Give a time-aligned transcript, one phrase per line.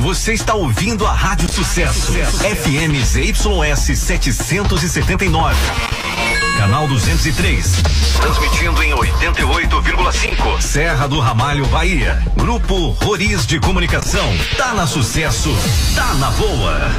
[0.00, 2.12] Você está ouvindo a Rádio Sucesso.
[2.12, 5.54] FM ZYS 779.
[6.56, 7.82] Canal 203.
[8.18, 10.62] Transmitindo em 88,5.
[10.62, 12.18] Serra do Ramalho, Bahia.
[12.34, 14.26] Grupo Roriz de Comunicação.
[14.56, 15.54] Tá na sucesso.
[15.94, 16.90] Tá na boa.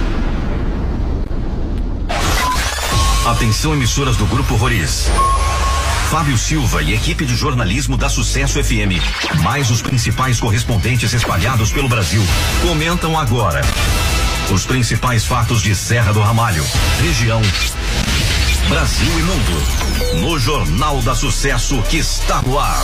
[3.26, 5.10] Atenção, emissoras do Grupo Roriz.
[6.12, 9.00] Fábio Silva e equipe de jornalismo da Sucesso FM,
[9.42, 12.22] mais os principais correspondentes espalhados pelo Brasil,
[12.62, 13.62] comentam agora
[14.54, 16.66] os principais fatos de Serra do Ramalho,
[17.00, 17.42] região,
[18.68, 22.84] Brasil e mundo, no Jornal da Sucesso que está no ar.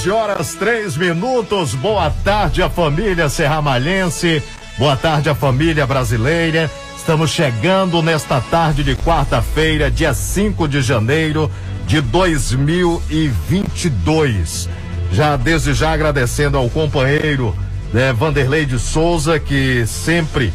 [0.00, 1.74] 11 horas, três minutos.
[1.74, 4.42] Boa tarde, a família serramalhense.
[4.78, 6.70] Boa tarde, a família brasileira.
[6.96, 11.50] Estamos chegando nesta tarde de quarta-feira, dia 5 de janeiro
[11.86, 14.70] de 2022.
[15.12, 17.54] Já desde já agradecendo ao companheiro
[17.92, 20.50] né, Vanderlei de Souza, que sempre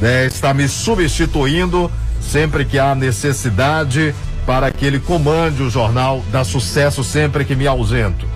[0.00, 4.14] né, está me substituindo, sempre que há necessidade,
[4.46, 8.26] para que ele comande o jornal da sucesso sempre que me ausento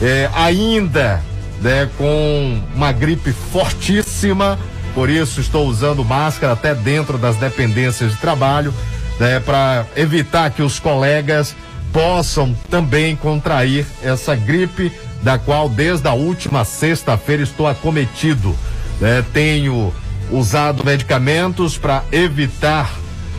[0.00, 1.22] é, ainda
[1.60, 4.58] né, com uma gripe fortíssima,
[4.94, 8.72] por isso estou usando máscara até dentro das dependências de trabalho,
[9.18, 11.54] né, para evitar que os colegas
[11.92, 14.92] possam também contrair essa gripe,
[15.22, 18.54] da qual desde a última sexta-feira estou acometido.
[19.00, 19.92] Né, tenho
[20.30, 22.92] usado medicamentos para evitar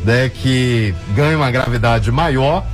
[0.04, 2.66] né, que ganhe uma gravidade maior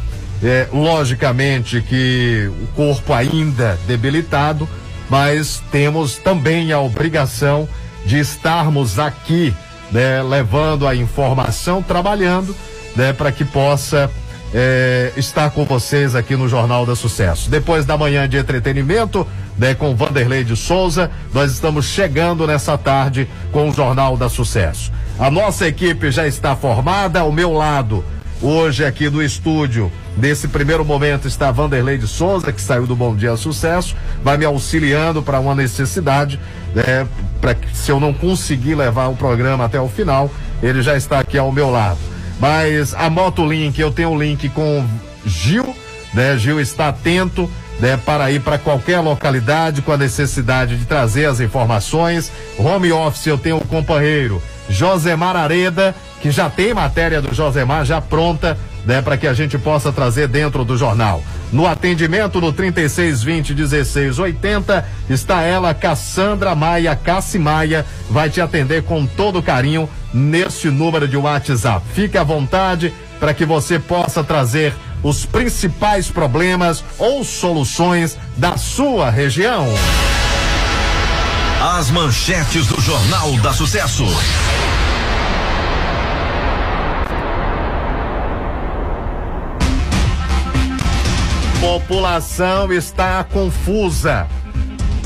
[0.44, 4.68] é, logicamente que o corpo ainda debilitado,
[5.10, 7.68] mas temos também a obrigação
[8.06, 9.54] de estarmos aqui,
[9.92, 12.56] né, levando a informação, trabalhando,
[12.96, 14.10] né, para que possa
[14.54, 17.50] é, estar com vocês aqui no Jornal da Sucesso.
[17.50, 19.28] Depois da manhã de entretenimento,
[19.58, 24.92] né, com Vanderlei de Souza, nós estamos chegando nessa tarde com o Jornal da Sucesso.
[25.20, 28.04] A nossa equipe já está formada, ao meu lado,
[28.42, 33.16] hoje aqui no estúdio, Nesse primeiro momento está Vanderlei de Souza, que saiu do Bom
[33.16, 36.40] Dia Sucesso, vai me auxiliando para uma necessidade,
[36.76, 37.08] né,
[37.40, 40.30] para que se eu não conseguir levar o programa até o final,
[40.62, 41.98] ele já está aqui ao meu lado.
[42.40, 44.86] Mas a Motolink, eu tenho o um link com
[45.26, 45.76] Gil,
[46.14, 46.38] né?
[46.38, 51.40] Gil está atento, né, para ir para qualquer localidade com a necessidade de trazer as
[51.40, 52.32] informações.
[52.58, 57.84] Home office eu tenho o um companheiro Josemar Areda, que já tem matéria do Josemar
[57.84, 61.24] já pronta né, para que a gente possa trazer dentro do jornal.
[61.52, 69.06] No atendimento no 3620 1680 está ela, Cassandra Maia, Cassi Maia, vai te atender com
[69.06, 71.86] todo carinho neste número de WhatsApp.
[71.94, 74.74] Fique à vontade para que você possa trazer
[75.04, 79.68] os principais problemas ou soluções da sua região.
[81.78, 84.06] As manchetes do Jornal da Sucesso.
[91.72, 94.28] População está confusa.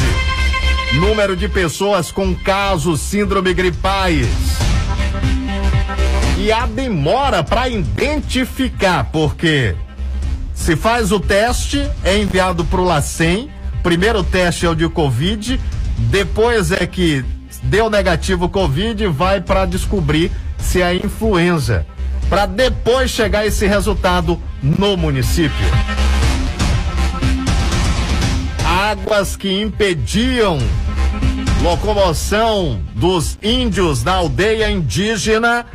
[0.94, 4.28] Número de pessoas com casos síndrome gripais.
[6.38, 9.74] E a demora para identificar, porque
[10.54, 13.50] se faz o teste, é enviado para o LACEN,
[13.82, 15.60] primeiro teste é o de Covid,
[15.98, 17.24] depois é que
[17.60, 21.84] deu negativo Covid, vai para descobrir se é influenza
[22.30, 25.66] para depois chegar esse resultado no município.
[28.90, 30.58] águas que impediam
[31.62, 35.66] locomoção dos índios da aldeia indígena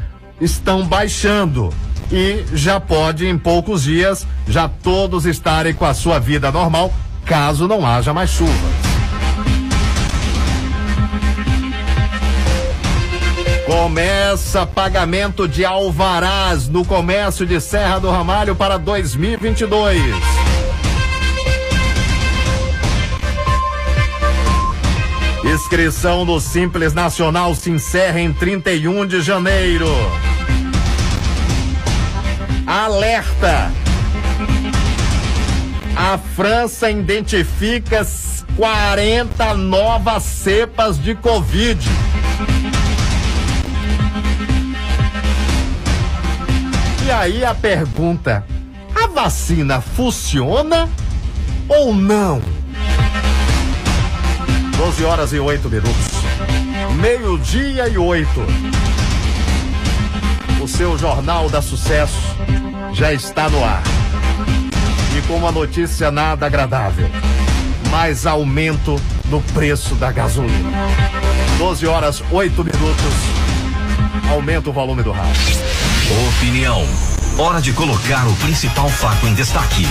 [0.41, 1.73] estão baixando
[2.11, 6.93] e já pode em poucos dias já todos estarem com a sua vida normal,
[7.25, 8.84] caso não haja mais chuva.
[13.85, 20.01] Começa pagamento de alvarás no comércio de Serra do Ramalho para 2022.
[25.43, 29.85] Inscrição do Simples Nacional se encerra em 31 de janeiro.
[32.65, 33.71] Alerta!
[35.95, 38.03] A França identifica
[38.57, 41.87] 40 novas cepas de Covid.
[47.05, 48.43] E aí a pergunta:
[48.95, 50.89] a vacina funciona
[51.69, 52.41] ou não?
[54.75, 56.15] 12 horas e 8 minutos.
[56.99, 58.41] Meio-dia e oito.
[60.59, 62.35] O seu Jornal da Sucesso
[62.91, 63.83] já está no ar.
[65.15, 67.07] E com uma notícia nada agradável:
[67.91, 68.99] mais aumento
[69.29, 70.71] no preço da gasolina.
[71.59, 73.13] 12 horas 8 minutos.
[74.31, 75.84] Aumenta o volume do rádio.
[76.07, 76.87] Opinião.
[77.35, 79.83] Hora de colocar o principal fato em destaque.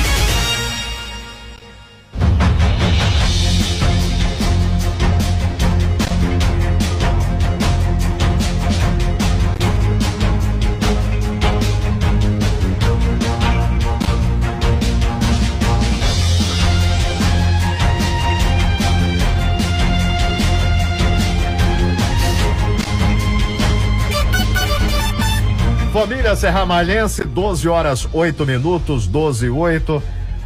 [26.04, 30.02] Família Serra Malhense, 12 horas 8 minutos, 12 e 8.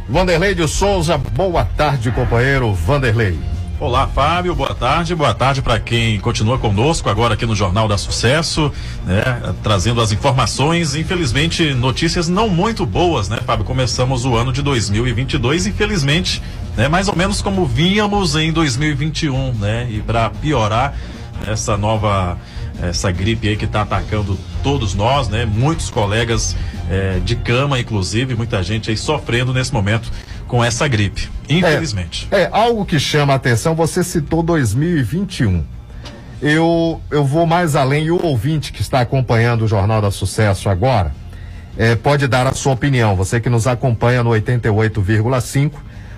[0.07, 3.37] Vanderlei de Souza, boa tarde, companheiro Vanderlei.
[3.77, 5.13] Olá, Fábio, boa tarde.
[5.13, 8.71] Boa tarde para quem continua conosco agora aqui no Jornal da Sucesso,
[9.05, 10.95] né, trazendo as informações.
[10.95, 13.65] Infelizmente, notícias não muito boas, né, Fábio?
[13.65, 16.41] Começamos o ano de 2022, infelizmente,
[16.77, 19.89] né, mais ou menos como vínhamos em 2021, né?
[19.91, 20.95] E para piorar
[21.45, 22.37] essa nova
[22.81, 25.45] essa gripe aí que está atacando todos nós, né?
[25.45, 26.55] Muitos colegas
[26.89, 30.11] é, de cama, inclusive, muita gente aí sofrendo nesse momento
[30.47, 32.27] com essa gripe, infelizmente.
[32.31, 35.63] É, é algo que chama a atenção, você citou 2021.
[36.41, 40.69] Eu, eu vou mais além e o ouvinte que está acompanhando o Jornal da Sucesso
[40.69, 41.13] agora
[41.77, 43.15] é, pode dar a sua opinião.
[43.15, 45.71] Você que nos acompanha no 88,5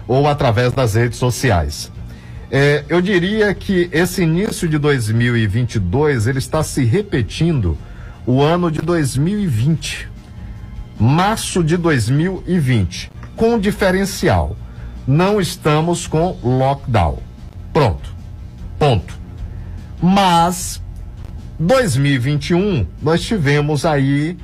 [0.08, 1.92] ou através das redes sociais.
[2.54, 7.78] É, eu diria que esse início de 2022 ele está se repetindo
[8.26, 10.10] o ano de 2020,
[11.00, 14.58] março de 2020, com diferencial.
[15.08, 17.20] Não estamos com lockdown.
[17.72, 18.14] Pronto.
[18.78, 19.18] Ponto.
[20.02, 20.82] Mas
[21.58, 24.38] 2021 nós tivemos aí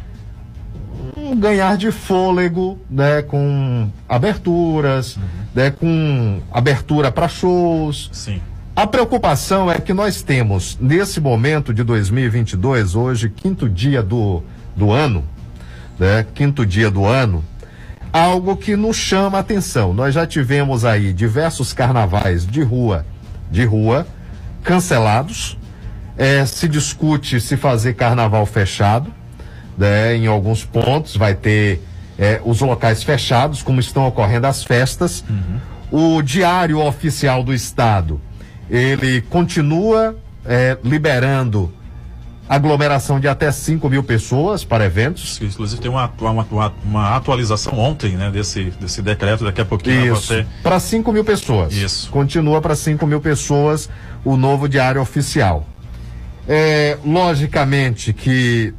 [1.17, 5.23] um ganhar de fôlego, né, com aberturas, uhum.
[5.57, 8.11] Né, com abertura para shows.
[8.13, 8.39] Sim.
[8.75, 14.43] A preocupação é que nós temos, nesse momento de 2022, hoje, quinto dia do,
[14.75, 15.23] do ano,
[15.97, 17.43] né, quinto dia do ano,
[18.13, 19.95] algo que nos chama a atenção.
[19.95, 23.03] Nós já tivemos aí diversos carnavais de rua,
[23.49, 24.05] de rua,
[24.63, 25.57] cancelados.
[26.15, 29.11] É, se discute se fazer carnaval fechado
[29.75, 31.81] né, em alguns pontos, vai ter
[32.17, 35.23] é, os locais fechados, como estão ocorrendo as festas.
[35.29, 36.17] Uhum.
[36.17, 38.19] O Diário Oficial do Estado,
[38.69, 41.71] ele continua é, liberando
[42.49, 45.39] aglomeração de até 5 mil pessoas para eventos.
[45.41, 50.27] Inclusive tem uma, uma, uma, atualização ontem, né, desse, desse decreto, daqui a pouquinho Isso,
[50.27, 50.45] você...
[50.63, 51.73] para 5 mil pessoas.
[51.73, 52.09] Isso.
[52.09, 53.89] Continua para 5 mil pessoas
[54.23, 55.67] o novo diário oficial.
[56.47, 58.73] É, logicamente que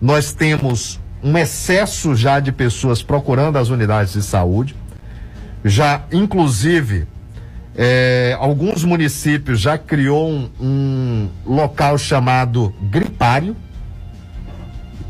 [0.00, 4.74] nós temos um excesso já de pessoas procurando as unidades de saúde.
[5.64, 7.06] Já, inclusive,
[7.76, 13.56] é, alguns municípios já criou um, um local chamado gripário.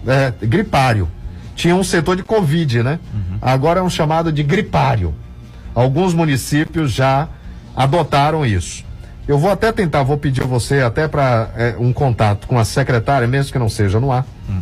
[0.07, 1.09] É, gripário.
[1.55, 2.99] Tinha um setor de Covid, né?
[3.13, 3.39] Uhum.
[3.41, 5.15] Agora é um chamado de gripário.
[5.75, 7.29] Alguns municípios já
[7.77, 8.85] adotaram isso.
[9.29, 12.65] Eu vou até tentar, vou pedir a você até para é, um contato com a
[12.65, 14.61] secretária, mesmo que não seja no ar, uhum.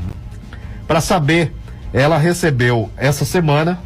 [0.89, 1.55] Para saber.
[1.93, 3.79] Ela recebeu essa semana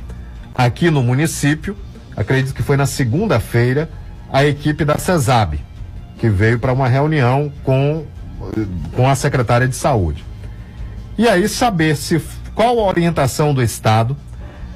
[0.55, 1.77] aqui no município,
[2.17, 3.91] acredito que foi na segunda-feira,
[4.33, 5.61] a equipe da CESAB,
[6.19, 8.07] que veio para uma reunião com,
[8.97, 10.25] com a secretária de saúde.
[11.19, 12.21] E aí saber se
[12.55, 14.17] qual a orientação do Estado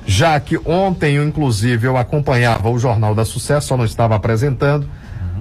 [0.06, 4.88] já que ontem, inclusive, eu acompanhava o Jornal da Sucesso, só não estava apresentando,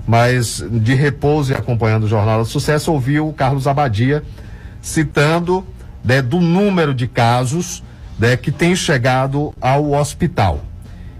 [0.07, 4.23] mas de repouso e acompanhando o Jornal da Sucesso, ouvi o Carlos Abadia
[4.81, 5.65] citando
[6.05, 7.83] né, do número de casos
[8.17, 10.61] né, que tem chegado ao hospital.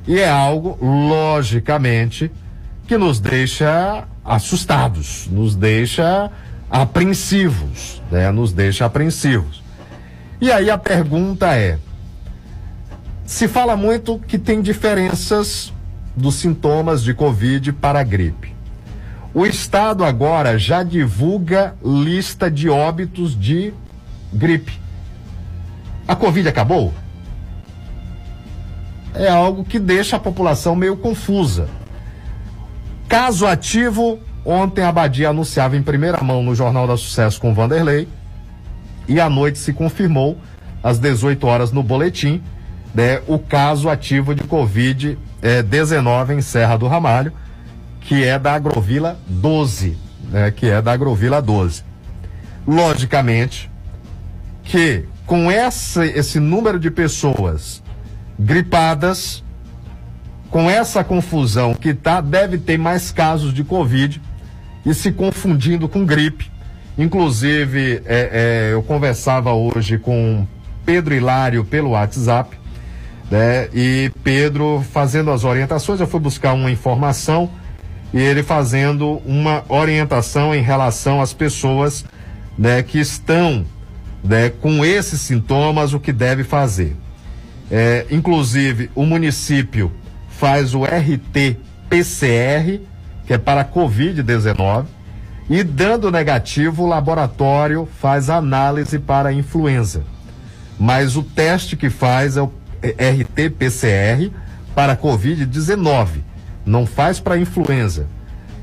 [0.08, 2.32] E é algo, logicamente,
[2.88, 6.32] que nos deixa assustados, nos deixa
[6.70, 9.64] apreensivos, né, nos deixa apreensivos.
[10.40, 11.80] E aí a pergunta é:
[13.26, 15.74] se fala muito que tem diferenças
[16.16, 18.54] dos sintomas de Covid para a gripe.
[19.34, 23.74] O Estado agora já divulga lista de óbitos de
[24.36, 24.80] gripe.
[26.08, 26.94] A Covid acabou?
[29.14, 31.68] É algo que deixa a população meio confusa.
[33.08, 38.08] Caso ativo, ontem a Badia anunciava em primeira mão no Jornal da Sucesso com Vanderlei
[39.08, 40.38] e à noite se confirmou,
[40.84, 42.44] às 18 horas no boletim,
[42.94, 47.32] né, o caso ativo de Covid-19 em Serra do Ramalho
[48.06, 49.98] que é da Agrovila 12,
[50.30, 51.84] né, que é da Agrovila 12.
[52.68, 53.70] Logicamente
[54.66, 57.82] que com essa, esse número de pessoas
[58.38, 59.44] gripadas,
[60.50, 64.22] com essa confusão que tá, deve ter mais casos de Covid
[64.86, 66.52] e se confundindo com gripe.
[66.98, 70.46] Inclusive, é, é, eu conversava hoje com
[70.86, 72.58] Pedro Hilário pelo WhatsApp,
[73.30, 73.68] né?
[73.74, 77.50] E Pedro fazendo as orientações, eu fui buscar uma informação
[78.14, 82.06] e ele fazendo uma orientação em relação às pessoas
[82.58, 83.66] né, que estão
[84.26, 86.98] né, com esses sintomas, o que deve fazer.
[87.72, 89.92] É, inclusive, o município
[90.30, 91.62] faz o RT-PCR,
[93.26, 94.86] que é para Covid-19,
[95.50, 100.04] e dando negativo, o laboratório faz análise para influenza.
[100.80, 102.52] Mas o teste que faz é o
[102.82, 104.32] RT-PCR
[104.74, 106.26] para Covid-19
[106.66, 108.08] não faz para influenza.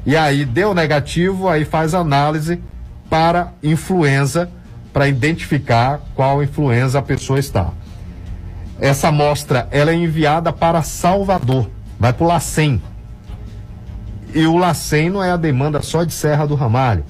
[0.04, 2.61] E aí deu negativo, aí faz análise
[3.09, 4.50] para influenza,
[4.92, 7.70] para identificar qual influenza a pessoa está.
[8.80, 12.82] Essa amostra ela é enviada para Salvador, vai para o LACEN.
[14.34, 17.04] E o LACEN não é a demanda só de Serra do Ramalho,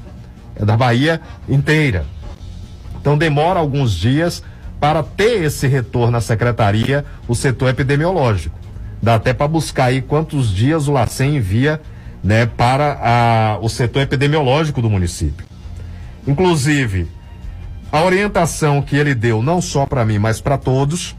[0.55, 2.05] é da Bahia inteira.
[3.01, 4.43] Então demora alguns dias
[4.79, 8.59] para ter esse retorno à secretaria, o setor epidemiológico.
[9.01, 11.81] Dá até para buscar aí quantos dias o LACEN envia
[12.23, 15.47] né, para a, o setor epidemiológico do município.
[16.27, 17.09] Inclusive,
[17.93, 21.15] a orientação que ele deu, não só para mim, mas para todos,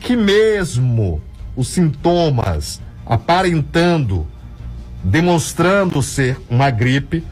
[0.00, 1.20] que mesmo
[1.54, 4.26] os sintomas aparentando,
[5.04, 7.22] demonstrando ser uma gripe,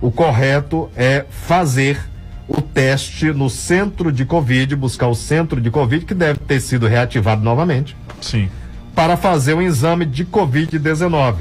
[0.00, 1.98] o correto é fazer
[2.48, 6.86] o teste no centro de Covid, buscar o centro de Covid, que deve ter sido
[6.86, 7.96] reativado novamente.
[8.20, 8.48] Sim
[8.94, 11.36] para fazer o exame de Covid-19,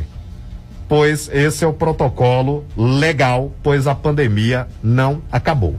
[0.88, 5.76] pois esse é o protocolo legal, pois a pandemia não acabou.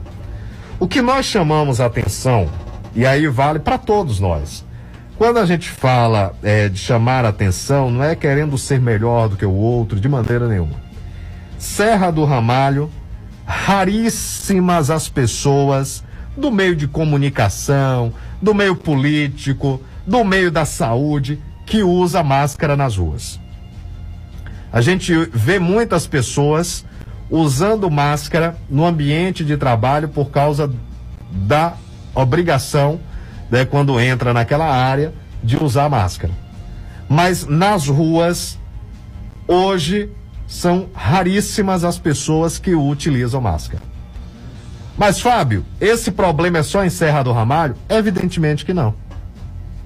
[0.83, 2.49] O que nós chamamos a atenção,
[2.93, 4.65] e aí vale para todos nós,
[5.17, 9.45] quando a gente fala é, de chamar atenção, não é querendo ser melhor do que
[9.45, 10.75] o outro, de maneira nenhuma.
[11.57, 12.91] Serra do Ramalho,
[13.45, 16.03] raríssimas as pessoas
[16.35, 22.97] do meio de comunicação, do meio político, do meio da saúde, que usa máscara nas
[22.97, 23.39] ruas.
[24.69, 26.83] A gente vê muitas pessoas
[27.35, 30.71] usando máscara no ambiente de trabalho por causa
[31.31, 31.73] da
[32.13, 32.99] obrigação,
[33.49, 35.11] né, quando entra naquela área,
[35.41, 36.31] de usar máscara.
[37.09, 38.59] Mas nas ruas,
[39.47, 40.11] hoje,
[40.45, 43.81] são raríssimas as pessoas que utilizam máscara.
[44.95, 47.75] Mas, Fábio, esse problema é só em Serra do Ramalho?
[47.89, 48.93] Evidentemente que não.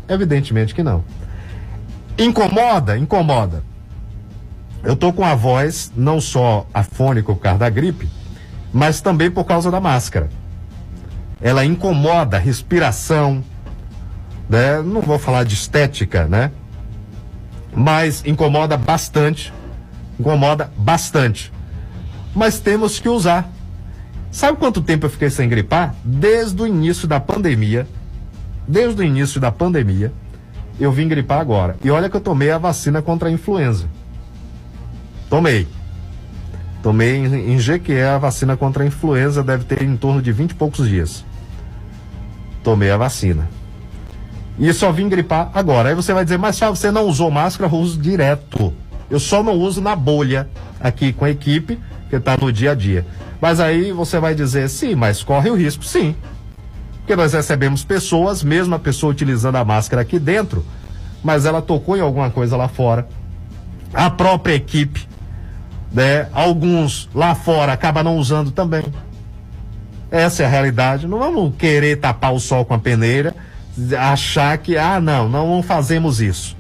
[0.10, 1.02] Evidentemente que não.
[2.18, 2.98] Incomoda?
[2.98, 3.64] Incomoda.
[4.84, 8.10] Eu tô com a voz não só afônica por causa da gripe,
[8.72, 10.30] mas também por causa da máscara.
[11.42, 13.44] Ela incomoda a respiração,
[14.50, 14.82] né?
[14.82, 16.52] Não vou falar de estética, né?
[17.76, 19.54] Mas incomoda bastante.
[20.20, 21.52] Incomoda bastante.
[22.36, 23.52] Mas temos que usar.
[24.32, 25.96] Sabe quanto tempo eu fiquei sem gripar?
[26.04, 27.88] Desde o início da pandemia.
[28.68, 30.12] Desde o início da pandemia
[30.80, 31.76] eu vim gripar agora.
[31.84, 33.88] E olha que eu tomei a vacina contra a influenza.
[35.30, 35.68] Tomei.
[36.82, 40.32] Tomei em, G, que é a vacina contra a influenza, deve ter em torno de
[40.32, 41.26] 20 e poucos dias.
[42.64, 43.50] Tomei a vacina.
[44.60, 45.90] E só vim gripar agora.
[45.90, 48.74] Aí você vai dizer, mas você não usou máscara, eu uso direto.
[49.10, 51.80] Eu só não uso na bolha aqui com a equipe,
[52.10, 53.06] que está no dia a dia.
[53.40, 56.16] Mas aí você vai dizer, sim, mas corre o risco, sim.
[57.00, 60.66] Porque nós recebemos pessoas, mesmo a pessoa utilizando a máscara aqui dentro,
[61.24, 63.08] mas ela tocou em alguma coisa lá fora.
[63.94, 65.08] A própria equipe,
[65.92, 66.28] né?
[66.34, 68.84] Alguns lá fora acabam não usando também.
[70.12, 71.08] Essa é a realidade.
[71.08, 73.36] Não vamos querer tapar o sol com a peneira,
[74.00, 76.56] achar que, ah, não, não fazemos isso.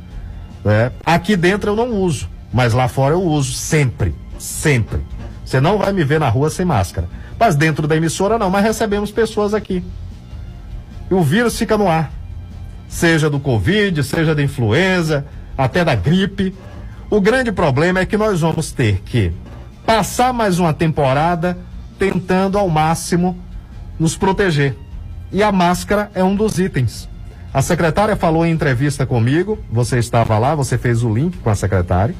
[0.63, 0.91] Né?
[1.05, 4.99] Aqui dentro eu não uso, mas lá fora eu uso sempre, sempre.
[5.45, 7.07] Você não vai me ver na rua sem máscara.
[7.39, 9.83] Mas dentro da emissora não, mas recebemos pessoas aqui.
[11.09, 12.11] E o vírus fica no ar.
[12.89, 15.25] Seja do Covid, seja da influenza,
[15.57, 16.53] até da gripe.
[17.09, 19.31] O grande problema é que nós vamos ter que
[19.85, 21.57] passar mais uma temporada
[21.97, 23.37] tentando ao máximo
[23.97, 24.75] nos proteger.
[25.31, 27.07] E a máscara é um dos itens.
[27.53, 31.55] A secretária falou em entrevista comigo, você estava lá, você fez o link com a
[31.55, 32.13] secretária.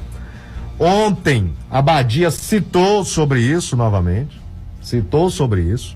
[0.80, 4.40] Ontem, a Badia citou sobre isso novamente,
[4.80, 5.94] citou sobre isso.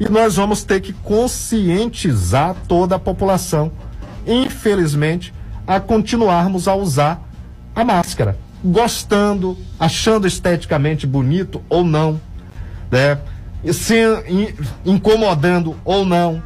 [0.00, 3.70] E nós vamos ter que conscientizar toda a população,
[4.26, 5.32] infelizmente,
[5.66, 7.22] a continuarmos a usar
[7.74, 12.20] a máscara, gostando, achando esteticamente bonito ou não,
[12.90, 13.18] né?
[13.72, 13.94] Se
[14.84, 16.42] incomodando ou não,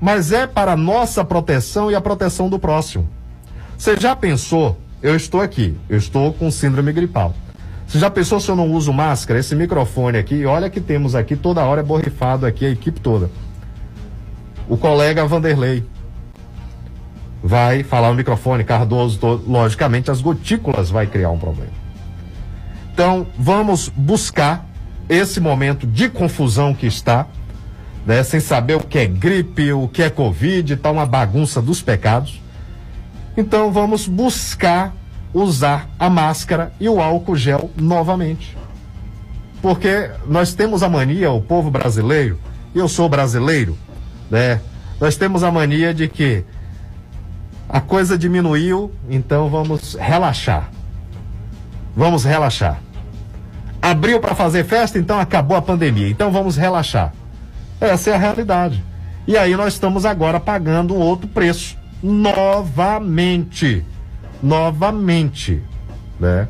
[0.00, 3.08] mas é para nossa proteção e a proteção do próximo.
[3.76, 4.78] Você já pensou?
[5.02, 7.34] Eu estou aqui, eu estou com síndrome gripal.
[7.86, 9.40] Você já pensou se eu não uso máscara?
[9.40, 13.30] Esse microfone aqui, olha que temos aqui toda hora é borrifado aqui, a equipe toda.
[14.68, 15.84] O colega Vanderlei
[17.42, 21.72] vai falar no microfone, Cardoso, logicamente as gotículas vai criar um problema.
[22.92, 24.68] Então, vamos buscar
[25.08, 27.26] esse momento de confusão que está,
[28.04, 31.80] né, sem saber o que é gripe, o que é Covid, está uma bagunça dos
[31.80, 32.40] pecados.
[33.36, 34.92] Então vamos buscar
[35.32, 38.56] usar a máscara e o álcool gel novamente.
[39.62, 42.38] Porque nós temos a mania, o povo brasileiro,
[42.74, 43.76] eu sou brasileiro,
[44.30, 44.60] né?
[45.00, 46.44] Nós temos a mania de que
[47.68, 50.70] a coisa diminuiu, então vamos relaxar.
[51.94, 52.80] Vamos relaxar.
[53.82, 56.08] Abriu para fazer festa, então acabou a pandemia.
[56.08, 57.12] Então vamos relaxar.
[57.80, 58.82] Essa é a realidade.
[59.26, 61.76] E aí nós estamos agora pagando um outro preço.
[62.02, 63.84] Novamente.
[64.42, 65.62] Novamente.
[66.18, 66.48] Né?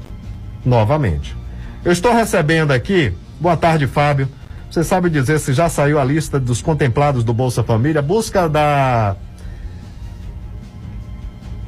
[0.64, 1.36] Novamente.
[1.84, 3.12] Eu estou recebendo aqui.
[3.40, 4.28] Boa tarde, Fábio.
[4.70, 8.00] Você sabe dizer se já saiu a lista dos contemplados do Bolsa Família?
[8.00, 9.16] Busca da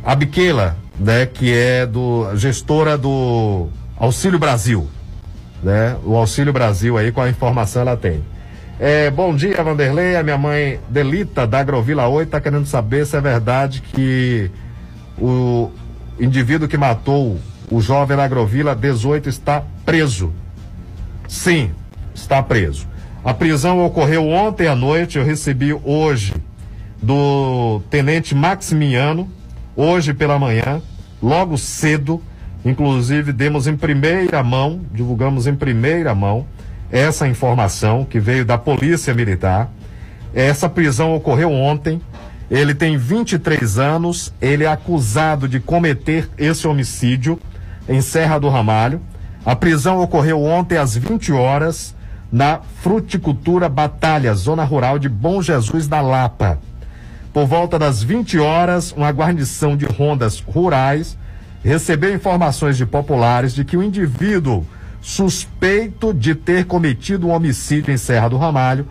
[0.04, 4.88] Abiquela, né, que é do gestora do Auxílio Brasil,
[5.62, 5.96] né?
[6.04, 8.22] O Auxílio Brasil aí com a informação ela tem.
[8.78, 10.16] É, bom dia, Vanderlei.
[10.16, 14.50] A minha mãe Delita, da Agrovila 8, está querendo saber se é verdade que
[15.18, 15.70] o
[16.18, 17.38] indivíduo que matou
[17.70, 20.32] o jovem da Agrovila 18 está preso.
[21.28, 21.72] Sim,
[22.14, 22.88] está preso.
[23.22, 25.18] A prisão ocorreu ontem à noite.
[25.18, 26.32] Eu recebi hoje
[27.02, 29.28] do tenente Maximiano,
[29.80, 30.82] hoje pela manhã,
[31.22, 32.22] logo cedo.
[32.64, 36.46] Inclusive, demos em primeira mão, divulgamos em primeira mão
[36.92, 39.70] essa informação que veio da Polícia Militar.
[40.34, 42.00] Essa prisão ocorreu ontem.
[42.50, 47.38] Ele tem 23 anos, ele é acusado de cometer esse homicídio
[47.88, 49.00] em Serra do Ramalho.
[49.46, 51.94] A prisão ocorreu ontem às 20 horas
[52.30, 56.58] na Fruticultura Batalha, zona rural de Bom Jesus da Lapa.
[57.32, 61.16] Por volta das 20 horas, uma guarnição de rondas rurais
[61.62, 64.66] recebeu informações de populares de que o indivíduo
[65.00, 68.86] suspeito de ter cometido um homicídio em Serra do Ramalho,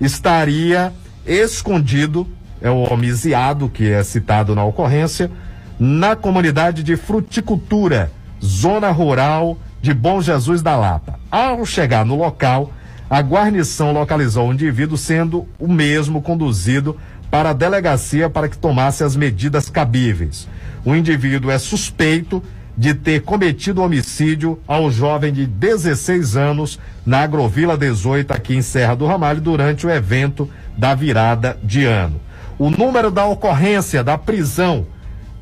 [0.00, 0.92] estaria
[1.26, 2.26] escondido,
[2.60, 5.30] é o homiciado que é citado na ocorrência,
[5.78, 8.10] na comunidade de fruticultura,
[8.42, 11.18] zona rural de Bom Jesus da Lapa.
[11.30, 12.72] Ao chegar no local,
[13.08, 16.96] a guarnição localizou o indivíduo sendo o mesmo conduzido
[17.34, 20.46] para a delegacia para que tomasse as medidas cabíveis.
[20.84, 22.40] O indivíduo é suspeito
[22.78, 28.94] de ter cometido homicídio ao jovem de 16 anos na Agrovila 18, aqui em Serra
[28.94, 32.20] do Ramalho, durante o evento da virada de ano.
[32.56, 34.86] O número da ocorrência da prisão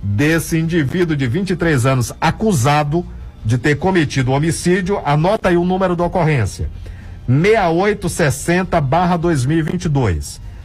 [0.03, 3.05] desse indivíduo de 23 anos acusado
[3.45, 6.71] de ter cometido homicídio, anota aí o número da ocorrência: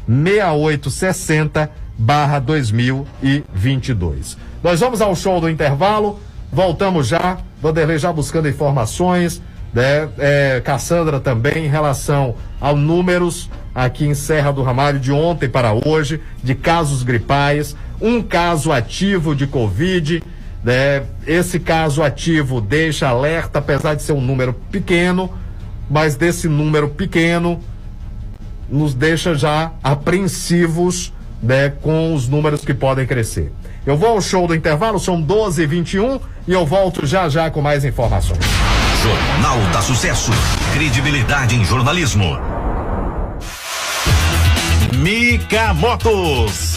[0.07, 1.77] 6860 2022.
[1.99, 4.37] 6860 2022.
[4.63, 6.19] Nós vamos ao show do intervalo.
[6.51, 9.41] Voltamos já, Vanderlei já buscando informações,
[9.73, 10.09] né?
[10.17, 15.73] É, Cassandra também em relação aos números aqui em Serra do Ramalho de ontem para
[15.73, 20.23] hoje, de casos gripais, um caso ativo de Covid,
[20.63, 21.03] né?
[21.25, 25.31] Esse caso ativo deixa alerta, apesar de ser um número pequeno,
[25.89, 27.59] mas desse número pequeno
[28.69, 33.51] nos deixa já apreensivos né, com os números que podem crescer.
[33.85, 37.49] Eu vou ao show do intervalo, são 12 e 21 e eu volto já já
[37.49, 38.39] com mais informações.
[39.01, 40.31] Jornal da Sucesso.
[40.73, 42.37] Credibilidade em jornalismo.
[44.97, 46.76] Mica Motos.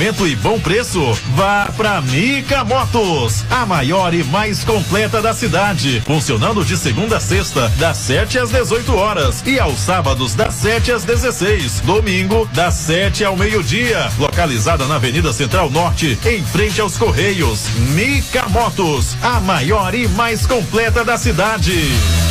[0.01, 0.99] e bom preço?
[1.35, 6.01] Vá pra Mica Motos, a maior e mais completa da cidade.
[6.03, 10.91] Funcionando de segunda a sexta, das 7 às 18 horas e aos sábados, das 7
[10.91, 11.81] às 16.
[11.81, 14.11] Domingo, das 7 ao meio-dia.
[14.17, 17.69] Localizada na Avenida Central Norte, em frente aos Correios.
[17.93, 22.30] Mica Motos, a maior e mais completa da cidade.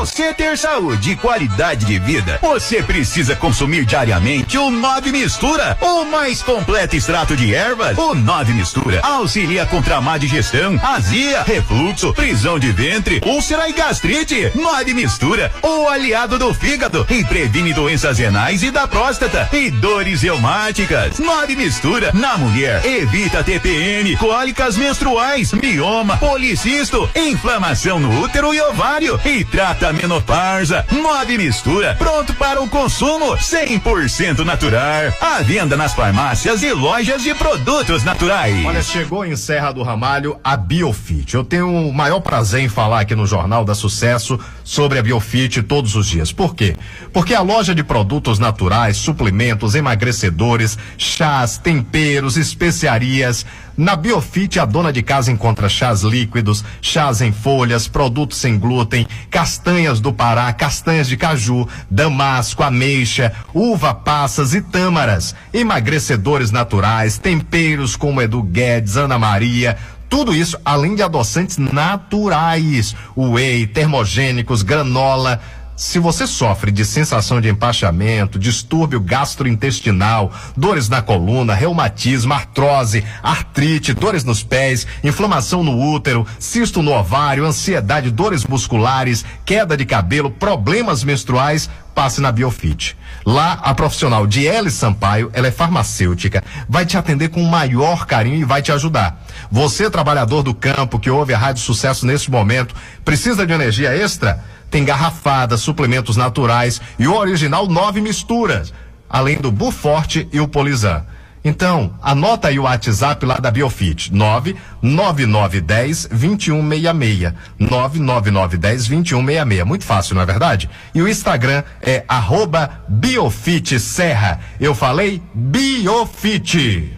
[0.00, 6.06] Você ter saúde e qualidade de vida, você precisa consumir diariamente o Nove Mistura, o
[6.06, 7.98] mais completo extrato de ervas.
[7.98, 13.74] O Nove Mistura auxilia contra a má digestão, azia, refluxo, prisão de ventre, úlcera e
[13.74, 14.50] gastrite.
[14.54, 20.22] Nove Mistura, o aliado do fígado e previne doenças renais e da próstata e dores
[20.22, 21.18] reumáticas.
[21.18, 29.20] Nove Mistura, na mulher, evita TPM, cólicas menstruais, mioma, policisto, inflamação no útero e ovário
[29.26, 30.86] e trata a menopausa.
[30.92, 35.12] Nove Mistura, pronto para o consumo, 100% natural.
[35.20, 38.64] À venda nas farmácias e lojas de produtos naturais.
[38.64, 41.34] Olha, chegou em Serra do Ramalho a Biofit.
[41.34, 45.62] Eu tenho o maior prazer em falar aqui no Jornal da Sucesso sobre a Biofit
[45.62, 46.30] todos os dias.
[46.30, 46.76] Por quê?
[47.12, 53.44] Porque a loja de produtos naturais, suplementos, emagrecedores, chás, temperos, especiarias.
[53.80, 59.06] Na Biofit, a dona de casa encontra chás líquidos, chás em folhas, produtos sem glúten,
[59.30, 67.96] castanhas do Pará, castanhas de caju, damasco, ameixa, uva passas e tâmaras, emagrecedores naturais, temperos
[67.96, 69.78] como Edu Guedes, Ana Maria,
[70.10, 75.40] tudo isso além de adoçantes naturais, whey, termogênicos, granola.
[75.80, 83.94] Se você sofre de sensação de empachamento, distúrbio gastrointestinal, dores na coluna, reumatismo, artrose, artrite,
[83.94, 90.30] dores nos pés, inflamação no útero, cisto no ovário, ansiedade, dores musculares, queda de cabelo,
[90.30, 92.94] problemas menstruais, passe na Biofit.
[93.24, 98.36] Lá, a profissional Diele Sampaio, ela é farmacêutica, vai te atender com o maior carinho
[98.36, 99.22] e vai te ajudar.
[99.50, 104.42] Você, trabalhador do campo que ouve a Rádio Sucesso neste momento, precisa de energia extra?
[104.70, 108.72] Tem garrafada, suplementos naturais e o original nove misturas,
[109.08, 111.04] além do Buforte e o Polizan.
[111.42, 117.32] Então, anota aí o WhatsApp lá da Biofit, 99910 2166.
[117.58, 119.64] 99910 2166.
[119.64, 120.68] Muito fácil, não é verdade?
[120.94, 124.40] E o Instagram é arroba Biofit Serra.
[124.60, 126.96] Eu falei Biofit.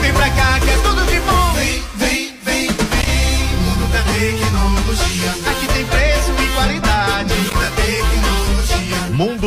[0.00, 0.49] Vem pra cá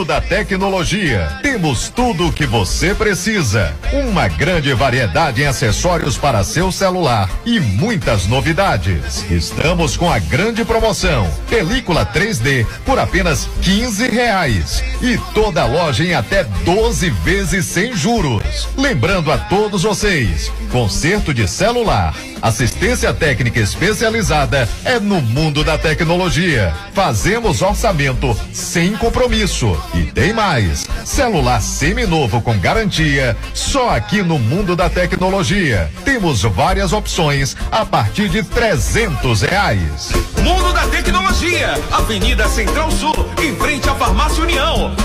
[0.05, 1.39] Da Tecnologia.
[1.41, 3.73] Temos tudo o que você precisa.
[3.91, 9.29] Uma grande variedade em acessórios para seu celular e muitas novidades.
[9.31, 16.13] Estamos com a grande promoção: película 3D por apenas 15 reais e toda loja em
[16.13, 18.67] até 12 vezes sem juros.
[18.77, 22.13] Lembrando a todos vocês: conserto de celular.
[22.41, 26.73] Assistência técnica especializada é no mundo da tecnologia.
[26.93, 29.81] Fazemos orçamento sem compromisso.
[29.93, 35.89] E tem mais: celular seminovo com garantia, só aqui no mundo da tecnologia.
[36.03, 40.12] Temos várias opções a partir de trezentos reais.
[40.41, 44.95] Mundo da Tecnologia, Avenida Central Sul, em frente à Farmácia União.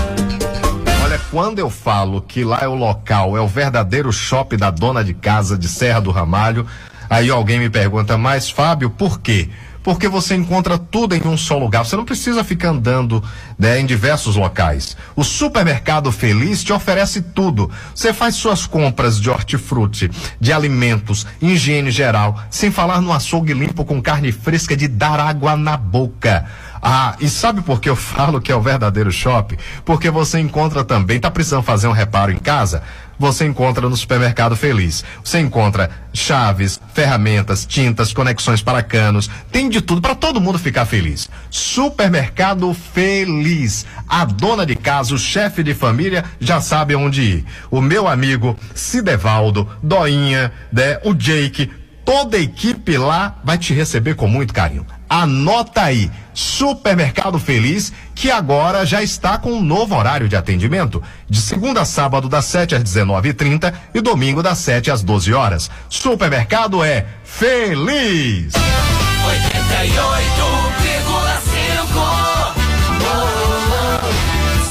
[1.03, 5.03] Olha, quando eu falo que lá é o local, é o verdadeiro shopping da dona
[5.03, 6.67] de casa de Serra do Ramalho,
[7.09, 9.49] Aí alguém me pergunta, mas Fábio, por quê?
[9.83, 11.85] Porque você encontra tudo em um só lugar.
[11.85, 13.23] Você não precisa ficar andando
[13.57, 14.95] né, em diversos locais.
[15.15, 17.69] O supermercado Feliz te oferece tudo.
[17.93, 23.85] Você faz suas compras de hortifruti, de alimentos, higiene geral, sem falar no açougue limpo
[23.85, 26.45] com carne fresca de dar água na boca.
[26.81, 29.57] Ah, e sabe por que eu falo que é o verdadeiro shopping?
[29.83, 32.83] Porque você encontra também, tá precisando fazer um reparo em casa?
[33.19, 35.03] Você encontra no supermercado Feliz.
[35.21, 40.85] Você encontra chaves, ferramentas, tintas, conexões para canos, tem de tudo para todo mundo ficar
[40.85, 41.29] feliz.
[41.49, 43.85] Supermercado Feliz.
[44.07, 47.45] A dona de casa, o chefe de família já sabe onde ir.
[47.69, 51.69] O meu amigo Cidevaldo, Doinha, né, o Jake,
[52.09, 54.83] toda a equipe lá vai te receber com muito carinho.
[55.07, 61.39] Anota aí, Supermercado Feliz, que agora já está com um novo horário de atendimento, de
[61.39, 65.69] segunda a sábado das 7 às 19h30 e domingo das 7 às 12 horas.
[65.87, 68.53] Supermercado é Feliz!
[68.53, 68.59] 88,5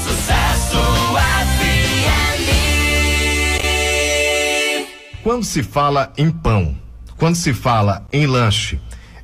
[0.03, 0.81] Sucesso
[1.55, 2.09] FM
[5.23, 6.75] Quando se fala em pão,
[7.19, 8.79] quando se fala em lanche,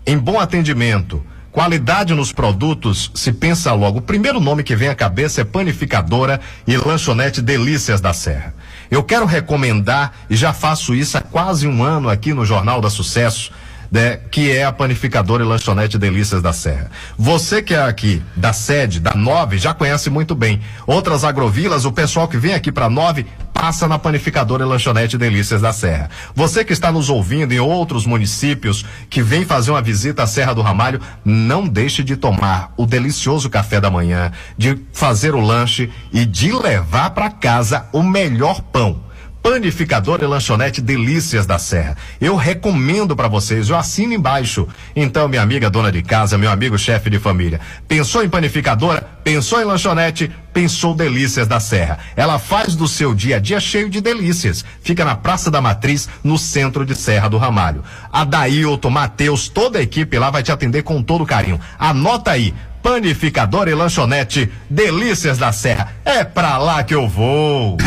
[0.05, 3.99] em bom atendimento, qualidade nos produtos, se pensa logo.
[3.99, 8.53] O primeiro nome que vem à cabeça é Panificadora e Lanchonete Delícias da Serra.
[8.91, 12.89] Eu quero recomendar, e já faço isso há quase um ano aqui no Jornal da
[12.89, 13.53] Sucesso,
[13.91, 16.89] né, que é a panificadora e lanchonete Delícias da Serra.
[17.17, 20.61] Você que é aqui da sede, da Nove, já conhece muito bem.
[20.85, 25.61] Outras agrovilas, o pessoal que vem aqui para Nove passa na panificadora e lanchonete Delícias
[25.61, 26.09] da Serra.
[26.35, 30.53] Você que está nos ouvindo em outros municípios que vem fazer uma visita à Serra
[30.53, 35.89] do Ramalho, não deixe de tomar o delicioso café da manhã, de fazer o lanche
[36.11, 39.05] e de levar para casa o melhor pão.
[39.45, 41.95] Panificador e lanchonete Delícias da Serra.
[42.19, 44.67] Eu recomendo para vocês, eu assino embaixo.
[44.95, 49.61] Então, minha amiga dona de casa, meu amigo chefe de família, pensou em panificadora, pensou
[49.61, 51.99] em lanchonete, pensou Delícias da Serra.
[52.15, 54.65] Ela faz do seu dia a dia cheio de delícias.
[54.81, 57.83] Fica na Praça da Matriz, no centro de Serra do Ramalho.
[58.11, 61.61] Adailton, Matheus, toda a equipe lá vai te atender com todo carinho.
[61.77, 62.51] Anota aí.
[62.81, 65.93] Panificador e lanchonete Delícias da Serra.
[66.03, 67.77] É pra lá que eu vou.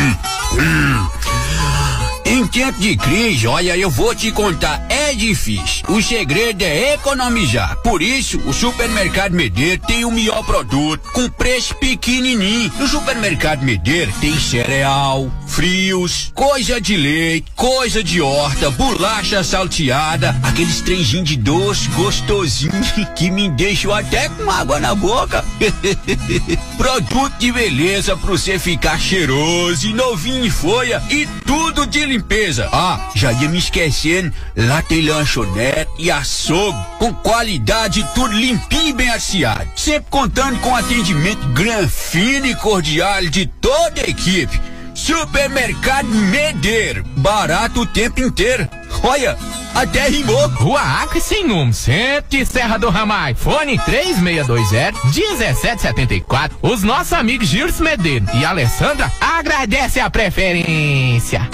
[2.38, 5.84] Em tempo de crise, olha, eu vou te contar, é difícil.
[5.88, 7.76] O segredo é economizar.
[7.82, 12.72] Por isso, o Supermercado Medeiro tem o melhor produto, com preço pequenininho.
[12.78, 20.80] No Supermercado Medeiro tem cereal, frios, coisa de leite, coisa de horta, bolacha salteada, aqueles
[20.80, 22.72] trenzinhos de doce gostosinho
[23.18, 25.44] que me deixam até com água na boca.
[26.78, 32.27] Produto de beleza pra você ficar cheiroso e novinho em folha e tudo de limpeza.
[32.72, 38.92] Ah, já ia me esquecendo, lá tem lanchonete e açougue com qualidade tudo limpinho e
[38.92, 39.68] bem aciado.
[39.74, 44.60] Sempre contando com atendimento granfino e cordial de toda a equipe.
[44.98, 48.68] Supermercado Medeiro, barato o tempo inteiro.
[49.02, 49.38] Olha,
[49.72, 50.48] até rimou.
[50.48, 53.32] Rua Acre sem um, centro de Serra do Ramai.
[53.32, 56.50] Fone 3620-1774.
[56.60, 61.48] Os nossos amigos Gilson Medeiro e Alessandra agradecem a preferência.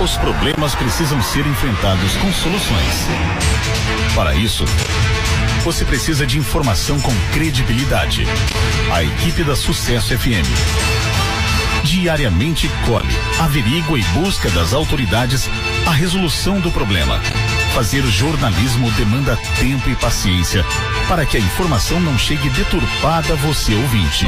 [0.00, 3.06] Os problemas precisam ser enfrentados com soluções.
[4.14, 4.64] Para isso,
[5.66, 8.24] você precisa de informação com credibilidade.
[8.92, 10.46] A equipe da Sucesso FM.
[11.82, 15.50] Diariamente colhe, averigua e busca das autoridades
[15.84, 17.20] a resolução do problema.
[17.74, 20.64] Fazer jornalismo demanda tempo e paciência
[21.08, 24.24] para que a informação não chegue deturpada a você ouvinte.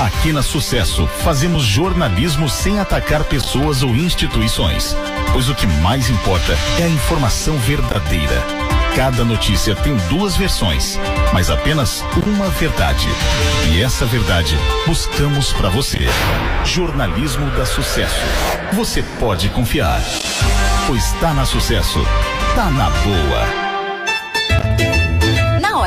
[0.00, 4.96] Aqui na Sucesso, fazemos jornalismo sem atacar pessoas ou instituições,
[5.32, 8.79] pois o que mais importa é a informação verdadeira.
[8.94, 10.98] Cada notícia tem duas versões,
[11.32, 13.06] mas apenas uma verdade.
[13.70, 15.98] E essa verdade buscamos para você.
[16.64, 18.26] Jornalismo da Sucesso.
[18.72, 20.02] Você pode confiar.
[20.86, 22.04] Pois tá na Sucesso.
[22.54, 23.69] Tá na boa.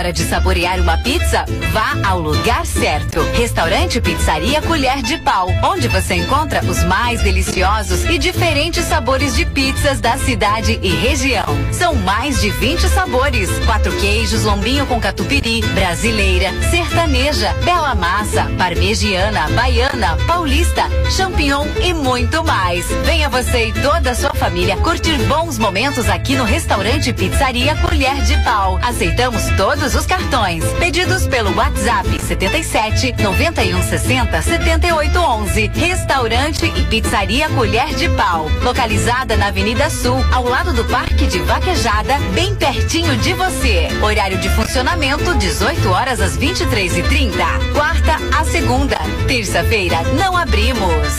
[0.04, 3.22] Hora de saborear uma pizza, vá ao lugar certo.
[3.38, 9.46] Restaurante Pizzaria Colher de Pau, onde você encontra os mais deliciosos e diferentes sabores de
[9.46, 11.46] pizzas da cidade e região.
[11.72, 19.48] São mais de 20 sabores: quatro queijos, lombinho com catupiry, brasileira, sertaneja, bela massa, parmegiana,
[19.52, 20.84] baiana, paulista,
[21.16, 22.86] champignon e muito mais.
[23.06, 28.22] Venha você e toda a sua família curtir bons momentos aqui no restaurante Pizzaria Colher
[28.24, 28.78] de Pau.
[28.84, 30.64] Aceitamos todos todos os cartões.
[30.80, 35.68] Pedidos pelo WhatsApp 77 91 60 78 11.
[35.74, 38.50] Restaurante e pizzaria Colher de Pau.
[38.64, 43.88] Localizada na Avenida Sul, ao lado do Parque de Vaquejada, bem pertinho de você.
[44.02, 48.98] Horário de funcionamento 18 horas às 23 e 30 Quarta a segunda.
[49.28, 51.14] Terça-feira não abrimos.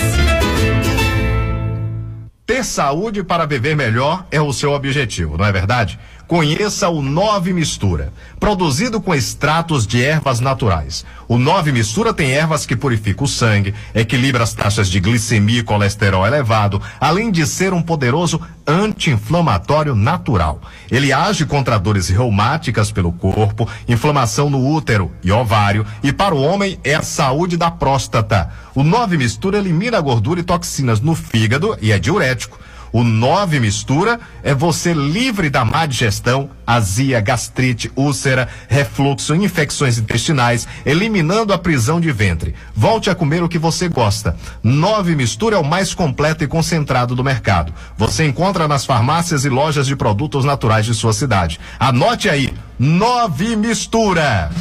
[2.46, 5.98] Ter saúde para viver melhor é o seu objetivo, não é verdade?
[6.26, 8.10] Conheça o Nove Mistura,
[8.40, 11.04] produzido com extratos de ervas naturais.
[11.28, 15.62] O Nove Mistura tem ervas que purificam o sangue, equilibra as taxas de glicemia e
[15.62, 20.62] colesterol elevado, além de ser um poderoso anti-inflamatório natural.
[20.90, 26.42] Ele age contra dores reumáticas pelo corpo, inflamação no útero e ovário, e para o
[26.42, 28.50] homem é a saúde da próstata.
[28.74, 32.58] O Nove Mistura elimina gordura e toxinas no fígado e é diurético.
[32.94, 40.68] O 9 mistura é você livre da má digestão, azia, gastrite, úlcera, refluxo, infecções intestinais,
[40.86, 42.54] eliminando a prisão de ventre.
[42.72, 44.36] Volte a comer o que você gosta.
[44.62, 47.74] 9 mistura é o mais completo e concentrado do mercado.
[47.96, 51.58] Você encontra nas farmácias e lojas de produtos naturais de sua cidade.
[51.80, 54.52] Anote aí, 9 mistura.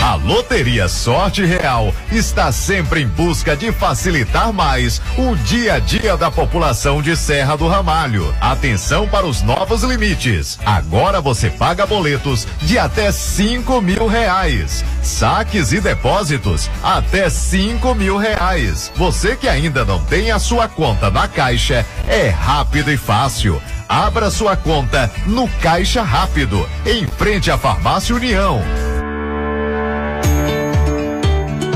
[0.00, 6.16] A Loteria Sorte Real está sempre em busca de facilitar mais o dia a dia
[6.16, 8.34] da população de Serra do Ramalho.
[8.40, 10.58] Atenção para os novos limites.
[10.64, 14.84] Agora você paga boletos de até cinco mil reais.
[15.02, 18.92] Saques e depósitos até cinco mil reais.
[18.96, 23.60] Você que ainda não tem a sua conta na Caixa, é rápido e fácil.
[23.88, 28.60] Abra sua conta no Caixa Rápido, em frente à Farmácia União.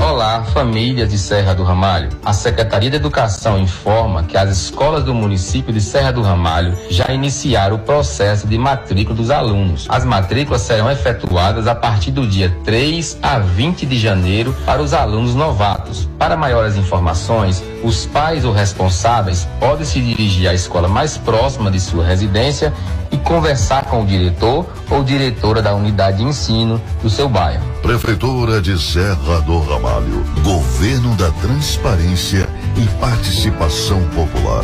[0.01, 2.09] Olá, famílias de Serra do Ramalho.
[2.25, 7.13] A Secretaria de Educação informa que as escolas do município de Serra do Ramalho já
[7.13, 9.85] iniciaram o processo de matrícula dos alunos.
[9.87, 14.91] As matrículas serão efetuadas a partir do dia 3 a 20 de janeiro para os
[14.91, 16.09] alunos novatos.
[16.17, 21.79] Para maiores informações, os pais ou responsáveis podem se dirigir à escola mais próxima de
[21.79, 22.73] sua residência
[23.11, 27.63] e conversar com o diretor ou diretora da unidade de ensino do seu bairro.
[27.81, 30.23] Prefeitura de Serra do Ramalho.
[30.43, 32.47] Governo da Transparência
[32.77, 34.63] e Participação Popular.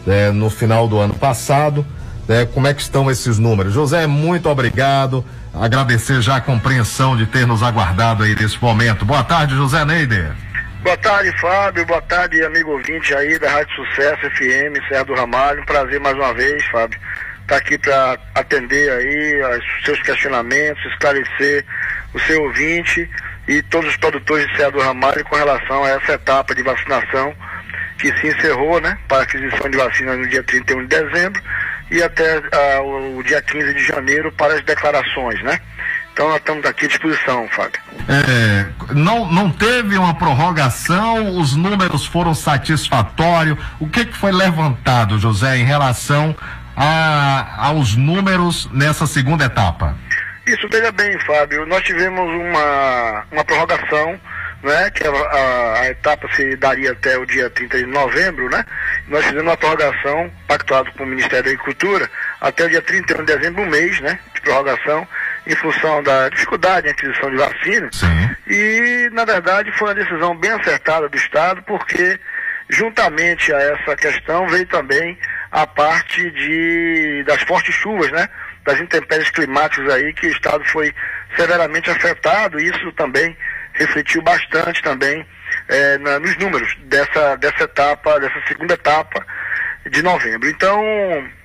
[0.05, 1.85] né, no final do ano passado.
[2.27, 3.73] Né, como é que estão esses números?
[3.73, 5.23] José, muito obrigado.
[5.53, 9.05] Agradecer já a compreensão de ter nos aguardado aí nesse momento.
[9.05, 10.35] Boa tarde, José Neider.
[10.83, 11.85] Boa tarde, Fábio.
[11.85, 15.61] Boa tarde, amigo ouvinte aí da Rádio Sucesso FM, Serra do Ramalho.
[15.61, 16.99] Um prazer mais uma vez, Fábio,
[17.47, 21.65] estar tá aqui para atender aí os seus questionamentos, esclarecer
[22.13, 23.09] o seu ouvinte
[23.47, 27.33] e todos os produtores de Serra do Ramalho com relação a essa etapa de vacinação
[27.97, 31.41] que se encerrou, né, para aquisição de vacinas no dia 31 de dezembro
[31.89, 35.59] e até uh, o, o dia 15 de janeiro para as declarações, né?
[36.11, 37.79] Então nós estamos aqui à disposição, Fábio.
[38.09, 43.55] É, não, não teve uma prorrogação, os números foram satisfatórios.
[43.79, 46.35] O que, que foi levantado, José, em relação
[46.77, 49.97] a, aos números nessa segunda etapa?
[50.45, 54.17] Isso, veja bem, Fábio, nós tivemos uma, uma prorrogação,
[54.63, 58.63] né, que a, a, a etapa se daria até o dia 30 de novembro, né?
[59.07, 62.09] Nós fizemos uma prorrogação, pactuado com o Ministério da Agricultura,
[62.39, 65.07] até o dia 31 de dezembro, um mês, né, de prorrogação,
[65.45, 67.89] em função da dificuldade em aquisição de vacina.
[68.47, 72.19] E, na verdade, foi uma decisão bem acertada do Estado, porque,
[72.69, 75.17] juntamente a essa questão, veio também
[75.61, 78.29] a parte de, das fortes chuvas, né?
[78.63, 80.93] Das intempéries climáticas aí, que o Estado foi
[81.35, 83.35] severamente afetado, e isso também
[83.73, 85.25] refletiu bastante também
[85.69, 89.25] eh, na- nos números dessa, dessa etapa, dessa segunda etapa
[89.89, 90.47] de novembro.
[90.49, 90.79] Então,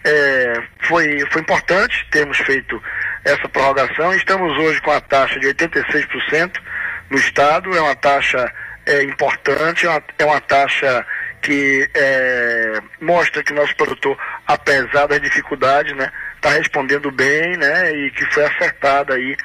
[0.04, 2.82] eh, foi, foi importante termos feito
[3.24, 4.14] essa prorrogação.
[4.14, 6.60] Estamos hoje com a taxa de 86%
[7.08, 8.52] no Estado, é uma taxa
[8.84, 11.06] eh, importante, é uma, é uma taxa
[11.42, 14.16] que eh, mostra que nosso produtor,
[14.46, 19.36] apesar das dificuldades, né, está respondendo bem, né, e que foi acertada aí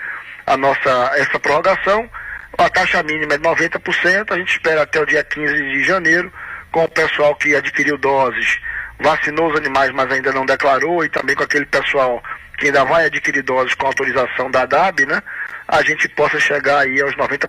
[0.46, 2.10] a nossa essa prorrogação.
[2.58, 6.32] A taxa mínima é de 90%, a gente espera até o dia 15 de janeiro,
[6.72, 8.60] com o pessoal que adquiriu doses,
[9.00, 12.24] vacinou os animais, mas ainda não declarou, e também com aquele pessoal
[12.58, 15.22] que ainda vai adquirir doses com autorização da DAB, né?
[15.68, 17.48] A gente possa chegar aí aos 90%.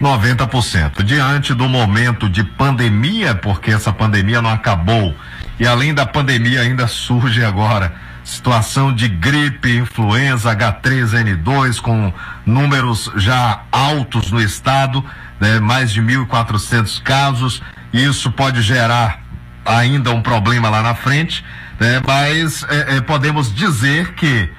[0.00, 1.02] 90%.
[1.02, 5.14] Diante do momento de pandemia, porque essa pandemia não acabou,
[5.58, 7.94] e além da pandemia ainda surge agora
[8.26, 12.12] situação de gripe, influenza, H3N2 com
[12.44, 15.02] números já altos no estado,
[15.40, 19.20] né, mais de 1.400 casos, e isso pode gerar
[19.64, 21.44] ainda um problema lá na frente,
[21.78, 24.50] né, mas é, é, podemos dizer que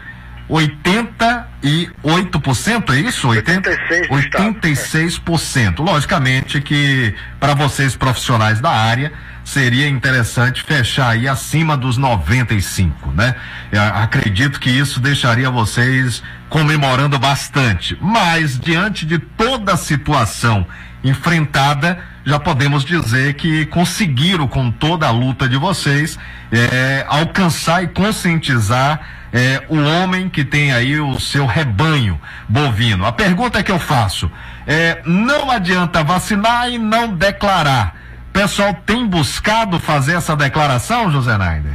[0.50, 3.28] 88%, é isso?
[3.28, 4.54] 86 do estado.
[4.62, 5.80] 86%.
[5.80, 9.12] Logicamente que para vocês profissionais da área
[9.44, 13.36] seria interessante fechar aí acima dos 95, né?
[13.72, 17.98] Eu acredito que isso deixaria vocês comemorando bastante.
[18.02, 20.66] Mas diante de toda a situação
[21.04, 26.20] enfrentada, já podemos dizer que conseguiram com toda a luta de vocês
[26.52, 29.00] eh, alcançar e conscientizar
[29.34, 33.06] eh, o homem que tem aí o seu rebanho bovino.
[33.06, 34.32] A pergunta que eu faço
[34.66, 37.96] é: não adianta vacinar e não declarar.
[38.30, 41.72] O pessoal tem buscado fazer essa declaração, José Naider?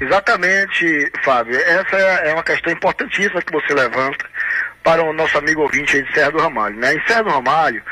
[0.00, 1.56] Exatamente, Fábio.
[1.56, 4.24] Essa é uma questão importantíssima que você levanta
[4.82, 6.76] para o nosso amigo ouvinte aí de Serra do Ramalho.
[6.76, 6.94] Né?
[6.94, 7.82] Em Serra do Ramalho,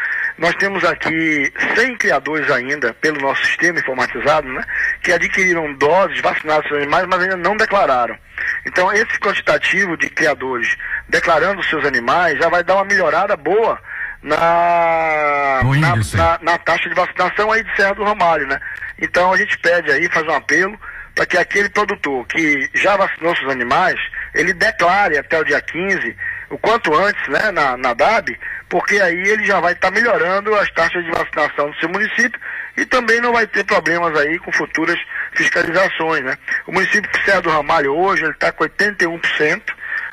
[0.43, 4.63] nós temos aqui 100 criadores ainda, pelo nosso sistema informatizado, né?
[5.03, 8.19] que adquiriram doses, vacinados seus animais, mas ainda não declararam.
[8.67, 10.77] Então, esse quantitativo de criadores
[11.09, 13.79] declarando seus animais já vai dar uma melhorada boa
[14.23, 18.59] na, na, na- na taxa de vacinação aí de Serra do Ramalho, né?
[19.01, 20.79] Então a gente pede aí, faz um apelo
[21.15, 23.97] para que aquele produtor que já vacinou seus animais,
[24.35, 26.17] ele declare até o dia 15,
[26.53, 28.39] o quanto antes, né, na, na DAB,
[28.69, 32.39] porque aí ele já vai estar melhorando as taxas de vacinação do seu município
[32.77, 34.99] e também não vai ter problemas aí com futuras
[35.33, 36.37] fiscalizações, né?
[36.67, 39.63] O município de Serra do Ramalho hoje, ele está com 81%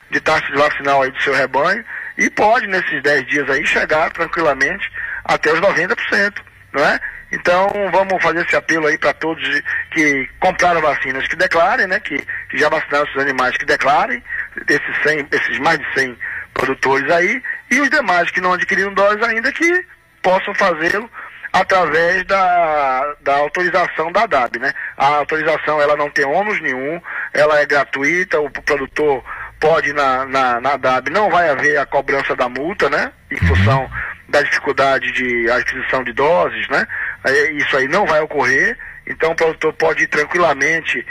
[0.10, 1.84] de taxa de vacinal aí do seu rebanho
[2.18, 4.90] e pode, nesses 10 dias aí, chegar tranquilamente
[5.26, 7.00] até os 90%, não é?
[7.32, 9.44] Então, vamos fazer esse apelo aí para todos
[9.92, 12.00] que compraram vacinas que declarem, né?
[12.00, 12.18] Que,
[12.50, 14.24] que já vacinaram seus animais que declarem,
[14.68, 16.18] esses, 100, esses mais de 100
[16.54, 17.42] produtores aí,
[17.72, 19.86] e os demais que não adquiriram doses ainda que
[20.22, 21.10] possam fazê-lo
[21.52, 24.74] através da, da autorização da DAB, né?
[24.98, 27.02] A autorização ela não tem ônus nenhum,
[27.34, 29.24] ela é gratuita, o produtor
[29.60, 33.12] pode ir na, na, na DAB, não vai haver a cobrança da multa, né?
[33.32, 33.90] Em função
[34.28, 36.88] da dificuldade de aquisição de doses, né?
[37.54, 41.06] Isso aí não vai ocorrer, então o produtor pode ir tranquilamente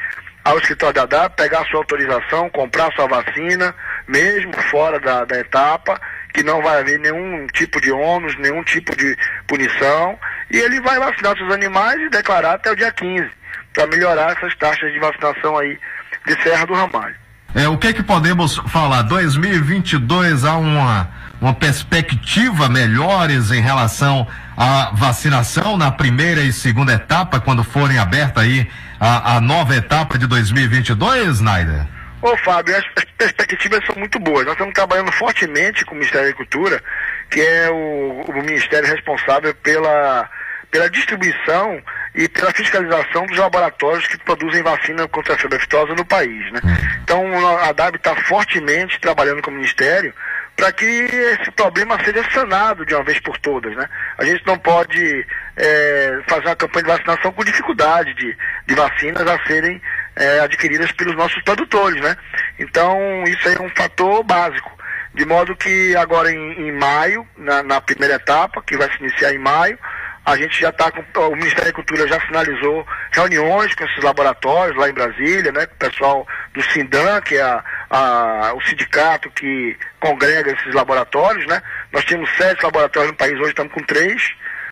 [0.48, 3.74] ao escritório da DAB, pegar sua autorização, comprar sua vacina,
[4.06, 6.00] mesmo fora da, da etapa,
[6.32, 10.18] que não vai haver nenhum tipo de ônus, nenhum tipo de punição,
[10.50, 13.28] e ele vai vacinar seus animais e declarar até o dia 15,
[13.74, 15.78] para melhorar essas taxas de vacinação aí
[16.26, 17.14] de Serra do Ramalho.
[17.54, 19.02] É, o que que podemos falar?
[19.02, 24.26] 2022 há uma, uma perspectiva melhores em relação
[24.56, 28.68] à vacinação na primeira e segunda etapa, quando forem aberta aí
[29.00, 31.86] a, a nova etapa de 2022, Snyder?
[32.20, 34.44] Ô Fábio, as, as perspectivas são muito boas.
[34.44, 36.82] Nós estamos trabalhando fortemente com o Ministério da Agricultura,
[37.30, 40.28] que é o, o Ministério responsável pela,
[40.70, 41.80] pela distribuição
[42.14, 46.50] e pela fiscalização dos laboratórios que produzem vacina contra a febre aftosa no país.
[46.52, 46.60] Né?
[47.04, 47.24] Então
[47.60, 50.12] a DAB está fortemente trabalhando com o Ministério
[50.56, 53.88] para que esse problema seja sanado de uma vez por todas, né?
[54.18, 55.24] A gente não pode
[55.58, 58.36] é, fazer uma campanha de vacinação com dificuldade de,
[58.66, 59.80] de vacinas a serem
[60.16, 62.16] é, adquiridas pelos nossos produtores, né?
[62.58, 62.96] Então,
[63.26, 64.76] isso aí é um fator básico.
[65.14, 69.32] De modo que agora em, em maio, na, na primeira etapa, que vai se iniciar
[69.34, 69.76] em maio,
[70.24, 71.02] a gente já está com.
[71.28, 75.66] O Ministério da Cultura já sinalizou reuniões com esses laboratórios lá em Brasília, né?
[75.66, 81.46] Com o pessoal do Sindan, que é a, a- o sindicato que congrega esses laboratórios,
[81.46, 81.60] né?
[81.92, 84.22] Nós tínhamos sete laboratórios no país, hoje estamos com três,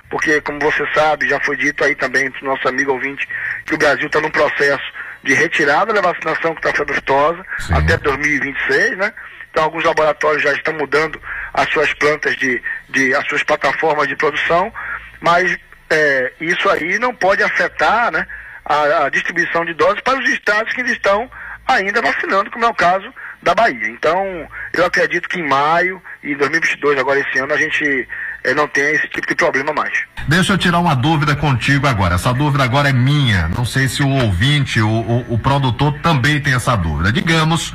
[0.08, 3.28] porque, como você sabe, já foi dito aí também para o nosso amigo ouvinte,
[3.64, 4.84] que o Brasil está num processo
[5.22, 9.12] de retirada da vacinação a febre aftosa até 2026, né?
[9.50, 11.20] Então alguns laboratórios já estão mudando
[11.52, 14.72] as suas plantas de, de as suas plataformas de produção,
[15.20, 15.56] mas
[15.90, 18.26] é, isso aí não pode afetar né,
[18.64, 21.30] a, a distribuição de doses para os estados que estão
[21.66, 23.88] ainda vacinando, como é o caso da Bahia.
[23.88, 28.08] Então, eu acredito que em maio e 2022, agora esse ano, a gente
[28.46, 29.92] eh, não tenha esse tipo de problema mais.
[30.28, 32.14] Deixa eu tirar uma dúvida contigo agora.
[32.14, 33.48] Essa dúvida agora é minha.
[33.48, 37.12] Não sei se o ouvinte, o, o, o produtor também tem essa dúvida.
[37.12, 37.74] Digamos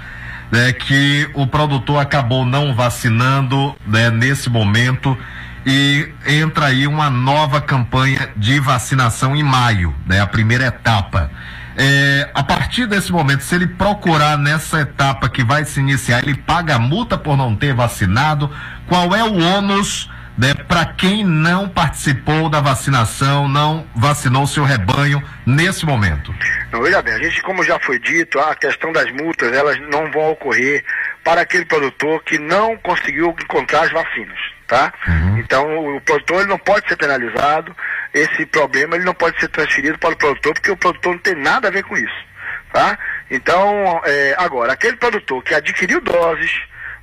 [0.52, 5.18] né, que o produtor acabou não vacinando né, nesse momento
[5.66, 11.32] e entra aí uma nova campanha de vacinação em maio, né, a primeira etapa.
[11.78, 16.36] É, a partir desse momento, se ele procurar nessa etapa que vai se iniciar, ele
[16.36, 18.52] paga a multa por não ter vacinado.
[18.88, 25.22] Qual é o ônus né, para quem não participou da vacinação, não vacinou seu rebanho
[25.46, 26.34] nesse momento?
[26.72, 30.10] Não, veja bem, a gente, como já foi dito, a questão das multas, elas não
[30.12, 30.84] vão ocorrer
[31.24, 34.94] para aquele produtor que não conseguiu encontrar as vacinas, tá?
[35.38, 37.76] Então, o produtor ele não pode ser penalizado,
[38.14, 41.36] esse problema ele não pode ser transferido para o produtor, porque o produtor não tem
[41.36, 42.26] nada a ver com isso,
[42.72, 42.98] tá?
[43.30, 46.52] Então, é, agora, aquele produtor que adquiriu doses,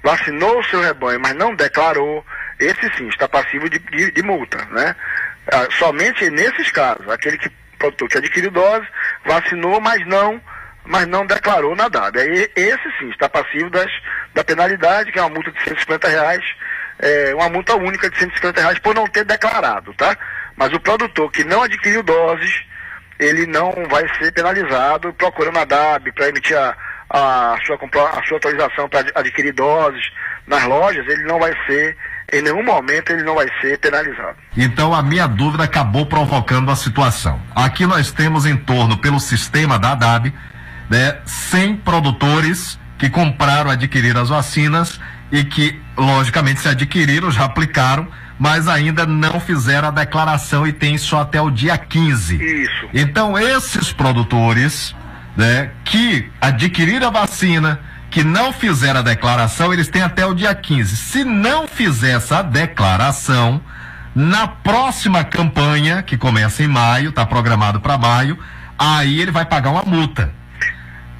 [0.03, 2.24] vacinou o seu rebanho, mas não declarou,
[2.61, 4.94] esse sim está passivo de, de- de multa, né?
[5.52, 7.50] Ah, somente nesses casos, aquele que
[8.11, 8.84] que adquiriu dose,
[9.24, 10.40] vacinou, mas não,
[10.84, 12.16] mas não declarou na DAB.
[12.56, 13.88] Esse sim está passivo das,
[14.34, 16.44] da penalidade, que é uma multa de 150 reais,
[16.98, 20.16] é, uma multa única de 150 reais por não ter declarado, tá?
[20.56, 22.64] Mas o produtor que não adquiriu doses,
[23.20, 26.76] ele não vai ser penalizado procurando a DAB para emitir a,
[27.11, 30.11] a, sua, a sua autorização para adquirir doses
[30.48, 31.96] nas lojas, ele não vai ser,
[32.33, 34.37] em nenhum momento ele não vai ser penalizado.
[34.57, 37.41] Então a minha dúvida acabou provocando a situação.
[37.55, 40.33] Aqui nós temos em torno, pelo sistema da DAB,
[40.91, 45.01] né, 100 produtores que compraram, adquiriram as vacinas
[45.31, 48.09] e que, logicamente, se adquiriram, já aplicaram,
[48.39, 52.37] mas ainda não fizeram a declaração e tem só até o dia 15.
[52.37, 52.89] Isso.
[52.93, 54.95] Então esses produtores,
[55.37, 60.54] né, que adquiriram a vacina, que não fizeram a declaração, eles têm até o dia
[60.54, 60.96] 15.
[60.96, 63.61] Se não fizer essa declaração,
[64.14, 68.38] na próxima campanha, que começa em maio, está programado para maio,
[68.78, 70.32] aí ele vai pagar uma multa.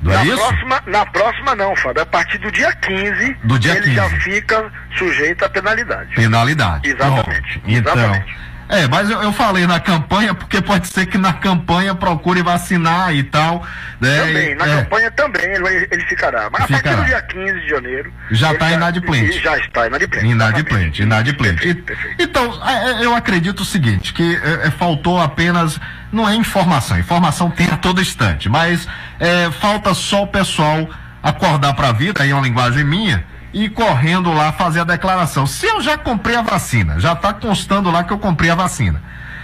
[0.03, 0.37] Não na, é isso?
[0.37, 2.03] próxima, na próxima não, Fábio.
[2.03, 3.95] A partir do dia 15, Do dia ele 15.
[3.95, 6.15] já fica sujeito à penalidade.
[6.15, 6.89] Penalidade.
[6.89, 7.63] Exatamente.
[7.67, 7.93] Então.
[7.93, 8.37] Exatamente.
[8.69, 13.15] É, mas eu, eu falei na campanha, porque pode ser que na campanha procure vacinar
[13.15, 13.65] e tal.
[14.01, 14.19] Né?
[14.19, 14.77] Também, na É.
[14.83, 16.49] campanha também ele, ele ficará.
[16.53, 16.97] Mas a partir Ficará.
[16.97, 18.13] do dia 15 de janeiro.
[18.31, 19.25] Já está inadimplente.
[19.33, 20.27] ele Já está inadimplente.
[20.27, 21.85] Inadimplente, inadimplente.
[22.19, 25.81] Então, é, é, eu acredito o seguinte, que é, faltou apenas,
[26.13, 28.87] não é informação, informação tem a todo instante, mas
[29.19, 30.89] é, falta só o pessoal
[31.23, 35.47] acordar para a vida, aí é uma linguagem minha, e correndo lá fazer a declaração.
[35.47, 39.03] Se eu já comprei a vacina, já está constando lá que eu comprei a vacina.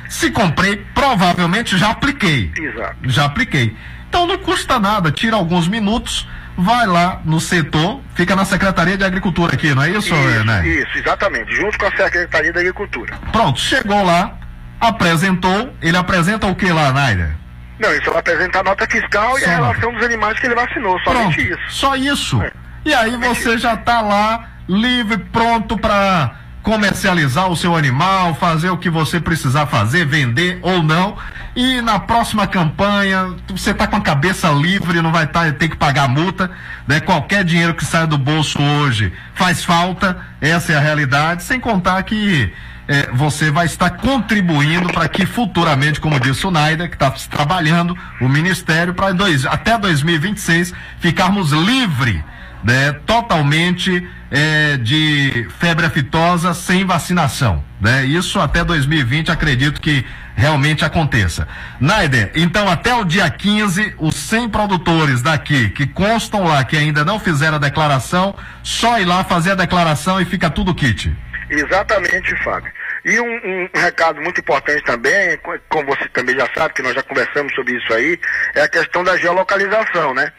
[0.08, 2.52] Se comprei, provavelmente já apliquei.
[2.56, 2.96] Exato.
[3.04, 3.76] Já apliquei.
[4.08, 9.04] Então não custa nada, tira alguns minutos, vai lá no setor, fica na Secretaria de
[9.04, 10.66] Agricultura aqui, não é isso, Isso, né?
[10.68, 11.52] isso, exatamente.
[11.56, 13.14] Junto com a Secretaria da Agricultura.
[13.32, 14.34] Pronto, chegou lá,
[14.80, 17.34] apresentou, ele apresenta o que lá, Naira?
[17.80, 19.66] Não, ele só vai apresentar a nota fiscal e Só a nota.
[19.68, 20.96] relação dos animais que ele vacinou.
[21.00, 21.70] Somente Pronto, isso.
[21.70, 22.40] Só isso.
[22.84, 26.32] E aí você já está lá, livre, pronto para
[26.62, 31.16] comercializar o seu animal, fazer o que você precisar fazer, vender ou não.
[31.56, 35.76] E na próxima campanha, você está com a cabeça livre, não vai tá, ter que
[35.76, 36.50] pagar multa.
[36.86, 37.00] Né?
[37.00, 42.02] Qualquer dinheiro que sai do bolso hoje faz falta, essa é a realidade, sem contar
[42.02, 42.52] que
[42.88, 47.96] eh, você vai estar contribuindo para que futuramente, como disse o Naida, que está trabalhando
[48.20, 49.14] o Ministério, para
[49.50, 52.22] até 2026 ficarmos livres
[52.64, 57.62] né, totalmente eh, de febre aftosa sem vacinação.
[57.80, 58.04] Né?
[58.06, 60.04] Isso até 2020, acredito que
[60.36, 61.46] realmente aconteça.
[61.78, 67.04] Naider, então até o dia 15, os 100 produtores daqui que constam lá que ainda
[67.04, 71.14] não fizeram a declaração, só ir lá fazer a declaração e fica tudo kit.
[71.50, 72.72] Exatamente, Fábio.
[73.04, 76.94] E um, um- recado muito importante também, co- como você também já sabe, que nós
[76.94, 78.18] já conversamos sobre isso aí,
[78.54, 80.32] é a questão da geolocalização, né?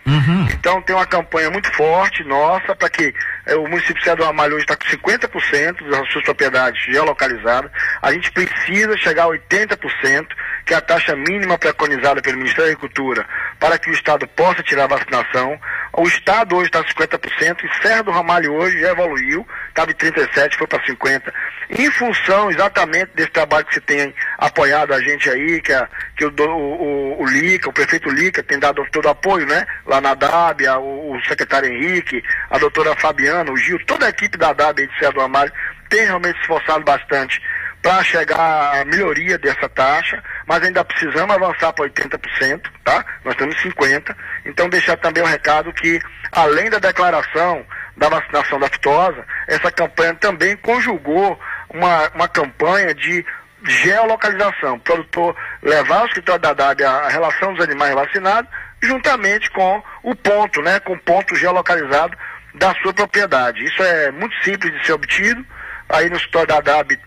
[0.66, 3.13] Então tem uma campanha muito forte nossa para que
[3.45, 7.70] eh, o município de do Ramalho hoje está com 50% das suas propriedades geolocalizadas.
[8.01, 10.26] A gente precisa chegar a 80%,
[10.66, 13.28] que é a taxa mínima preconizada pelo Ministério da Agricultura,
[13.59, 15.55] para que o Estado possa tirar a vacinação.
[15.98, 20.58] O Estado hoje está 50% e Serra do Ramalho hoje já evoluiu, estava de 37,
[20.58, 21.34] foi para 50.
[21.70, 25.88] Em função exatamente desse trabalho que você tem apoiado a gente aí, que, a-
[26.18, 29.66] que o, o- o Lica, o prefeito Lica tem dado todo o apoio, né?
[29.86, 34.10] Lá na DAB, a- o, o secretário Henrique, a doutora Fabiana, o Gil, toda a
[34.10, 35.52] equipe da DAB aí de Serra do Ramalho
[35.89, 37.39] tem realmente se esforçado bastante
[37.86, 43.06] para chegar à melhoria dessa taxa, mas ainda precisamos avançar para 80%, tá?
[43.24, 44.16] Nós temos 50%.
[44.44, 47.64] Então deixar também o recado que, além da declaração
[47.96, 53.24] da vacinação da fitosa, essa campanha também conjugou uma, uma campanha de
[53.64, 54.78] geolocalização.
[54.78, 58.50] O produtor levar ao escritório da DAB a relação dos animais vacinados,
[58.82, 60.80] juntamente com o ponto, né?
[60.80, 62.18] Com o ponto geolocalizado
[62.56, 63.64] da sua propriedade.
[63.64, 65.46] Isso é muito simples de ser obtido.
[65.88, 66.98] Aí no escritório da DAB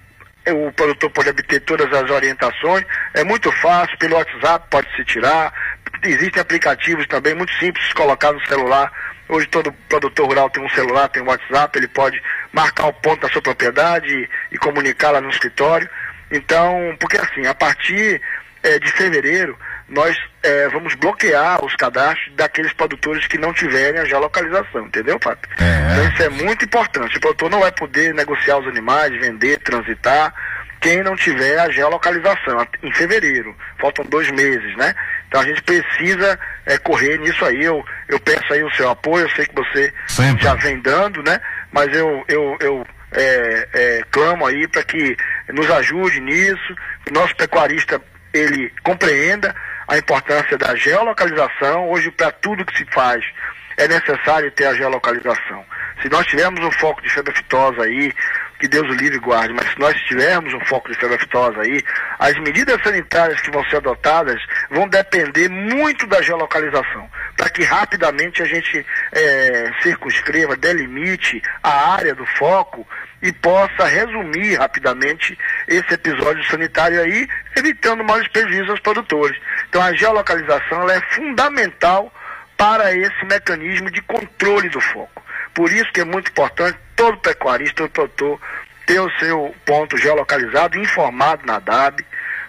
[0.52, 2.84] o produtor pode obter todas as orientações,
[3.14, 5.52] é muito fácil, pelo WhatsApp pode se tirar,
[6.04, 8.92] existem aplicativos também muito simples colocar no celular.
[9.28, 12.20] Hoje todo produtor rural tem um celular, tem um WhatsApp, ele pode
[12.52, 15.88] marcar o ponto da sua propriedade e, e comunicar lá no escritório.
[16.30, 18.20] Então, porque assim, a partir
[18.62, 19.58] eh, de fevereiro,
[19.88, 25.48] nós eh, vamos bloquear os cadastros daqueles produtores que não tiverem a geolocalização, entendeu, Fábio?
[25.92, 27.16] Então isso é muito importante.
[27.16, 30.34] O produtor não vai poder negociar os animais, vender, transitar,
[30.80, 33.56] quem não tiver a geolocalização em fevereiro.
[33.80, 34.94] Faltam dois meses, né?
[35.26, 37.64] Então a gente precisa eh, correr nisso aí.
[37.64, 40.44] Eu, eu peço aí o seu apoio, eu sei que você Sempre.
[40.44, 41.40] já vem dando, né?
[41.72, 45.16] Mas eu, eu, eu é, é, clamo aí para que
[45.52, 48.00] nos ajude nisso, que o nosso pecuarista
[48.32, 49.54] ele compreenda
[49.88, 51.90] a importância da geolocalização.
[51.90, 53.24] Hoje, para tudo que se faz,
[53.76, 55.64] é necessário ter a geolocalização.
[56.02, 58.12] Se nós tivermos um foco de febre aftosa aí,
[58.60, 61.60] que Deus o livre e guarde, mas se nós tivermos um foco de febre aftosa
[61.60, 61.80] aí,
[62.18, 68.42] as medidas sanitárias que vão ser adotadas vão depender muito da geolocalização, para que rapidamente
[68.42, 72.86] a gente eh, circunscreva, delimite a área do foco
[73.22, 75.36] e possa resumir rapidamente
[75.66, 79.38] esse episódio sanitário aí, evitando maiores prejuízos aos produtores.
[79.68, 82.12] Então a geolocalização é fundamental
[82.56, 85.22] para esse mecanismo de controle do foco.
[85.54, 88.40] Por isso que é muito importante todo pecuarista, todo produtor,
[88.86, 92.00] ter o seu ponto geolocalizado, informado na DAB,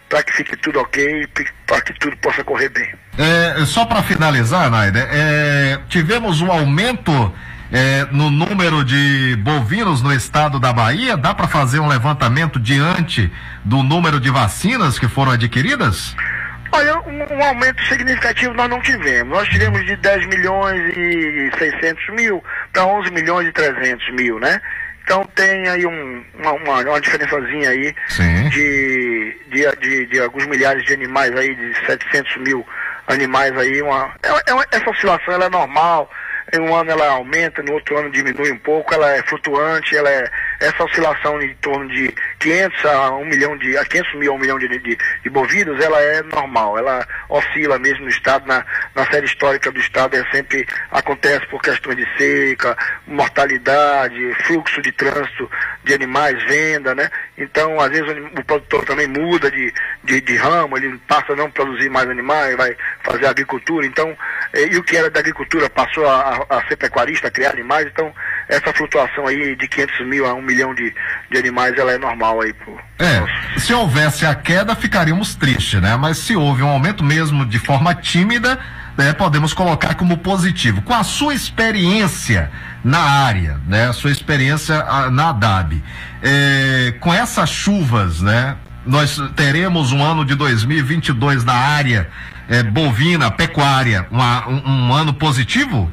[0.07, 1.27] para que fique tudo ok,
[1.67, 2.91] para que tudo possa correr bem.
[3.17, 7.33] É, só para finalizar, Naida, é, tivemos um aumento
[7.71, 11.15] é, no número de bovinos no estado da Bahia.
[11.15, 13.31] Dá para fazer um levantamento diante
[13.63, 16.15] do número de vacinas que foram adquiridas?
[16.71, 19.29] Olha, um, um aumento significativo nós não tivemos.
[19.37, 22.43] Nós tivemos de 10 milhões e 600 mil
[22.73, 24.61] para 11 milhões e 300 mil, né?
[25.03, 27.95] Então tem aí um, uma, uma, uma diferençazinha aí
[28.49, 32.65] de, de, de, de alguns milhares de animais aí, de 700 mil
[33.07, 33.81] animais aí.
[33.81, 36.09] Uma, é, é uma- essa oscilação ela é normal.
[36.53, 40.09] Em um ano ela aumenta, no outro ano diminui um pouco, ela é flutuante, ela
[40.09, 44.35] é essa oscilação em torno de 500 a 1 milhão de, a 500 mil a
[44.35, 48.65] 1 milhão de, de, de bovinos, ela é normal, ela oscila mesmo no estado, na,
[48.95, 54.91] na série histórica do estado, é sempre acontece por questões de seca, mortalidade, fluxo de
[54.91, 55.49] trânsito
[55.83, 57.09] de animais, venda, né?
[57.37, 59.73] Então, às vezes o, o produtor também muda de,
[60.03, 64.15] de, de ramo, ele passa a não produzir mais animais, vai fazer agricultura, então,
[64.53, 67.51] eh, e o que era da agricultura passou a, a, a ser pecuarista, a criar
[67.51, 68.13] animais, então
[68.49, 70.91] essa flutuação aí de 500 mil a 1 milhão de,
[71.31, 75.95] de animais, ela é normal aí pro, É, se houvesse a queda, ficaríamos tristes, né?
[75.95, 78.59] Mas se houve um aumento mesmo de forma tímida,
[78.97, 80.81] né, podemos colocar como positivo.
[80.81, 82.51] Com a sua experiência
[82.83, 83.87] na área, né?
[83.87, 85.81] A sua experiência na DAB,
[86.23, 88.57] eh, com essas chuvas, né?
[88.85, 92.09] Nós teremos um ano de 2022 na área
[92.49, 95.91] eh, bovina, pecuária, uma- um, um ano positivo?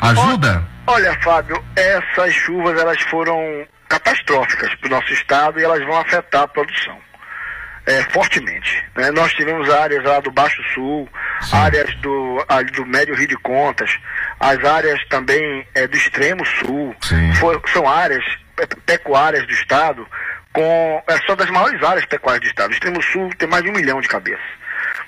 [0.00, 0.64] Ajuda?
[0.86, 6.42] Olha, Fábio, essas chuvas elas foram catastróficas para o nosso estado e elas vão afetar
[6.42, 6.98] a produção
[7.86, 8.84] é, fortemente.
[8.96, 9.10] né?
[9.10, 11.08] Nós tivemos áreas lá do Baixo Sul,
[11.52, 13.90] áreas do, do Médio Rio de Contas,
[14.40, 16.94] as áreas também é, do Extremo Sul.
[17.34, 18.24] For- são áreas
[18.56, 20.06] pe- pecuárias do estado
[20.52, 21.02] com.
[21.06, 22.70] É só das maiores áreas pecuárias do estado.
[22.70, 24.44] O extremo sul tem mais de um milhão de cabeças.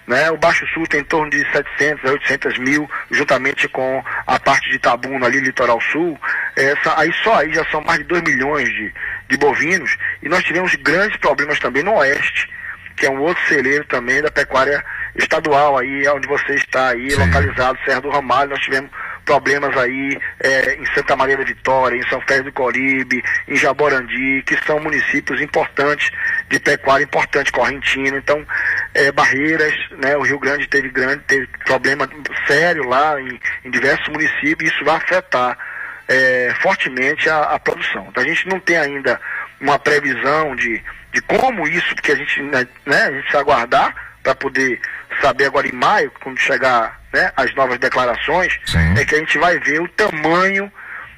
[0.07, 0.31] Né?
[0.31, 4.71] O Baixo Sul tem em torno de 700 a 800 mil, juntamente com a parte
[4.71, 6.19] de Tabuna ali, litoral sul.
[6.55, 8.95] Essa, aí só aí já são mais de 2 milhões de,
[9.29, 9.97] de bovinos.
[10.23, 12.49] E nós tivemos grandes problemas também no oeste,
[12.97, 14.85] que é um outro celeiro também da pecuária
[15.17, 18.91] estadual aí, onde você está aí, localizado, Serra do Ramalho, nós tivemos
[19.27, 24.43] problemas aí é, em Santa Maria da Vitória, em São Félix do Coribe, em Jaborandi,
[24.47, 26.11] que são municípios importantes
[26.49, 28.17] de pecuária, importante correntino.
[28.17, 28.47] Então,
[28.95, 32.09] é, Barreiras, né, o Rio Grande teve grande, teve problema
[32.47, 35.59] sério lá em, em diversos municípios, isso vai afetar
[36.09, 38.07] é, fortemente a, a produção.
[38.09, 39.21] Então, a gente não tem ainda
[39.61, 43.93] uma previsão de, de como isso, porque a gente, né, né, a gente precisa aguardar
[44.23, 44.81] para poder
[45.21, 48.53] saber agora em maio, quando chegar né, as novas declarações,
[48.97, 50.71] é que a gente vai ver o tamanho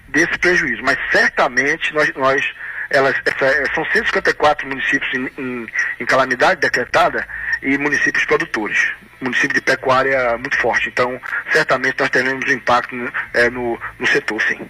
[0.08, 0.80] desse prejuízo.
[0.84, 2.54] Mas certamente nós, nós
[2.88, 5.66] elas, essa, são 154 municípios em, em,
[6.00, 7.26] em calamidade decretada
[7.62, 8.78] e municípios produtores.
[9.20, 10.88] Município de pecuária muito forte.
[10.88, 11.20] Então,
[11.52, 14.60] certamente nós teremos impacto né, é, no, no setor, sim.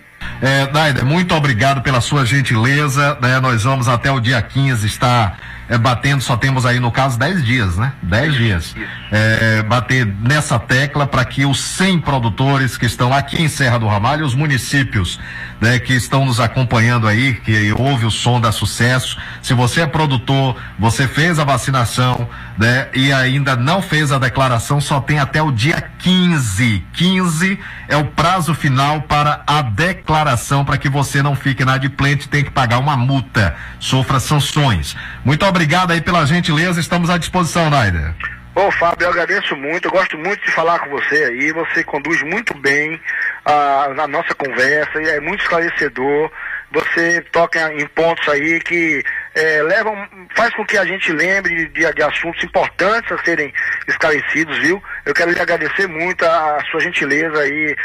[0.40, 3.18] É, Naida, muito obrigado pela sua gentileza.
[3.20, 3.38] Né?
[3.40, 5.38] Nós vamos até o dia 15 estar
[5.68, 7.92] é, batendo, só temos aí no caso 10 dias, né?
[8.02, 8.74] 10 dias.
[9.12, 13.86] É, bater nessa tecla para que os 100 produtores que estão aqui em Serra do
[13.86, 15.20] Ramalho, os municípios
[15.60, 19.18] né, que estão nos acompanhando aí, que ouve o som da sucesso.
[19.42, 24.80] Se você é produtor, você fez a vacinação, né, e ainda não fez a declaração,
[24.80, 26.84] só tem até o dia 15.
[26.92, 27.58] 15
[27.88, 32.44] é o prazo final para a declaração para que você não fique inadimplente e tenha
[32.44, 34.96] que pagar uma multa, sofra sanções.
[35.24, 35.57] Muito obrigado
[35.92, 38.14] aí pela gentileza, estamos à disposição, Naider.
[38.54, 42.20] Ô Fábio, eu agradeço muito, eu gosto muito de falar com você aí, você conduz
[42.22, 43.00] muito bem
[43.44, 46.30] a, a nossa conversa e é muito esclarecedor.
[46.72, 49.02] Você toca em pontos aí que
[49.34, 49.94] é, levam,
[50.34, 53.52] faz com que a gente lembre de, de, assuntos importantes a serem
[53.86, 54.82] esclarecidos, viu?
[55.06, 57.76] Eu quero lhe agradecer muito a, a sua gentileza aí,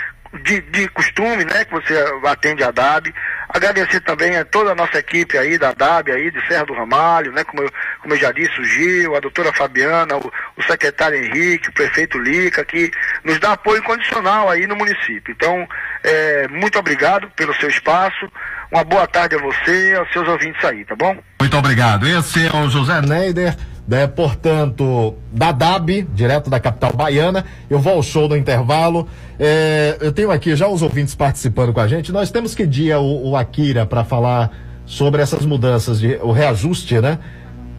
[0.41, 1.93] de, de costume, né, que você
[2.25, 3.13] atende a DAB.
[3.53, 7.31] Agradecer também a toda a nossa equipe aí da DAB aí, de Serra do Ramalho,
[7.31, 11.23] né, como eu, como eu já disse, o Gil, a doutora Fabiana, o, o secretário
[11.23, 12.89] Henrique, o prefeito Lica, que
[13.23, 15.31] nos dá apoio incondicional aí no município.
[15.31, 15.67] Então,
[16.03, 18.27] é, muito obrigado pelo seu espaço.
[18.71, 21.15] Uma boa tarde a você e aos seus ouvintes aí, tá bom?
[21.39, 22.07] Muito obrigado.
[22.07, 23.55] Esse é o José Neider
[23.87, 24.07] né?
[24.07, 27.45] Portanto, da DAB, direto da capital baiana.
[27.69, 29.07] Eu vou ao show do intervalo.
[29.39, 32.11] É, eu tenho aqui já os ouvintes participando com a gente.
[32.11, 34.51] Nós temos que dia o, o Akira para falar
[34.85, 37.19] sobre essas mudanças de o reajuste, né?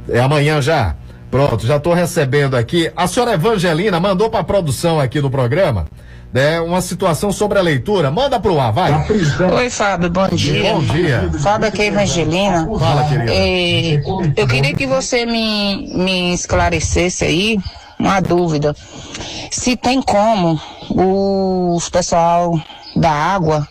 [0.08, 0.96] É amanhã já.
[1.30, 2.90] Pronto, já estou recebendo aqui.
[2.94, 5.86] A senhora Evangelina mandou para a produção aqui do programa
[6.34, 8.10] né, uma situação sobre a leitura.
[8.10, 9.06] Manda pro ar, vai.
[9.54, 10.74] Oi, Fábio, bom dia.
[10.74, 11.30] Bom dia.
[11.40, 12.68] Fábio aqui é Evangelina.
[12.76, 13.32] Fala, querida.
[13.32, 14.02] É,
[14.36, 17.58] eu queria que você me, me esclarecesse aí
[18.00, 18.74] uma dúvida.
[19.48, 20.60] Se tem como
[20.90, 22.60] os pessoal
[22.96, 23.68] da água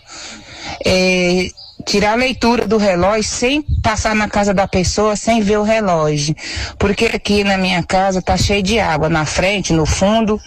[0.86, 1.49] é,
[1.86, 6.36] tirar a leitura do relógio sem passar na casa da pessoa, sem ver o relógio.
[6.77, 10.39] Porque aqui na minha casa tá cheio de água, na frente, no fundo,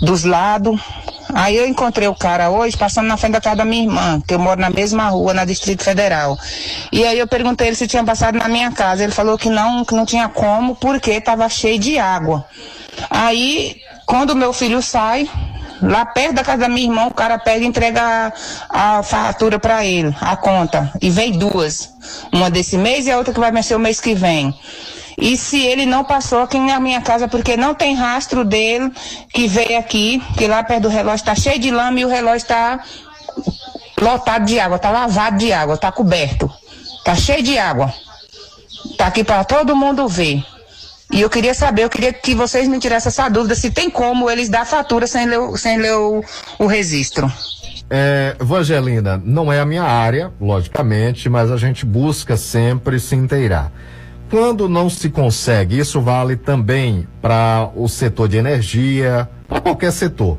[0.00, 0.80] dos lados.
[1.34, 4.34] Aí eu encontrei o cara hoje passando na frente da casa da minha irmã, que
[4.34, 6.38] eu moro na mesma rua, na Distrito Federal.
[6.92, 9.02] E aí eu perguntei ele se tinha passado na minha casa.
[9.02, 12.44] Ele falou que não, que não tinha como, porque estava cheio de água.
[13.10, 13.76] Aí,
[14.06, 15.28] quando meu filho sai,
[15.82, 18.32] Lá perto da casa da minha irmã, o cara pega e entrega
[18.70, 20.90] a, a fatura para ele, a conta.
[21.00, 21.92] E vem duas.
[22.32, 24.54] Uma desse mês e a outra que vai vencer o mês que vem.
[25.18, 28.92] E se ele não passou aqui na minha casa, porque não tem rastro dele
[29.32, 32.36] que veio aqui, que lá perto do relógio está cheio de lama e o relógio
[32.36, 32.80] está
[34.00, 36.50] lotado de água, está lavado de água, está coberto.
[36.98, 37.92] Está cheio de água.
[38.90, 40.44] Está aqui para todo mundo ver.
[41.12, 44.28] E eu queria saber, eu queria que vocês me tirassem essa dúvida, se tem como
[44.28, 46.24] eles dar fatura sem ler, sem ler o,
[46.58, 47.30] o registro.
[47.88, 53.70] É, Evangelina, não é a minha área, logicamente, mas a gente busca sempre se inteirar.
[54.28, 60.36] Quando não se consegue, isso vale também para o setor de energia, para qualquer setor.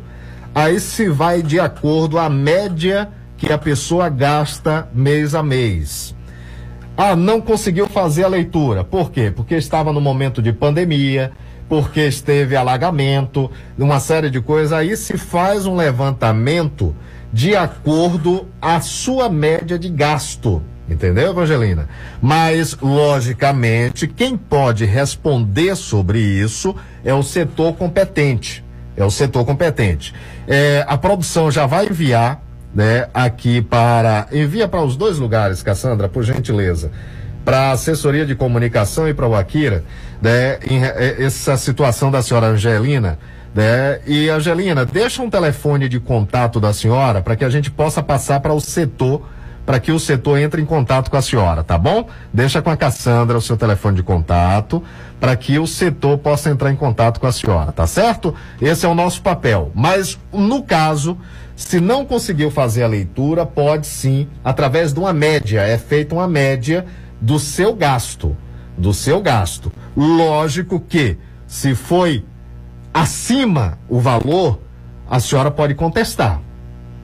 [0.54, 6.17] Aí se vai de acordo à média que a pessoa gasta mês a mês.
[7.00, 8.84] Ah, não conseguiu fazer a leitura.
[8.84, 9.32] Por quê?
[9.34, 11.32] Porque estava no momento de pandemia,
[11.70, 14.74] porque esteve alagamento, uma série de coisas.
[14.74, 16.96] Aí se faz um levantamento
[17.32, 20.60] de acordo à sua média de gasto.
[20.90, 21.88] Entendeu, Evangelina?
[22.20, 26.76] Mas, logicamente, quem pode responder sobre isso
[27.06, 28.66] é o setor competente.
[28.96, 30.16] É o setor competente.
[30.48, 32.42] É, a produção já vai enviar
[32.78, 34.28] né, aqui para.
[34.32, 36.92] Envia para os dois lugares, Cassandra, por gentileza.
[37.44, 39.82] para a assessoria de comunicação e para o Akira,
[40.22, 43.18] né, em, eh, essa situação da senhora Angelina.
[43.56, 48.04] Né, e Angelina, deixa um telefone de contato da senhora para que a gente possa
[48.04, 49.26] passar para o setor
[49.66, 52.08] para que o setor entre em contato com a senhora, tá bom?
[52.32, 54.82] Deixa com a Cassandra o seu telefone de contato
[55.20, 58.34] para que o setor possa entrar em contato com a senhora, tá certo?
[58.62, 59.70] Esse é o nosso papel.
[59.76, 61.18] Mas no caso,
[61.58, 66.28] se não conseguiu fazer a leitura, pode sim, através de uma média, é feita uma
[66.28, 66.86] média
[67.20, 68.38] do seu gasto,
[68.78, 69.72] do seu gasto.
[69.96, 72.24] Lógico que se foi
[72.94, 74.62] acima o valor,
[75.10, 76.42] a senhora pode contestar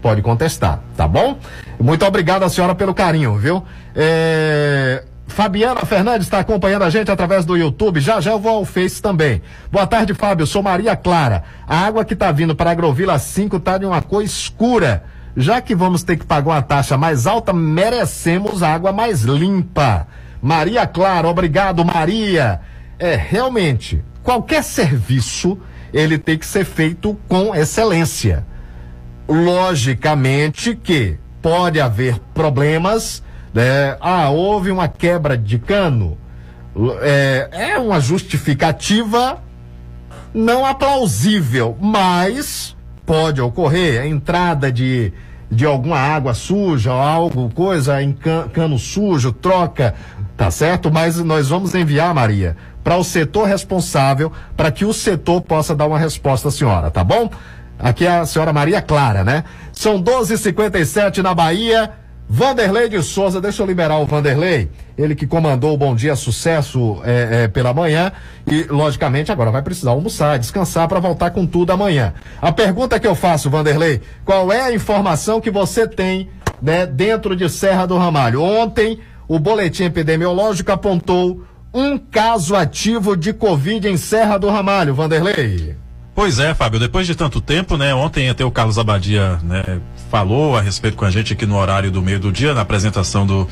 [0.03, 1.39] pode contestar, tá bom?
[1.79, 3.63] Muito obrigado a senhora pelo carinho, viu?
[3.95, 5.01] É...
[5.27, 7.99] Fabiana Fernandes está acompanhando a gente através do YouTube.
[7.99, 9.41] Já já eu vou ao Face também.
[9.71, 10.45] Boa tarde, Fábio.
[10.45, 11.43] Sou Maria Clara.
[11.67, 15.03] A água que está vindo para a Agrovila 5 está de uma cor escura.
[15.35, 20.07] Já que vamos ter que pagar uma taxa mais alta, merecemos água mais limpa.
[20.41, 22.61] Maria Clara, obrigado, Maria.
[22.99, 25.57] É, realmente, qualquer serviço,
[25.91, 28.45] ele tem que ser feito com excelência.
[29.27, 33.97] Logicamente que pode haver problemas, né?
[33.99, 36.17] Ah, houve uma quebra de cano.
[37.01, 39.41] É, é uma justificativa
[40.33, 42.75] não aplausível, mas
[43.05, 45.13] pode ocorrer a entrada de,
[45.51, 49.93] de alguma água suja, algo, coisa em can, cano sujo, troca,
[50.35, 50.91] tá certo?
[50.91, 55.85] Mas nós vamos enviar, Maria, para o setor responsável, para que o setor possa dar
[55.85, 57.29] uma resposta à senhora, tá bom?
[57.77, 59.43] Aqui é a senhora Maria Clara, né?
[59.71, 61.91] São 12h57 na Bahia.
[62.35, 64.67] Vanderlei de Souza, deixa eu liberar o Vanderlei,
[64.97, 68.11] ele que comandou o Bom Dia Sucesso é, é, pela manhã
[68.47, 72.11] e, logicamente, agora vai precisar almoçar, descansar para voltar com tudo amanhã.
[72.41, 76.27] A pergunta que eu faço, Vanderlei, qual é a informação que você tem
[76.59, 78.41] né, dentro de Serra do Ramalho?
[78.41, 85.75] Ontem, o boletim epidemiológico apontou um caso ativo de Covid em Serra do Ramalho, Vanderlei.
[86.15, 87.93] Pois é, Fábio, depois de tanto tempo, né?
[87.93, 89.81] Ontem até o Carlos Abadia né,
[90.13, 93.25] falou a respeito com a gente aqui no horário do meio do dia, na apresentação
[93.25, 93.47] do,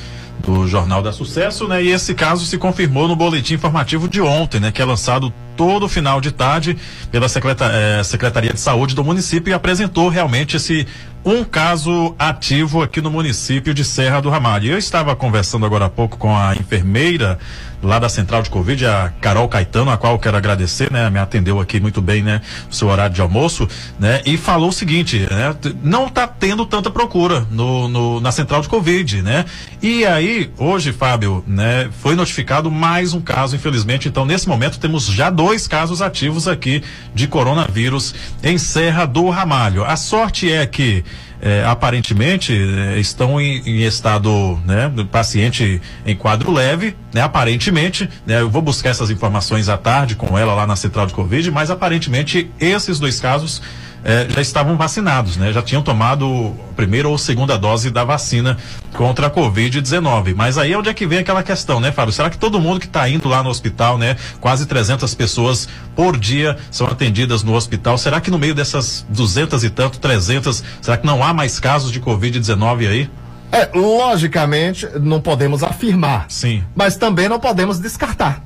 [0.45, 1.81] do Jornal da Sucesso, né?
[1.81, 4.71] E esse caso se confirmou no boletim informativo de ontem, né?
[4.71, 6.77] Que é lançado todo final de tarde
[7.09, 10.85] pela eh, Secretaria de Saúde do município e apresentou realmente esse
[11.23, 14.71] um caso ativo aqui no município de Serra do Ramalho.
[14.71, 17.37] Eu estava conversando agora há pouco com a enfermeira
[17.83, 21.09] lá da central de Covid, a Carol Caetano, a qual eu quero agradecer, né?
[21.09, 22.41] Me atendeu aqui muito bem, né?
[22.67, 23.67] No seu horário de almoço,
[23.99, 24.21] né?
[24.25, 25.55] E falou o seguinte, né?
[25.83, 29.45] Não está tendo tanta procura no, no, na central de Covid, né?
[29.81, 31.89] E aí, hoje, Fábio, né?
[32.01, 34.07] Foi notificado mais um caso, infelizmente.
[34.07, 36.83] Então, nesse momento, temos já dois casos ativos aqui
[37.15, 38.13] de coronavírus
[38.43, 39.83] em Serra do Ramalho.
[39.83, 41.03] A sorte é que
[41.41, 48.41] é, aparentemente é, estão em, em, estado, né, paciente em quadro leve, né, aparentemente, né,
[48.41, 51.71] eu vou buscar essas informações à tarde com ela lá na central de Covid, mas
[51.71, 53.61] aparentemente esses dois casos
[54.03, 55.53] eh, já estavam vacinados, né?
[55.53, 58.57] Já tinham tomado a primeira ou segunda dose da vacina
[58.93, 60.33] contra a Covid-19.
[60.35, 62.11] Mas aí é onde é que vem aquela questão, né, Fábio?
[62.11, 64.15] Será que todo mundo que está indo lá no hospital, né?
[64.39, 67.97] Quase 300 pessoas por dia são atendidas no hospital.
[67.97, 71.91] Será que no meio dessas 200 e tanto, 300, será que não há mais casos
[71.91, 73.09] de Covid-19 aí?
[73.51, 76.25] É, logicamente, não podemos afirmar.
[76.29, 76.63] Sim.
[76.73, 78.41] Mas também não podemos descartar.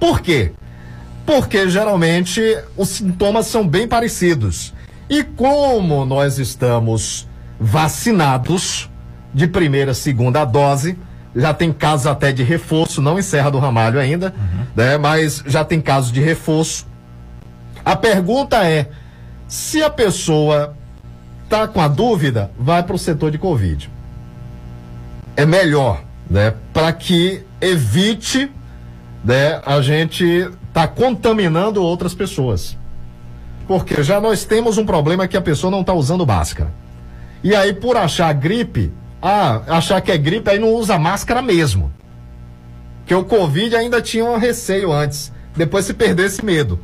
[0.00, 0.52] Por quê?
[1.30, 2.42] Porque geralmente
[2.76, 4.74] os sintomas são bem parecidos.
[5.08, 7.28] E como nós estamos
[7.58, 8.90] vacinados
[9.32, 10.98] de primeira, segunda dose,
[11.36, 14.66] já tem casos até de reforço, não em Serra do Ramalho ainda, uhum.
[14.74, 14.98] né?
[14.98, 16.84] Mas já tem casos de reforço.
[17.84, 18.88] A pergunta é:
[19.46, 20.74] se a pessoa
[21.48, 23.88] tá com a dúvida, vai para o setor de Covid.
[25.36, 26.54] É melhor, né?
[26.72, 28.50] Para que evite
[29.24, 32.78] né, a gente está contaminando outras pessoas.
[33.68, 36.72] Porque já nós temos um problema que a pessoa não está usando máscara.
[37.44, 38.92] E aí, por achar gripe,
[39.22, 41.92] ah, achar que é gripe, aí não usa máscara mesmo.
[43.06, 45.32] Que o Covid ainda tinha um receio antes.
[45.56, 46.80] Depois se perdeu esse medo.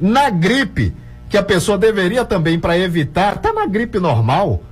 [0.00, 0.94] Na gripe,
[1.28, 4.62] que a pessoa deveria também, para evitar, tá na gripe normal,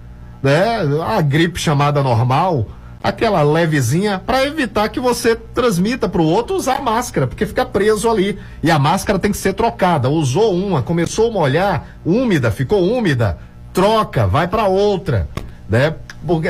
[0.42, 0.80] né?
[1.06, 2.66] A gripe chamada normal,
[3.02, 8.08] aquela levezinha para evitar que você transmita para o outro usar máscara, porque fica preso
[8.08, 8.38] ali.
[8.62, 10.08] E a máscara tem que ser trocada.
[10.08, 13.38] Usou uma, começou a molhar, úmida, ficou úmida,
[13.72, 15.28] troca, vai para outra,
[15.68, 15.94] né?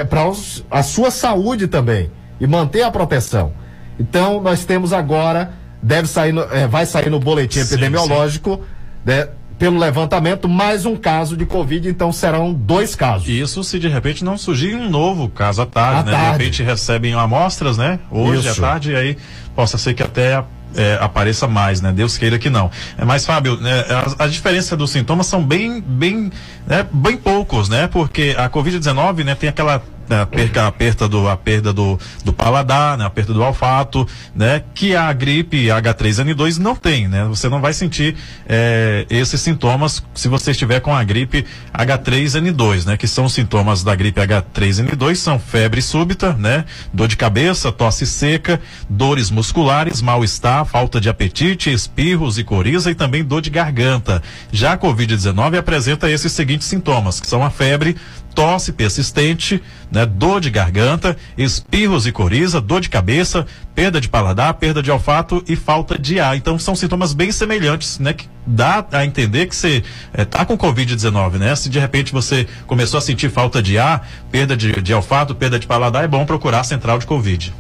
[0.09, 0.22] Para
[0.70, 3.53] a sua saúde também e manter a proteção.
[3.98, 8.62] Então nós temos agora deve sair no, é, vai sair no boletim sim, epidemiológico, sim.
[9.05, 9.28] Né?
[9.61, 13.28] Pelo levantamento, mais um caso de Covid, então serão dois casos.
[13.28, 16.12] Isso se de repente não surgir um novo caso à tarde, À né?
[16.12, 16.24] tarde.
[16.24, 18.00] De repente recebem amostras, né?
[18.11, 18.64] Hoje Isso.
[18.64, 19.18] à tarde, e aí
[19.54, 20.42] possa ser que até
[20.74, 21.92] é, apareça mais, né?
[21.92, 22.70] Deus queira que não.
[22.96, 23.84] É, mas, Fábio, né,
[24.18, 26.32] a, a diferença dos sintomas são bem, bem,
[26.66, 27.86] né, bem poucos, né?
[27.86, 31.98] Porque a Covid-19, né, tem aquela né, a perca, a perda do, a perda do,
[32.24, 37.24] do paladar, né, a perda do olfato, né, que a gripe H3N2 não tem, né?
[37.26, 38.16] Você não vai sentir
[38.48, 42.96] eh, esses sintomas se você estiver com a gripe H3N2, né?
[42.96, 46.64] Que são os sintomas da gripe H3N2 são febre súbita, né?
[46.92, 52.94] Dor de cabeça, tosse seca, dores musculares, mal-estar, falta de apetite, espirros e coriza e
[52.94, 54.22] também dor de garganta.
[54.50, 57.96] Já a Covid-19 apresenta esses seguintes sintomas, que são a febre,
[58.35, 64.55] tosse persistente, né, dor de garganta, espirros e coriza, dor de cabeça, perda de paladar,
[64.55, 66.37] perda de olfato e falta de ar.
[66.37, 69.83] Então são sintomas bem semelhantes, né, que dá a entender que você
[70.16, 71.55] está com Covid-19, né?
[71.55, 75.59] Se de repente você começou a sentir falta de ar, perda de, de olfato, perda
[75.59, 77.53] de paladar, é bom procurar a central de Covid.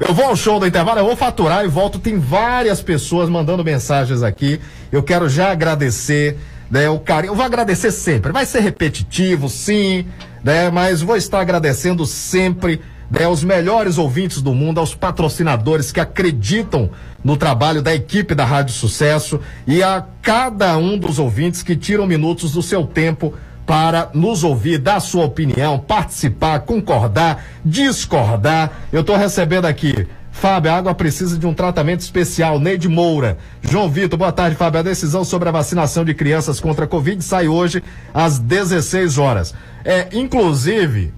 [0.00, 1.98] Eu vou ao show do intervalo, eu vou faturar e volto.
[2.00, 4.60] Tem várias pessoas mandando mensagens aqui.
[4.90, 6.36] Eu quero já agradecer,
[6.74, 7.30] né, o carinho.
[7.30, 8.32] Eu vou agradecer sempre.
[8.32, 10.06] Vai ser repetitivo, sim,
[10.42, 16.00] né, mas vou estar agradecendo sempre né, aos melhores ouvintes do mundo, aos patrocinadores que
[16.00, 16.90] acreditam
[17.22, 22.08] no trabalho da equipe da Rádio Sucesso e a cada um dos ouvintes que tiram
[22.08, 23.32] minutos do seu tempo
[23.64, 28.72] para nos ouvir, dar sua opinião, participar, concordar, discordar.
[28.92, 30.08] Eu estou recebendo aqui.
[30.34, 32.58] Fábio, a água precisa de um tratamento especial.
[32.58, 33.38] Neide Moura.
[33.62, 34.80] João Vitor, boa tarde, Fábio.
[34.80, 37.82] A decisão sobre a vacinação de crianças contra a Covid sai hoje
[38.12, 39.54] às 16 horas.
[39.84, 41.14] É, inclusive,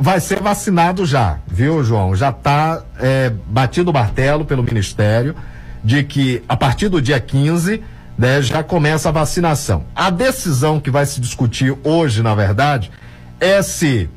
[0.00, 2.16] vai ser vacinado já, viu, João?
[2.16, 2.82] Já está
[3.46, 5.36] batido o martelo pelo Ministério
[5.84, 7.82] de que a partir do dia 15
[8.16, 9.84] né, já começa a vacinação.
[9.94, 12.90] A decisão que vai se discutir hoje, na verdade,
[13.38, 14.08] é se,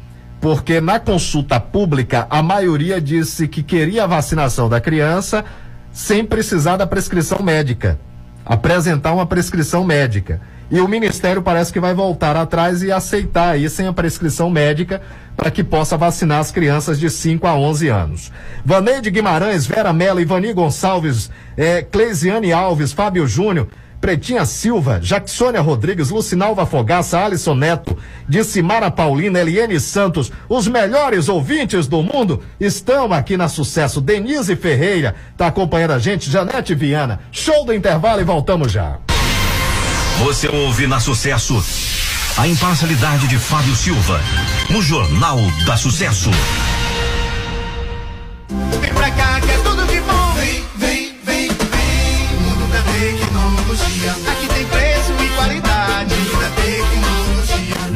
[0.42, 5.46] porque na consulta pública a maioria disse que queria a vacinação da criança
[5.94, 8.00] sem precisar da prescrição médica,
[8.44, 10.42] apresentar uma prescrição médica.
[10.72, 15.02] E o Ministério parece que vai voltar atrás e aceitar aí sem a prescrição médica
[15.36, 18.32] para que possa vacinar as crianças de 5 a 11 anos.
[18.64, 23.68] Vaneide Guimarães, Vera Mello, Ivani Gonçalves, eh, Cleisiane Alves, Fábio Júnior,
[24.02, 27.96] Pretinha Silva, Jacksônia Rodrigues, Lucinalva Fogaça, Alisson Neto,
[28.28, 34.02] Dicimara Paulina, Eliane Santos, os melhores ouvintes do mundo estão aqui na Sucesso.
[34.02, 37.20] Denise Ferreira está acompanhando a gente, Janete Viana.
[37.32, 38.98] Show do intervalo e voltamos já.
[40.24, 41.64] Você ouve na Sucesso
[42.38, 44.20] a imparcialidade de Fábio Silva
[44.70, 46.32] no Jornal da Sucesso.
[48.80, 49.31] Vem pra cá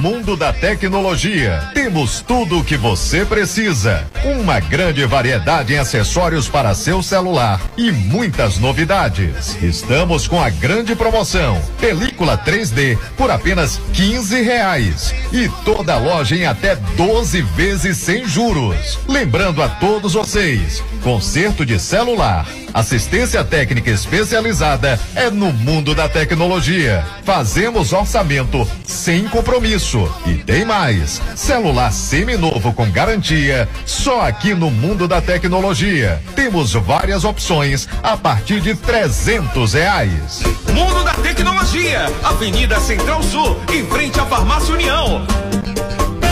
[0.06, 0.15] mot.
[0.26, 1.70] Mundo da Tecnologia.
[1.76, 4.08] Temos tudo o que você precisa.
[4.24, 9.56] Uma grande variedade em acessórios para seu celular e muitas novidades.
[9.62, 16.48] Estamos com a grande promoção: película 3D por apenas 15 reais e toda loja em
[16.48, 18.98] até 12 vezes sem juros.
[19.08, 22.48] Lembrando a todos vocês, conserto de celular.
[22.74, 27.06] Assistência técnica especializada é no mundo da tecnologia.
[27.24, 30.14] Fazemos orçamento sem compromisso.
[30.26, 36.22] E tem mais: celular seminovo com garantia, só aqui no mundo da tecnologia.
[36.36, 40.42] Temos várias opções a partir de 300 reais.
[40.74, 45.26] Mundo da Tecnologia, Avenida Central Sul, em frente à Farmácia União.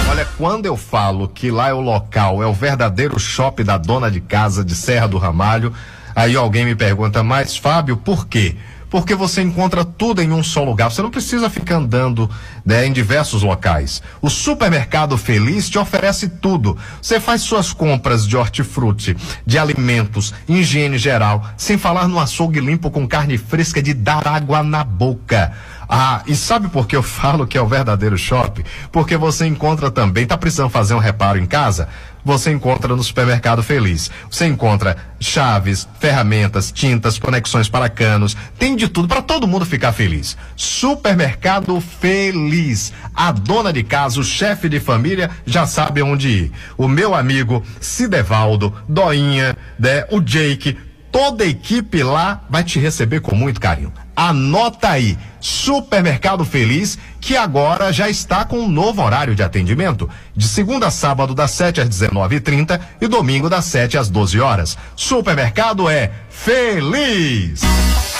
[0.10, 4.12] Olha, quando eu falo que lá é o local, é o verdadeiro shopping da dona
[4.12, 5.74] de casa de Serra do Ramalho,
[6.16, 8.56] aí alguém me pergunta, mas Fábio, por quê?
[8.94, 10.92] Porque você encontra tudo em um só lugar.
[10.92, 12.30] Você não precisa ficar andando
[12.64, 14.04] né, em diversos locais.
[14.22, 16.78] O supermercado Feliz te oferece tudo.
[17.02, 19.18] Você faz suas compras de hortifruti,
[19.48, 24.62] de alimentos, higiene geral, sem falar no açougue limpo com carne fresca de dar água
[24.62, 25.52] na boca.
[25.90, 28.64] Ah, e sabe por que eu falo que é o verdadeiro shopping?
[28.92, 31.90] Porque você encontra também, tá precisando fazer um reparo em casa?
[32.26, 34.10] Você encontra no Supermercado Feliz.
[34.30, 39.94] Você encontra chaves, ferramentas, tintas, conexões para canos, tem de tudo para todo mundo ficar
[39.94, 40.38] feliz.
[40.56, 42.94] Supermercado Feliz.
[43.16, 46.52] A dona de casa, o chefe de família já sabe onde ir.
[46.78, 50.78] O meu amigo Cidevaldo, Doinha, né, o Jake,
[51.12, 53.94] toda a equipe lá vai te receber com muito carinho.
[54.16, 60.48] Anota aí, Supermercado Feliz, que agora já está com um novo horário de atendimento, de
[60.48, 64.78] segunda a sábado das 7 às 19h30 e domingo das 7 às 12 horas.
[64.96, 67.62] Supermercado é feliz.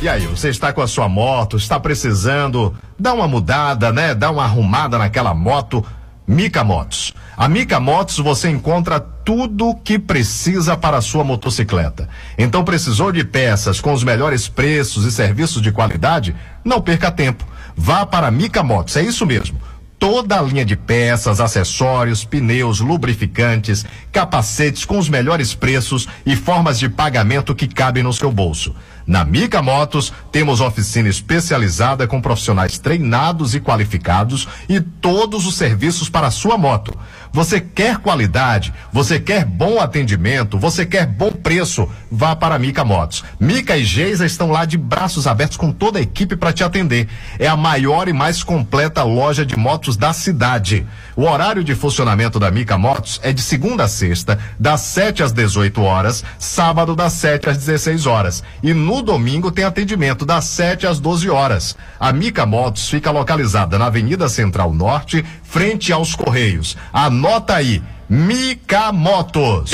[0.00, 4.14] E aí, você está com a sua moto, está precisando dar uma mudada, né?
[4.14, 5.84] Dar uma arrumada naquela moto.
[6.26, 7.14] Mica Motos.
[7.36, 12.08] A Mica Motos você encontra tudo que precisa para a sua motocicleta.
[12.36, 16.34] Então precisou de peças com os melhores preços e serviços de qualidade?
[16.64, 17.46] Não perca tempo.
[17.76, 19.60] Vá para a Mica Motos, é isso mesmo
[19.98, 26.78] toda a linha de peças, acessórios, pneus, lubrificantes, capacetes com os melhores preços e formas
[26.78, 28.74] de pagamento que cabem no seu bolso.
[29.06, 36.08] Na Mica Motos, temos oficina especializada com profissionais treinados e qualificados e todos os serviços
[36.08, 36.92] para a sua moto.
[37.32, 42.84] Você quer qualidade, você quer bom atendimento, você quer bom preço, vá para a Mica
[42.84, 43.22] Motos.
[43.38, 47.08] Mica e Geisa estão lá de braços abertos com toda a equipe para te atender.
[47.38, 50.84] É a maior e mais completa loja de motos da cidade.
[51.14, 55.32] O horário de funcionamento da Mica Motos é de segunda a sexta, das 7 às
[55.32, 58.42] 18 horas, sábado das 7 às 16 horas.
[58.62, 61.76] E no domingo tem atendimento das 7 às 12 horas.
[61.98, 66.76] A Mica Motos fica localizada na Avenida Central Norte, frente aos Correios.
[66.92, 69.72] Anota aí, Mica Motos.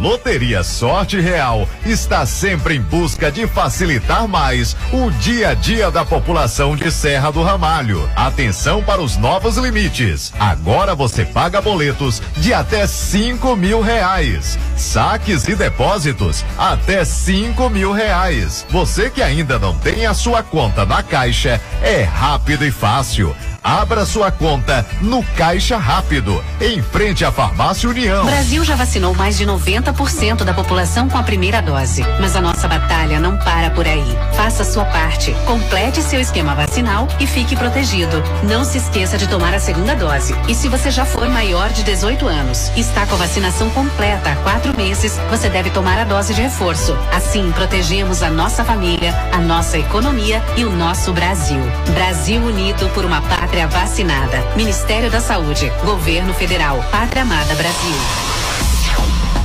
[0.00, 6.06] Loteria Sorte Real está sempre em busca de facilitar mais o dia a dia da
[6.06, 8.08] população de Serra do Ramalho.
[8.16, 10.32] Atenção para os novos limites.
[10.40, 14.58] Agora você paga boletos de até cinco mil reais.
[14.74, 18.64] Saques e depósitos até cinco mil reais.
[18.70, 23.36] Você que ainda não tem a sua conta na Caixa, é rápido e fácil.
[23.62, 28.24] Abra sua conta no Caixa Rápido, em frente à Farmácia União.
[28.24, 32.02] Brasil já vacinou mais de 90% da população com a primeira dose.
[32.18, 34.16] Mas a nossa batalha não para por aí.
[34.34, 35.34] Faça sua parte.
[35.46, 38.22] Complete seu esquema vacinal e fique protegido.
[38.44, 40.34] Não se esqueça de tomar a segunda dose.
[40.48, 44.36] E se você já for maior de 18 anos está com a vacinação completa há
[44.36, 46.96] quatro meses, você deve tomar a dose de reforço.
[47.12, 51.60] Assim, protegemos a nossa família, a nossa economia e o nosso Brasil.
[51.92, 54.40] Brasil unido por uma pátria vacinada.
[54.56, 55.70] Ministério da Saúde.
[55.84, 56.82] Governo Federal.
[56.90, 57.94] Pátria Amada Brasil.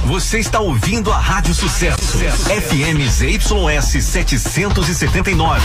[0.05, 2.19] Você está ouvindo a Rádio Sucesso.
[2.19, 5.61] FM ZYS 779.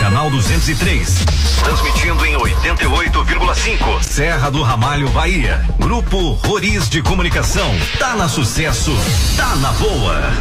[0.00, 1.24] Canal 203.
[1.64, 4.02] Transmitindo em 88,5.
[4.02, 5.64] Serra do Ramalho, Bahia.
[5.78, 7.74] Grupo Roriz de Comunicação.
[7.98, 8.92] Tá na sucesso.
[9.36, 10.32] Tá na boa.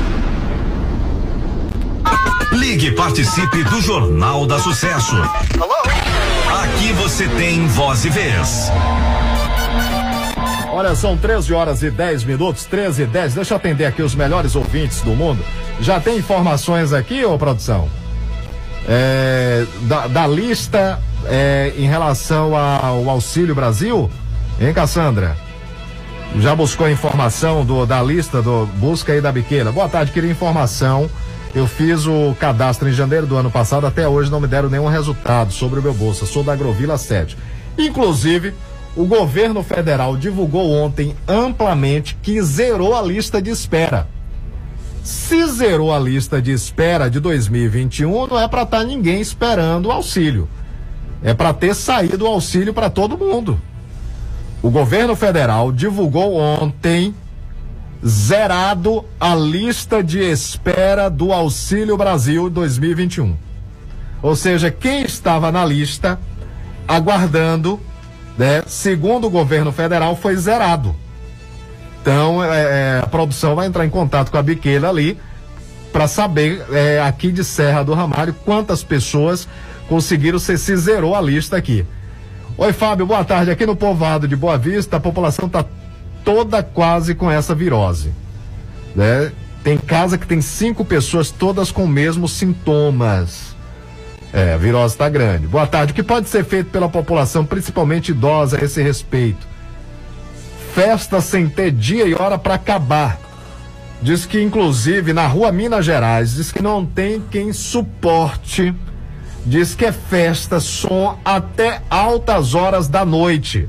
[2.52, 5.15] Ligue e participe do Jornal da Sucesso.
[6.82, 8.72] Aqui você tem voz e vez.
[10.72, 13.36] Olha, são 13 horas e 10 minutos, 13 e 10.
[13.36, 15.45] Deixa eu atender aqui os melhores ouvintes do mundo.
[15.80, 17.88] Já tem informações aqui, ô produção?
[18.90, 24.10] É, da, da lista é, em relação ao Auxílio Brasil?
[24.60, 25.38] Hein, Cassandra?
[26.40, 29.72] Já buscou informação do, da lista do Busca aí da Biqueira?
[29.72, 31.08] Boa tarde, queria informação.
[31.53, 34.88] Eu fiz o cadastro em janeiro do ano passado, até hoje não me deram nenhum
[34.88, 36.26] resultado sobre o meu bolsa.
[36.26, 37.38] Sou da Agrovila 7.
[37.78, 38.53] Inclusive,
[38.95, 44.06] O governo federal divulgou ontem amplamente que zerou a lista de espera.
[45.02, 49.91] Se zerou a lista de espera de 2021, não é para estar ninguém esperando o
[49.91, 50.48] auxílio.
[51.23, 53.60] É para ter saído o auxílio para todo mundo.
[54.61, 57.15] O governo federal divulgou ontem
[58.06, 63.36] zerado a lista de espera do Auxílio Brasil 2021.
[64.22, 66.19] Ou seja, quem estava na lista
[66.88, 67.80] aguardando,
[68.38, 70.95] né, segundo o governo federal, foi zerado.
[72.02, 75.18] Então, é, é, a produção vai entrar em contato com a Biqueira ali
[75.94, 79.48] para saber é, aqui de Serra do Ramalho quantas pessoas
[79.88, 81.86] conseguiram, se, se zerou a lista aqui.
[82.57, 83.52] Oi, Fábio, boa tarde.
[83.52, 85.65] Aqui no povoado de Boa Vista, a população está
[86.23, 88.11] toda quase com essa virose.
[88.95, 89.31] Né?
[89.64, 93.56] Tem casa que tem cinco pessoas todas com os mesmos sintomas.
[94.34, 95.45] É, a virose está grande.
[95.48, 95.91] Boa tarde.
[95.91, 99.45] O que pode ser feito pela população, principalmente idosa, a esse respeito?
[100.73, 103.19] Festa sem ter dia e hora para acabar.
[104.02, 108.73] Diz que, inclusive, na rua Minas Gerais, diz que não tem quem suporte.
[109.45, 113.68] Diz que é festa, som até altas horas da noite.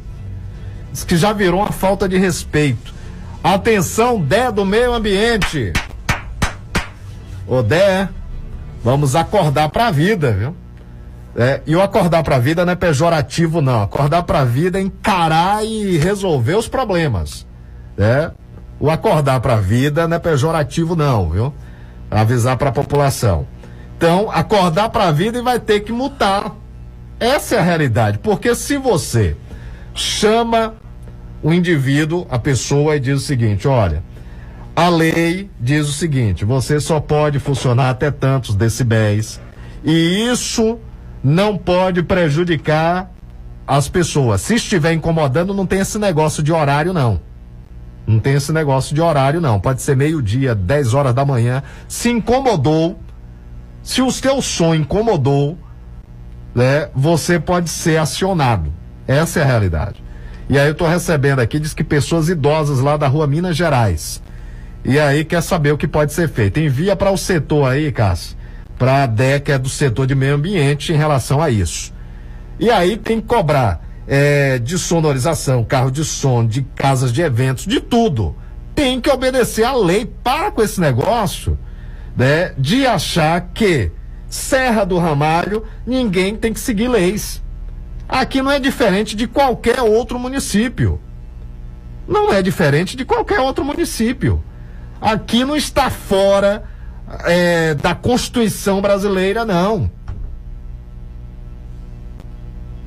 [0.92, 2.92] Diz que já virou uma falta de respeito.
[3.42, 5.72] Atenção, Dé do meio ambiente.
[7.46, 8.08] Ô Dé,
[8.84, 10.54] vamos acordar pra vida, viu?
[11.34, 13.82] É, e o acordar pra vida não é pejorativo, não.
[13.82, 17.46] Acordar pra vida é encarar e resolver os problemas.
[17.96, 18.30] Né?
[18.78, 21.54] O acordar pra vida não é pejorativo, não, viu?
[22.10, 23.46] Avisar pra população.
[23.96, 26.52] Então, acordar pra vida e vai ter que mutar.
[27.18, 28.18] Essa é a realidade.
[28.18, 29.36] Porque se você
[29.94, 30.74] chama
[31.42, 34.02] o indivíduo, a pessoa, e diz o seguinte: olha,
[34.74, 39.40] a lei diz o seguinte: você só pode funcionar até tantos decibéis,
[39.84, 40.78] e isso
[41.22, 43.10] não pode prejudicar
[43.66, 44.40] as pessoas.
[44.40, 47.20] Se estiver incomodando, não tem esse negócio de horário, não.
[48.06, 49.60] Não tem esse negócio de horário, não.
[49.60, 51.62] Pode ser meio-dia, 10 horas da manhã.
[51.86, 52.98] Se incomodou,
[53.82, 55.56] se o seu som incomodou,
[56.54, 58.72] né, você pode ser acionado.
[59.06, 60.02] Essa é a realidade.
[60.48, 64.22] E aí eu estou recebendo aqui, diz que pessoas idosas lá da rua Minas Gerais.
[64.84, 66.58] E aí quer saber o que pode ser feito.
[66.58, 68.36] Envia para o setor aí, Cássio
[68.82, 71.92] para a DEC é do setor de meio ambiente em relação a isso.
[72.58, 77.64] E aí tem que cobrar é, de sonorização, carro de som, de casas de eventos,
[77.64, 78.34] de tudo.
[78.74, 80.04] Tem que obedecer à lei.
[80.04, 81.58] Para com esse negócio
[82.16, 83.92] né, de achar que
[84.28, 87.41] Serra do Ramalho ninguém tem que seguir leis.
[88.12, 91.00] Aqui não é diferente de qualquer outro município.
[92.06, 94.44] Não é diferente de qualquer outro município.
[95.00, 96.62] Aqui não está fora
[97.24, 99.90] é, da Constituição brasileira, não.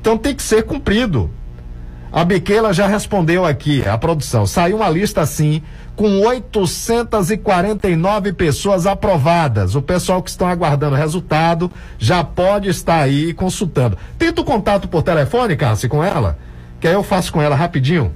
[0.00, 1.28] Então tem que ser cumprido.
[2.12, 4.46] A Biquela já respondeu aqui, a produção.
[4.46, 5.60] Saiu uma lista assim,
[5.96, 9.74] com 849 pessoas aprovadas.
[9.74, 13.96] O pessoal que estão aguardando o resultado já pode estar aí consultando.
[14.18, 16.36] Tenta o contato por telefone, Cássio, com ela,
[16.78, 18.12] que aí eu faço com ela rapidinho.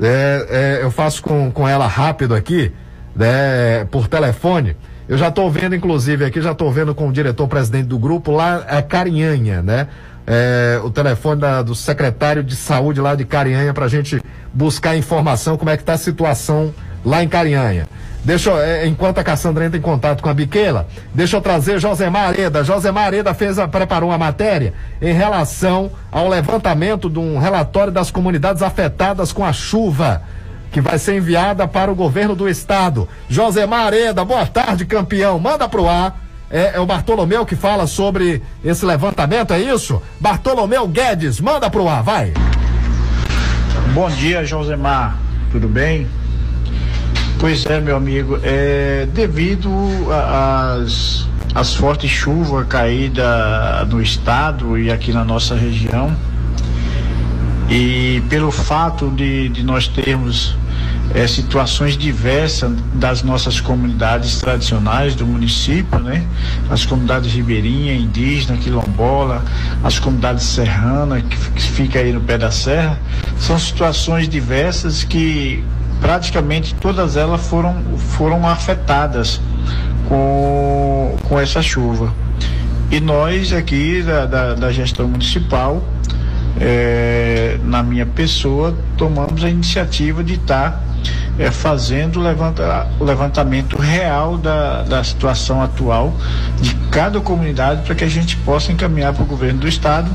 [0.00, 2.72] É, é, eu faço com, com ela rápido aqui,
[3.14, 4.74] né, por telefone.
[5.06, 8.64] Eu já estou vendo, inclusive, aqui, já estou vendo com o diretor-presidente do grupo lá,
[8.68, 9.88] é Carinhanha, né?
[10.26, 14.22] É, o telefone da, do secretário de saúde lá de Carinhanha para a gente
[14.52, 16.74] buscar informação como é que está a situação
[17.08, 17.88] lá em Carinhanha.
[18.22, 21.80] Deixa eu, é, enquanto a Cassandra entra em contato com a Biquela, deixa eu trazer
[21.80, 22.62] Josemar Areda.
[22.62, 28.10] Josemar Areda fez a, preparou uma matéria em relação ao levantamento de um relatório das
[28.10, 30.22] comunidades afetadas com a chuva
[30.70, 33.08] que vai ser enviada para o governo do estado.
[33.30, 35.38] Josemar Areda, boa tarde, campeão.
[35.38, 36.20] Manda pro ar.
[36.50, 40.02] É, é, o Bartolomeu que fala sobre esse levantamento, é isso?
[40.18, 42.32] Bartolomeu Guedes, manda pro ar, vai.
[43.94, 45.18] Bom dia, Josemar.
[45.50, 46.06] Tudo bem?
[47.38, 49.70] Pois é, meu amigo, é, devido
[50.10, 56.14] às as fortes chuvas caídas no estado e aqui na nossa região,
[57.70, 60.56] e pelo fato de, de nós termos
[61.14, 66.24] é, situações diversas das nossas comunidades tradicionais do município, né?
[66.68, 69.44] As comunidades ribeirinha, indígena, quilombola,
[69.82, 72.98] as comunidades serrana que, que fica aí no pé da serra,
[73.38, 75.64] são situações diversas que
[76.00, 79.40] praticamente todas elas foram, foram afetadas
[80.08, 82.12] com, com essa chuva.
[82.90, 85.82] E nós aqui da, da, da gestão municipal
[86.60, 90.80] é, na minha pessoa, tomamos a iniciativa de estar tá,
[91.38, 96.14] é, fazendo levanta, o levantamento real da, da situação atual
[96.60, 100.10] de cada comunidade para que a gente possa encaminhar para o governo do estado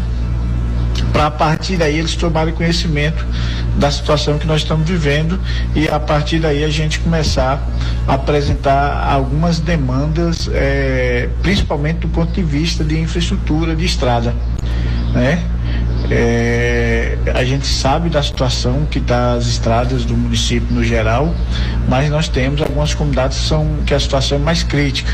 [1.14, 3.23] para a partir daí eles tomarem conhecimento
[3.77, 5.40] da situação que nós estamos vivendo
[5.76, 7.64] e a partir daí a gente começar
[8.07, 14.34] a apresentar algumas demandas, eh, principalmente do ponto de vista de infraestrutura de estrada,
[15.14, 15.44] né?
[16.11, 21.34] É, a gente sabe da situação que está as estradas do município no geral,
[21.88, 25.11] mas nós temos algumas comunidades que, são, que a situação é mais crítica.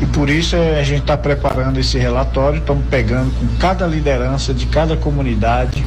[0.00, 4.54] E por isso é, a gente está preparando esse relatório, estamos pegando com cada liderança
[4.54, 5.84] de cada comunidade.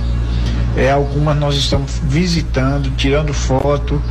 [0.76, 4.02] É, algumas nós estamos visitando, tirando foto,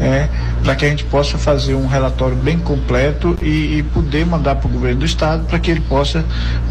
[0.00, 0.28] é,
[0.64, 4.68] para que a gente possa fazer um relatório bem completo e, e poder mandar para
[4.68, 6.24] o governo do estado para que ele possa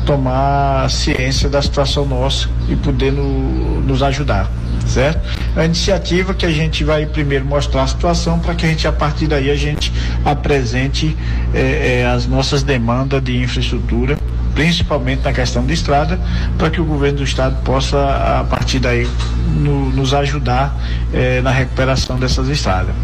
[0.06, 4.50] tomar ciência da situação nossa e poder no- nos ajudar,
[4.86, 5.22] certo?
[5.54, 8.92] Uma iniciativa que a gente vai primeiro mostrar a situação para que a gente a
[8.92, 9.92] partir daí a gente
[10.26, 11.16] apresente
[11.54, 14.18] eh, eh, as nossas demandas de infraestrutura
[14.58, 16.20] principalmente na questão de estrada,
[16.58, 17.96] para que o governo do estado possa,
[18.40, 19.08] a partir daí,
[19.56, 20.76] no- nos ajudar
[21.14, 22.96] eh, na recuperação dessas estradas.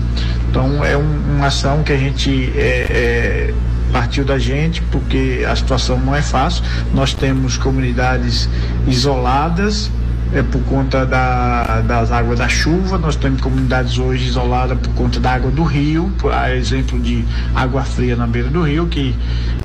[0.49, 3.53] Então, é um- uma ação que a gente eh, eh,
[3.91, 6.63] partiu da gente, porque a situação não é fácil.
[6.91, 8.49] Nós temos comunidades
[8.87, 9.91] isoladas,
[10.31, 12.97] é por conta da, das águas da chuva.
[12.97, 17.23] Nós temos comunidades hoje isoladas por conta da água do rio, por exemplo de
[17.53, 19.15] água fria na beira do rio, que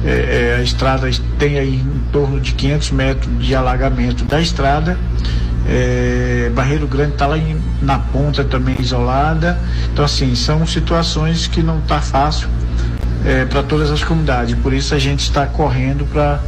[0.04, 1.08] é, é, a estrada
[1.38, 4.98] tem aí em torno de 500 metros de alagamento da estrada.
[5.66, 9.58] É, Barreiro Grande está lá em- na ponta também isolada.
[9.92, 12.48] Então, assim, são situações que não está fácil
[13.50, 14.54] para todas as comunidades.
[14.54, 16.40] Por isso a gente está correndo para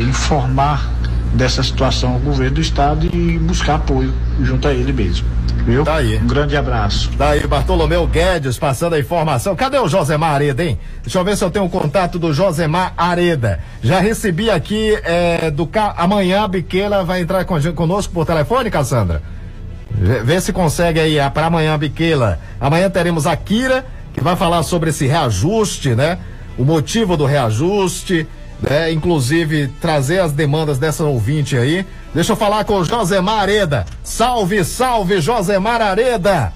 [0.00, 0.90] informar
[1.34, 5.26] dessa situação ao governo do estado e buscar apoio junto a ele mesmo.
[5.64, 5.84] Viu?
[5.84, 6.18] Daí.
[6.18, 7.10] Um grande abraço.
[7.16, 9.54] Daí, Bartolomeu Guedes passando a informação.
[9.54, 10.78] Cadê o Josemar Areda, hein?
[11.02, 13.60] Deixa eu ver se eu tenho o contato do Josemar Areda.
[13.80, 15.94] Já recebi aqui é, do ca...
[15.96, 19.22] amanhã a Biqueira vai entrar conosco por telefone, Cassandra.
[20.24, 22.40] Vê, se consegue aí para amanhã, Biqueira.
[22.60, 26.18] Amanhã teremos a Kira, que vai falar sobre esse reajuste, né?
[26.58, 28.26] O motivo do reajuste,
[28.62, 28.92] né?
[28.92, 31.84] Inclusive trazer as demandas dessa ouvinte aí.
[32.14, 33.84] Deixa eu falar com o Josemar Areda.
[34.02, 36.52] Salve, salve, Josemar Areda!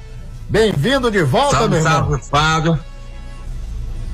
[0.49, 1.93] Bem-vindo de volta, Salve, meu irmão.
[1.93, 2.79] salve, Fábio.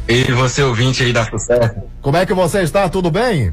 [0.09, 1.75] E você ouvinte aí da sucesso.
[2.01, 2.89] Como é que você está?
[2.89, 3.53] Tudo bem?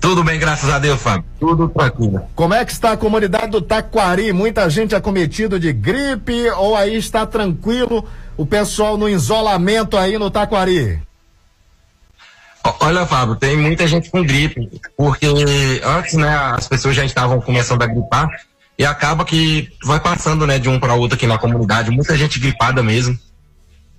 [0.00, 1.24] Tudo bem, graças a Deus, Fábio.
[1.40, 2.22] Tudo tranquilo.
[2.34, 4.32] Como é que está a comunidade do Taquari?
[4.32, 8.04] Muita gente acometido de gripe ou aí está tranquilo
[8.36, 11.00] o pessoal no isolamento aí no Taquari?
[12.80, 15.26] Olha, Fábio, tem muita gente com gripe, porque
[15.84, 18.28] antes, né, as pessoas já estavam começando a gripar
[18.78, 22.38] e acaba que vai passando, né, de um para outro aqui na comunidade, muita gente
[22.38, 23.18] gripada mesmo.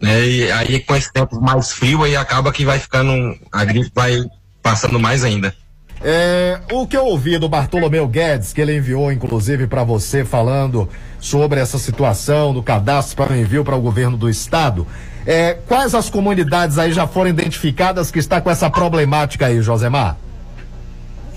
[0.02, 3.91] Né, e aí com esse tempo mais frio aí acaba que vai ficando, a gripe
[3.94, 4.24] vai
[4.62, 5.54] passando mais ainda.
[6.02, 10.88] É, o que eu ouvi do Bartolomeu Guedes, que ele enviou inclusive para você falando
[11.20, 14.88] sobre essa situação do cadastro para envio para o governo do estado,
[15.26, 20.18] é, quais as comunidades aí já foram identificadas que está com essa problemática aí, Josemar?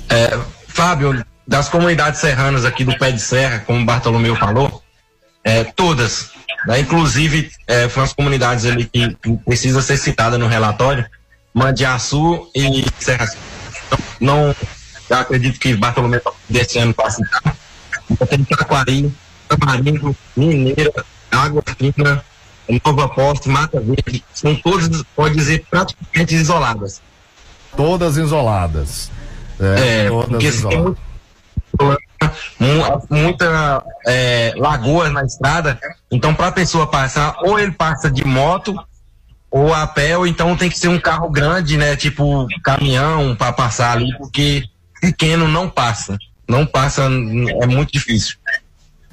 [0.08, 0.38] É,
[0.68, 4.82] Fábio, das comunidades serranas aqui do Pé de Serra, como o Bartolomeu falou,
[5.44, 6.30] é, todas,
[6.66, 11.04] né, inclusive é, foram as comunidades ali que, que precisa ser citada no relatório,
[11.52, 13.26] Mandiaçu e Serra
[14.20, 14.54] Não,
[15.10, 17.56] eu acredito que Bartolomeu desse ano citar.
[18.10, 19.12] Então, tem Taquari,
[19.48, 22.24] Tamarindo, Mineira, Água Fina,
[22.84, 27.02] Nova Poste, Mata Verde, são todas, pode dizer, praticamente isoladas.
[27.76, 29.10] Todas isoladas.
[29.60, 30.96] É, todas porque tem
[31.74, 32.04] isoladas.
[32.58, 35.78] mu- muita é, lagoas na estrada,
[36.10, 38.74] então para a pessoa passar, ou ele passa de moto,
[39.50, 41.94] ou a pé, ou então tem que ser um carro grande, né?
[41.96, 44.64] Tipo caminhão para passar ali, porque
[45.00, 46.16] pequeno não passa.
[46.48, 48.36] Não passa, é muito difícil.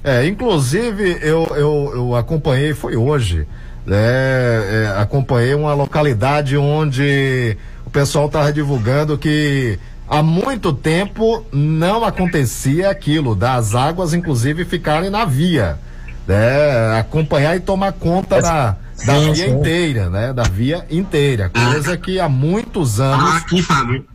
[0.02, 3.46] É, inclusive eu, eu, eu acompanhei, foi hoje,
[3.84, 9.78] né, é, acompanhei uma localidade onde o pessoal estava divulgando que
[10.08, 15.78] há muito tempo não acontecia aquilo, das águas inclusive ficarem na via,
[16.26, 19.50] né, acompanhar e tomar conta da, da Sim, via sim.
[19.50, 23.32] inteira, né, da via inteira, coisa que há muitos anos...
[23.32, 24.06] Ah, aqui, Fábio.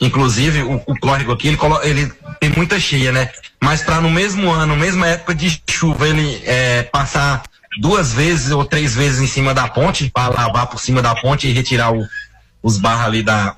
[0.00, 3.30] Inclusive, o, o córrego aqui, ele, ele tem muita cheia, né?
[3.62, 7.44] Mas para no mesmo ano, mesma época de chuva, ele é, passar
[7.80, 11.48] duas vezes ou três vezes em cima da ponte, para lavar por cima da ponte
[11.48, 12.06] e retirar o-
[12.62, 13.56] os barros ali da,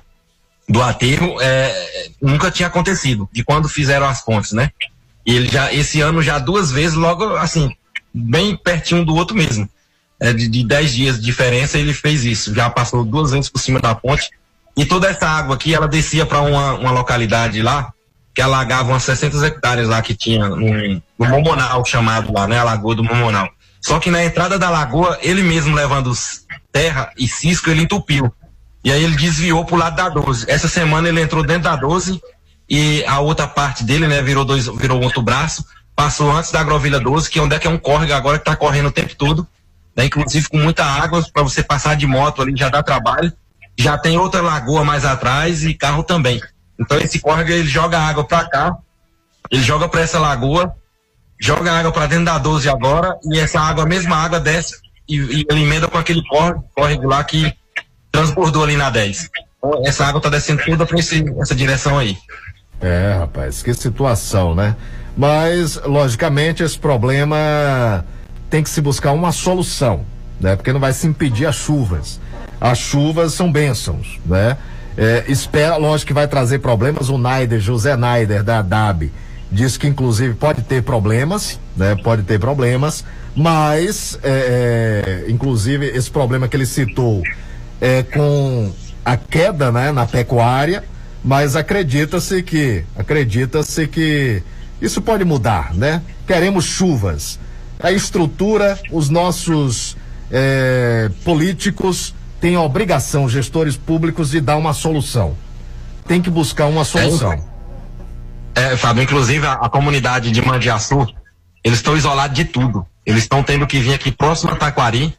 [0.67, 4.71] do aterro, é, nunca tinha acontecido, de quando fizeram as pontes, né?
[5.25, 7.75] E ele já, esse ano, já duas vezes, logo assim,
[8.13, 9.69] bem pertinho do outro mesmo.
[10.19, 12.55] É, de, de dez dias de diferença, ele fez isso.
[12.55, 14.31] Já passou duas vezes por cima da ponte.
[14.77, 17.91] E toda essa água aqui, ela descia para uma, uma localidade lá,
[18.33, 22.59] que alagava umas 60 hectares lá que tinha no, Momonal, chamado lá, né?
[22.59, 23.49] A Lagoa do Momonal.
[23.81, 26.11] Só que na entrada da lagoa, ele mesmo levando
[26.71, 28.31] terra e cisco, ele entupiu.
[28.83, 30.45] E aí ele desviou pro lado da 12.
[30.47, 32.21] Essa semana ele entrou dentro da 12
[32.69, 36.99] e a outra parte dele, né, virou dois, virou outro braço, passou antes da Agrovilha
[36.99, 39.15] 12, que é onde é que é um córrego agora que tá correndo o tempo
[39.15, 39.47] todo,
[39.95, 43.31] né, inclusive com muita água para você passar de moto ali já dá trabalho.
[43.77, 46.41] Já tem outra lagoa mais atrás e carro também.
[46.79, 48.77] Então esse córrego ele joga água para cá,
[49.51, 50.73] ele joga para essa lagoa,
[51.39, 54.75] joga água para dentro da 12 agora e essa água, a mesma água desce
[55.07, 57.53] e, e ele emenda com aquele córrego, lá que
[58.11, 59.29] transbordou ali na 10.
[59.57, 62.17] Então, essa água tá descendo toda para essa direção aí.
[62.81, 64.75] É, rapaz, que situação, né?
[65.15, 68.05] Mas, logicamente, esse problema
[68.49, 70.05] tem que se buscar uma solução,
[70.39, 70.55] né?
[70.55, 72.19] Porque não vai se impedir as chuvas.
[72.59, 74.57] As chuvas são bênçãos, né?
[74.97, 77.09] É, espera, lógico que vai trazer problemas.
[77.09, 79.11] O Naider, José Naider, da DAB,
[79.51, 81.95] diz que inclusive pode ter problemas, né?
[81.95, 83.05] Pode ter problemas,
[83.35, 87.21] mas, é, é, inclusive, esse problema que ele citou
[87.79, 88.71] é com
[89.05, 89.91] a queda, né?
[89.91, 90.83] Na pecuária,
[91.23, 94.41] mas acredita-se que, acredita-se que
[94.81, 96.01] isso pode mudar, né?
[96.25, 97.39] Queremos chuvas.
[97.79, 99.95] A estrutura, os nossos
[100.31, 105.35] eh, políticos têm a obrigação, gestores públicos, de dar uma solução.
[106.07, 107.37] Tem que buscar uma solução.
[108.55, 111.05] É, Fábio, inclusive a, a comunidade de Mandiaçu,
[111.63, 112.85] eles estão isolados de tudo.
[113.05, 115.13] Eles estão tendo que vir aqui próximo a Taquari,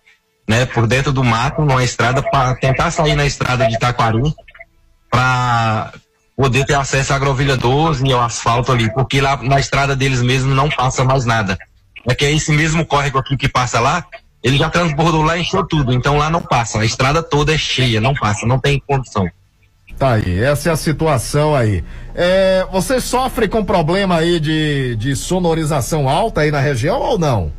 [0.49, 4.35] né, por dentro do mato, numa estrada, para tentar sair na estrada de Taquari,
[5.11, 5.93] para
[6.37, 10.23] poder ter acesso à agrovilha 12 e ao asfalto ali, porque lá na estrada deles
[10.23, 11.59] mesmo não passa mais nada.
[12.09, 14.05] É que é esse mesmo córrego aqui que passa lá,
[14.43, 17.59] ele já transbordou lá e encheu tudo, então lá não passa, a estrada toda é
[17.59, 19.29] cheia, não passa, não tem condição.
[19.99, 21.83] Tá aí, essa é a situação aí.
[22.15, 27.51] É, você sofre com problema aí de, de sonorização alta aí na região ou não?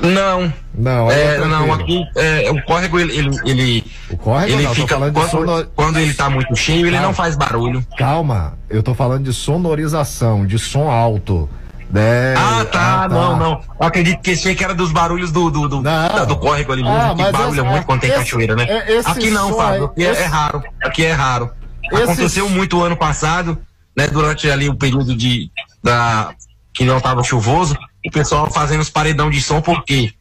[0.00, 0.52] Não.
[0.74, 4.74] Não, é, é não, aqui é, o córrego ele ele, ele, o córrego ele não,
[4.74, 7.06] fica quando, sonor- quando ele tá muito cheio, ele Calma.
[7.06, 7.84] não faz barulho.
[7.96, 11.48] Calma, eu tô falando de sonorização, de som alto.
[11.94, 12.34] Né?
[12.36, 13.52] Ah, tá, Ah, não, não.
[13.80, 16.82] Eu acredito que aí que era dos barulhos do do, do, da- do córrego ali
[16.82, 18.64] mesmo, Ah, que barulha esse- muito quando tem esse- cachoeira, né?
[18.68, 21.50] é- Aqui não, Fábio, aqui é, esse- é raro, aqui é raro.
[21.92, 23.56] Esse- Aconteceu muito ano passado,
[23.96, 25.48] né, durante ali o período de
[25.84, 26.34] da
[26.72, 30.12] que não tava chuvoso, o pessoal fazendo os paredão de som porque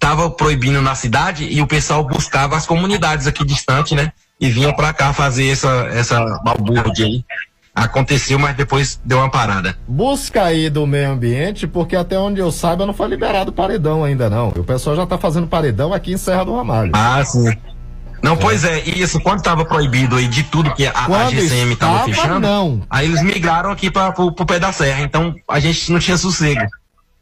[0.00, 4.10] tava proibindo na cidade e o pessoal buscava as comunidades aqui distante, né?
[4.40, 7.24] E vinha pra cá fazer essa essa balbúrdia aí.
[7.74, 9.78] Aconteceu, mas depois deu uma parada.
[9.88, 14.28] Busca aí do meio ambiente, porque até onde eu saiba não foi liberado paredão ainda
[14.28, 14.48] não.
[14.48, 16.92] O pessoal já tá fazendo paredão aqui em Serra do Ramalho.
[16.94, 17.50] Ah, sim.
[18.22, 21.74] Não, pois é, e isso, quando tava proibido aí de tudo que a, a GCM
[21.74, 22.82] tava estava, fechando, não.
[22.88, 26.16] aí eles migraram aqui para pro, pro pé da serra, então a gente não tinha
[26.16, 26.60] sossego.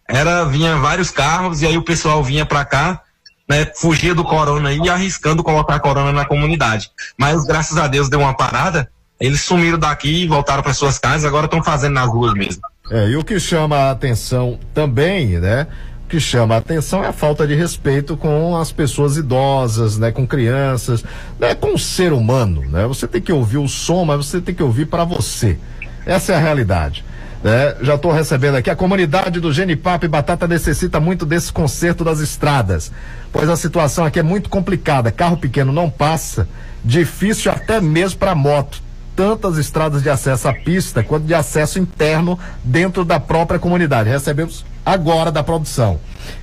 [0.06, 3.00] Era, vinha vários carros e aí o pessoal vinha pra cá,
[3.48, 6.90] né, fugia do corona aí, arriscando colocar a corona na comunidade.
[7.16, 8.90] Mas graças a Deus deu uma parada,
[9.20, 12.62] eles sumiram daqui, voltaram para suas casas, agora estão fazendo nas ruas mesmo.
[12.90, 15.66] É, e o que chama a atenção também, né?
[16.06, 20.10] O que chama a atenção é a falta de respeito com as pessoas idosas, né?
[20.10, 21.04] Com crianças,
[21.38, 21.54] né?
[21.54, 22.86] Com o ser humano, né?
[22.86, 25.58] Você tem que ouvir o som, mas você tem que ouvir para você.
[26.06, 27.04] Essa é a realidade.
[27.44, 27.76] Né?
[27.82, 32.20] Já estou recebendo aqui, a comunidade do Genipapo e Batata necessita muito desse conserto das
[32.20, 32.92] estradas,
[33.32, 36.46] pois a situação aqui é muito complicada, carro pequeno não passa,
[36.84, 38.82] difícil até mesmo para moto
[39.14, 44.08] tanto as estradas de acesso à pista quanto de acesso interno dentro da própria comunidade.
[44.08, 46.00] Recebemos agora da produção.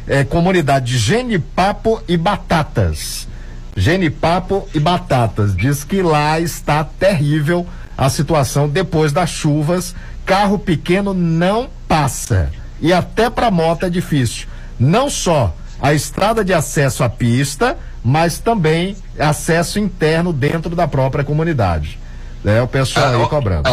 [0.07, 3.27] É, comunidade de Genipapo e Batatas.
[3.75, 5.55] Genipapo e Batatas.
[5.55, 7.65] Diz que lá está terrível
[7.97, 9.95] a situação depois das chuvas.
[10.25, 12.49] Carro pequeno não passa.
[12.81, 14.47] E até para moto é difícil.
[14.79, 21.23] Não só a estrada de acesso à pista, mas também acesso interno dentro da própria
[21.23, 21.99] comunidade.
[22.45, 23.67] É o pessoal aí cobrando.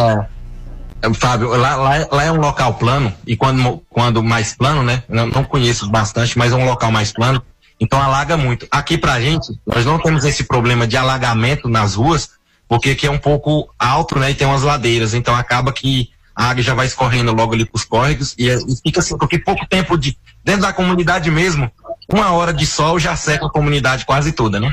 [1.01, 5.03] É, Fábio, lá, lá, lá é um local plano, e quando, quando mais plano, né?
[5.07, 7.41] Não, não conheço bastante, mas é um local mais plano,
[7.79, 8.65] então alaga muito.
[8.71, 12.31] Aqui pra gente, nós não temos esse problema de alagamento nas ruas,
[12.67, 14.31] porque aqui é um pouco alto, né?
[14.31, 17.83] E tem umas ladeiras, então acaba que a água já vai escorrendo logo ali pros
[17.85, 20.17] córregos, e, é- e fica assim, porque pouco tempo de.
[20.43, 21.71] Dentro da comunidade mesmo,
[22.11, 24.71] uma hora de sol já seca a comunidade quase toda, né?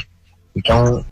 [0.56, 1.04] Então,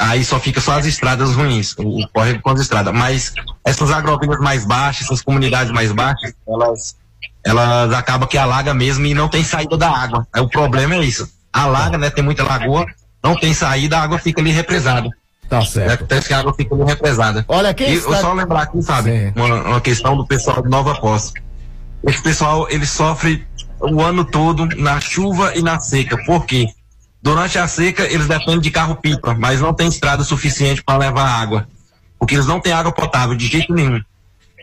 [0.00, 2.92] aí só fica só as estradas ruins, o, o córrego com as estradas.
[2.94, 3.32] Mas
[3.64, 6.96] essas agrovilhas mais baixas, essas comunidades mais baixas, elas,
[7.44, 10.26] elas acabam que alaga mesmo e não tem saída da água.
[10.32, 11.28] Aí o problema é isso.
[11.52, 12.10] Alaga, né?
[12.10, 12.86] Tem muita lagoa,
[13.22, 15.08] não tem saída, a água fica ali represada.
[15.48, 15.92] Tá certo.
[15.92, 17.44] Acontece que a água fica meio represada.
[17.48, 20.68] Olha, quem e está- eu só lembrar aqui, sabe, uma, uma questão do pessoal de
[20.68, 21.32] Nova Posse.
[22.04, 23.46] Esse pessoal, ele sofre
[23.80, 26.16] o ano todo na chuva e na seca.
[26.24, 26.66] Por quê?
[27.26, 31.66] Durante a seca, eles dependem de carro-pipa, mas não tem estrada suficiente para levar água.
[32.20, 34.00] Porque eles não têm água potável de jeito nenhum.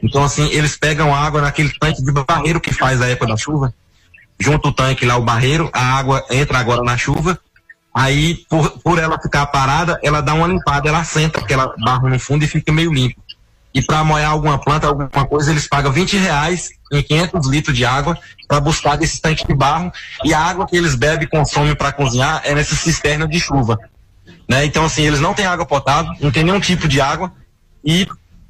[0.02, 3.74] Então, assim, eles pegam água naquele tanque de barreiro que faz a época da chuva.
[4.40, 7.38] Junto o tanque lá, o barreiro, a água entra agora na chuva.
[7.94, 12.18] Aí, por, por ela ficar parada, ela dá uma limpada, ela senta aquela barro no
[12.18, 13.22] fundo e fica meio limpo.
[13.74, 17.86] E para molhar alguma planta, alguma coisa, eles pagam 20 reais em 500 litros de
[17.86, 18.18] água
[18.48, 19.92] para buscar desse tanque de barro.
[20.24, 23.80] E a água que eles bebem e consomem para cozinhar é nessa cisterna de chuva.
[24.48, 24.66] Né?
[24.66, 27.32] Então, assim, eles não têm água potável, não tem nenhum tipo de água.
[27.84, 28.08] E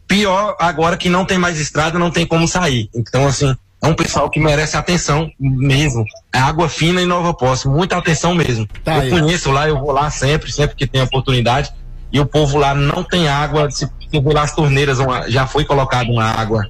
[0.08, 2.90] pior agora que não tem mais estrada, não tem como sair.
[2.94, 6.06] Então, assim, é um pessoal que merece atenção mesmo.
[6.34, 8.68] É água fina em Nova Posse, muita atenção mesmo.
[8.84, 9.10] Tá eu aí.
[9.10, 11.72] conheço lá, eu vou lá sempre, sempre que tem oportunidade.
[12.14, 13.69] E o povo lá não tem água.
[13.72, 16.68] Se ver lá as torneiras, uma- já foi colocada uma água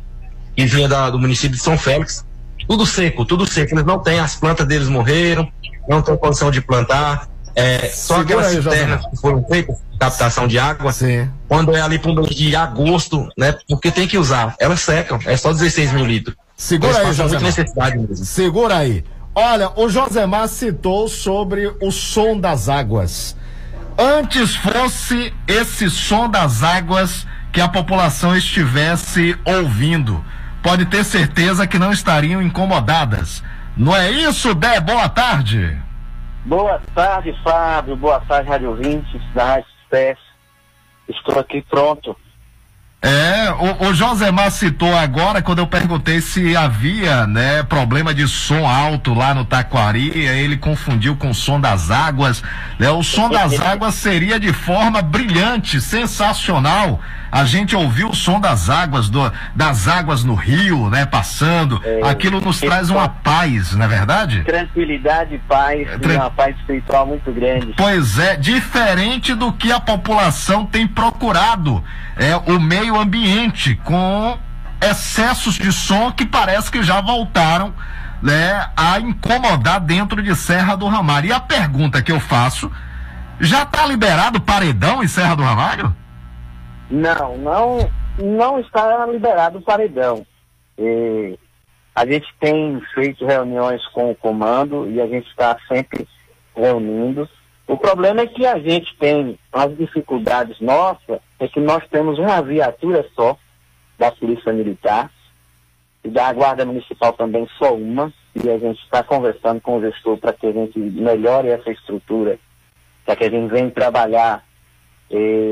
[0.56, 2.26] que vinha da- do município de São Félix.
[2.68, 3.74] Tudo seco, tudo seco.
[3.76, 5.48] Eles não têm, as plantas deles morreram,
[5.90, 7.28] não tem condição de plantar.
[7.56, 10.92] É, só Segura aquelas aí, cisternas que foram feitas captação de água,
[11.48, 13.56] quando é ali para o mês de agosto, né?
[13.70, 14.56] Porque tem que usar.
[14.60, 16.36] Elas secam, é só 16 mil litros.
[16.58, 17.44] Segura Eles aí, Josemar.
[17.44, 18.26] necessidade mesmo.
[18.26, 19.04] Segura aí.
[19.36, 23.36] Olha, o Josemar citou sobre o som das águas.
[23.98, 30.24] Antes fosse esse som das águas que a população estivesse ouvindo.
[30.64, 33.44] Pode ter certeza que não estariam incomodadas.
[33.78, 34.80] Não é isso, Dé?
[34.80, 35.78] Boa tarde.
[36.46, 37.96] Boa tarde, Fábio.
[37.96, 40.18] Boa tarde, Rádio Ouvintes da Rádio.
[41.08, 42.16] Estou aqui pronto.
[43.06, 48.66] É, o, o Josemar citou agora quando eu perguntei se havia, né, problema de som
[48.66, 52.42] alto lá no Taquari, ele confundiu com o som das águas,
[52.80, 52.90] né?
[52.92, 57.02] O som das águas seria de forma brilhante, sensacional.
[57.30, 59.20] A gente ouviu o som das águas do,
[59.56, 61.82] das águas no rio, né, passando.
[62.08, 64.44] Aquilo nos traz uma paz, não é verdade?
[64.44, 67.74] Tranquilidade paz, e tran- uma paz espiritual muito grande.
[67.76, 71.84] Pois é, diferente do que a população tem procurado,
[72.18, 74.38] é o meio ambiente com
[74.82, 77.74] excessos de som que parece que já voltaram,
[78.22, 81.28] né, a incomodar dentro de Serra do Ramalho.
[81.28, 82.72] E a pergunta que eu faço,
[83.40, 85.96] já está liberado paredão em Serra do Ramalho?
[86.90, 90.26] Não, não, não está liberado o paredão.
[90.78, 91.38] E
[91.96, 96.08] a gente tem feito reuniões com o comando e a gente está sempre
[96.56, 97.28] reunindo.
[97.68, 102.42] O problema é que a gente tem as dificuldades nossas, é que nós temos uma
[102.42, 103.38] viatura só
[103.98, 105.12] da Polícia Militar
[106.04, 110.18] e da Guarda Municipal também só uma, e a gente está conversando com o gestor
[110.18, 112.40] para que a gente melhore essa estrutura,
[113.06, 114.44] para que a gente venha trabalhar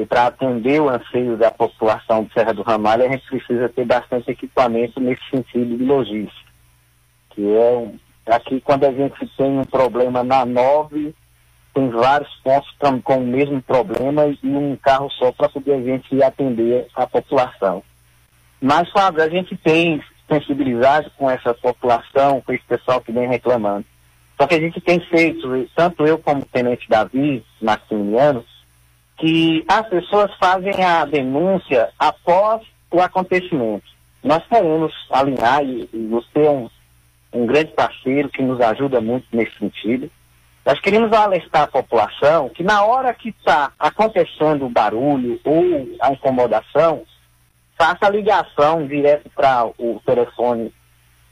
[0.09, 4.31] para atender o anseio da população de Serra do Ramalho, a gente precisa ter bastante
[4.31, 6.51] equipamento nesse sentido de logística.
[7.29, 11.13] Que é aqui quando a gente tem um problema na 9,
[11.73, 12.69] tem vários pontos
[13.03, 17.83] com o mesmo problema e um carro só para poder a gente atender a população.
[18.61, 23.85] Mas, Fábio, a gente tem sensibilidade com essa população, com esse pessoal que vem reclamando.
[24.39, 28.43] Só que a gente tem feito, tanto eu como o Tenente Davi, Maximiliano,
[29.17, 33.85] que as pessoas fazem a denúncia após o acontecimento.
[34.23, 36.69] Nós queremos alinhar, e, e você é um,
[37.33, 40.09] um grande parceiro que nos ajuda muito nesse sentido.
[40.65, 45.63] Nós queremos alertar a população que na hora que está acontecendo o barulho ou
[45.99, 47.03] a incomodação,
[47.77, 50.71] faça a ligação direto para o telefone,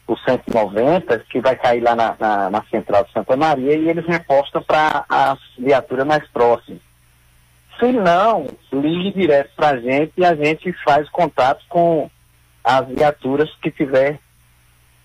[0.07, 4.05] o 190, que vai cair lá na, na, na central de Santa Maria, e eles
[4.07, 6.79] repostam para a viatura mais próxima.
[7.79, 12.09] Se não, ligue direto para a gente e a gente faz contato com
[12.63, 14.19] as viaturas que tiver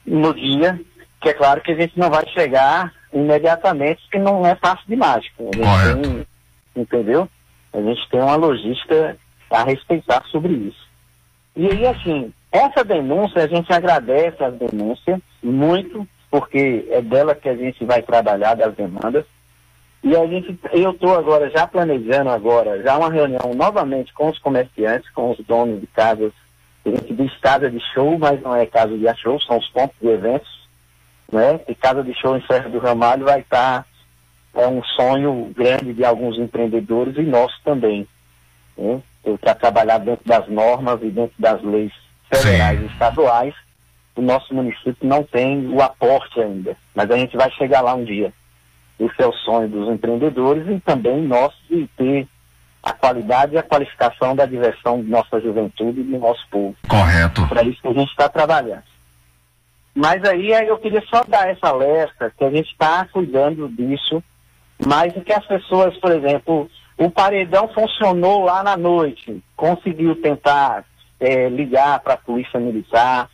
[0.06, 0.80] no dia,
[1.20, 4.96] que é claro que a gente não vai chegar imediatamente, porque não é fácil de
[4.96, 5.44] mágica.
[5.44, 6.26] Tem,
[6.76, 7.28] entendeu?
[7.72, 9.16] A gente tem uma logística
[9.50, 10.84] a respeitar sobre isso.
[11.56, 17.48] E aí, assim, essa denúncia, a gente agradece as denúncias muito, porque é dela que
[17.48, 19.24] a gente vai trabalhar das demandas.
[20.02, 24.38] E a gente, eu estou agora já planejando agora, já uma reunião novamente com os
[24.38, 26.32] comerciantes, com os donos de casas,
[26.84, 29.96] a gente diz casa de show, mas não é casa de show, são os pontos
[30.00, 30.63] de eventos,
[31.32, 31.60] né?
[31.68, 33.86] E casa de show em Serra do Ramalho vai estar,
[34.54, 38.06] é um sonho grande de alguns empreendedores e nosso também,
[38.76, 39.00] né?
[39.40, 41.92] Para trabalhar dentro das normas e dentro das leis
[42.30, 43.54] federais e estaduais,
[44.16, 48.04] o nosso município não tem o aporte ainda, mas a gente vai chegar lá um
[48.04, 48.32] dia.
[48.98, 52.28] Esse é o sonho dos empreendedores e também nosso de ter
[52.82, 56.76] a qualidade e a qualificação da diversão de nossa juventude e do nosso povo.
[56.86, 57.46] Correto.
[57.48, 58.84] Para isso que a gente está trabalhando.
[59.94, 64.22] Mas aí eu queria só dar essa alerta que a gente está cuidando disso,
[64.84, 66.68] mas que as pessoas, por exemplo,
[66.98, 70.84] o paredão funcionou lá na noite, conseguiu tentar
[71.20, 73.30] eh, ligar para a polícia militar,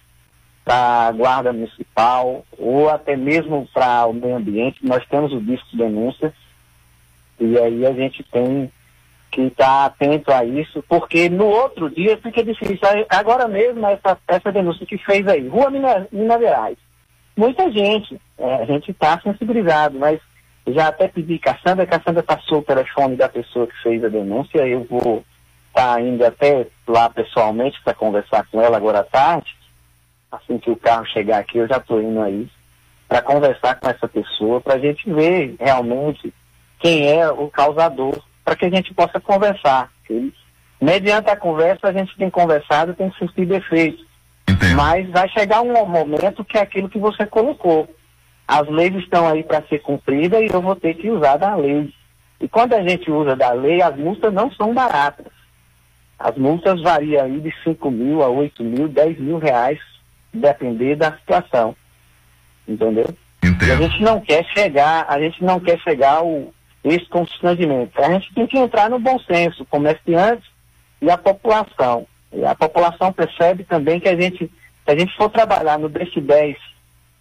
[0.65, 4.87] para a guarda municipal ou até mesmo para o meio ambiente.
[4.87, 6.33] Nós temos o disco de denúncia
[7.39, 8.71] e aí a gente tem
[9.31, 12.79] que estar atento a isso, porque no outro dia fica difícil.
[13.09, 16.79] Agora mesmo, essa, essa denúncia que fez aí, Rua Minas, Minas Gerais.
[17.37, 20.21] Muita gente, é, a gente está sensibilizado, mas
[20.67, 23.83] já até pedi que a Sandra, que a Sandra passou o telefone da pessoa que
[23.83, 25.25] fez a denúncia, eu vou
[25.69, 29.57] estar indo até lá pessoalmente para conversar com ela agora à tarde.
[30.31, 32.49] Assim que o carro chegar aqui, eu já estou indo aí
[33.09, 36.33] para conversar com essa pessoa, para a gente ver realmente
[36.79, 39.93] quem é o causador, para que a gente possa conversar.
[40.83, 44.05] Mediante a conversa, a gente tem conversado, tem surtido efeito.
[44.75, 47.89] Mas vai chegar um momento que é aquilo que você colocou.
[48.49, 51.95] As leis estão aí para ser cumpridas e eu vou ter que usar da lei.
[52.41, 55.27] E quando a gente usa da lei, as multas não são baratas.
[56.19, 59.79] As multas variam aí de 5 mil a 8 mil, 10 mil reais,
[60.35, 61.77] depender da situação.
[62.67, 63.15] Entendeu?
[63.45, 66.53] E a gente não quer chegar, a gente não quer chegar ao
[66.85, 68.01] esse constrangimento.
[68.01, 70.49] A gente tem que entrar no bom senso, comerciantes
[71.01, 72.07] e a população.
[72.33, 76.57] E a população percebe também que a gente, se a gente for trabalhar no decibéis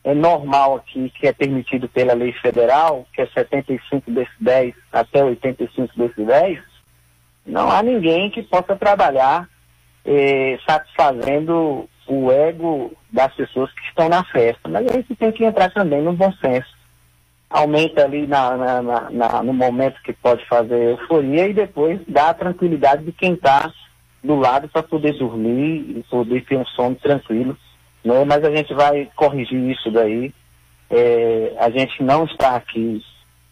[0.03, 5.93] é normal aqui, que é permitido pela lei federal, que é 75 decibéis até 85
[5.95, 6.59] decibéis,
[7.45, 9.49] não há ninguém que possa trabalhar
[10.05, 14.69] eh, satisfazendo o ego das pessoas que estão na festa.
[14.69, 16.78] Mas a gente tem que entrar também no bom senso.
[17.49, 22.33] Aumenta ali na, na- na- no momento que pode fazer euforia e depois dá a
[22.33, 23.71] tranquilidade de quem está
[24.23, 27.57] do lado para poder dormir e poder ter um sono tranquilo.
[28.03, 28.23] Né?
[28.25, 30.31] Mas a gente vai corrigir isso daí.
[30.91, 33.03] É, a gente não está aqui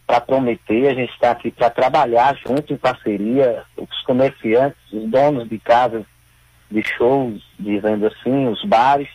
[0.05, 5.49] para prometer, a gente está aqui para trabalhar junto em parceria, os comerciantes, os donos
[5.49, 6.03] de casas
[6.71, 9.09] de shows, dizendo assim, os bares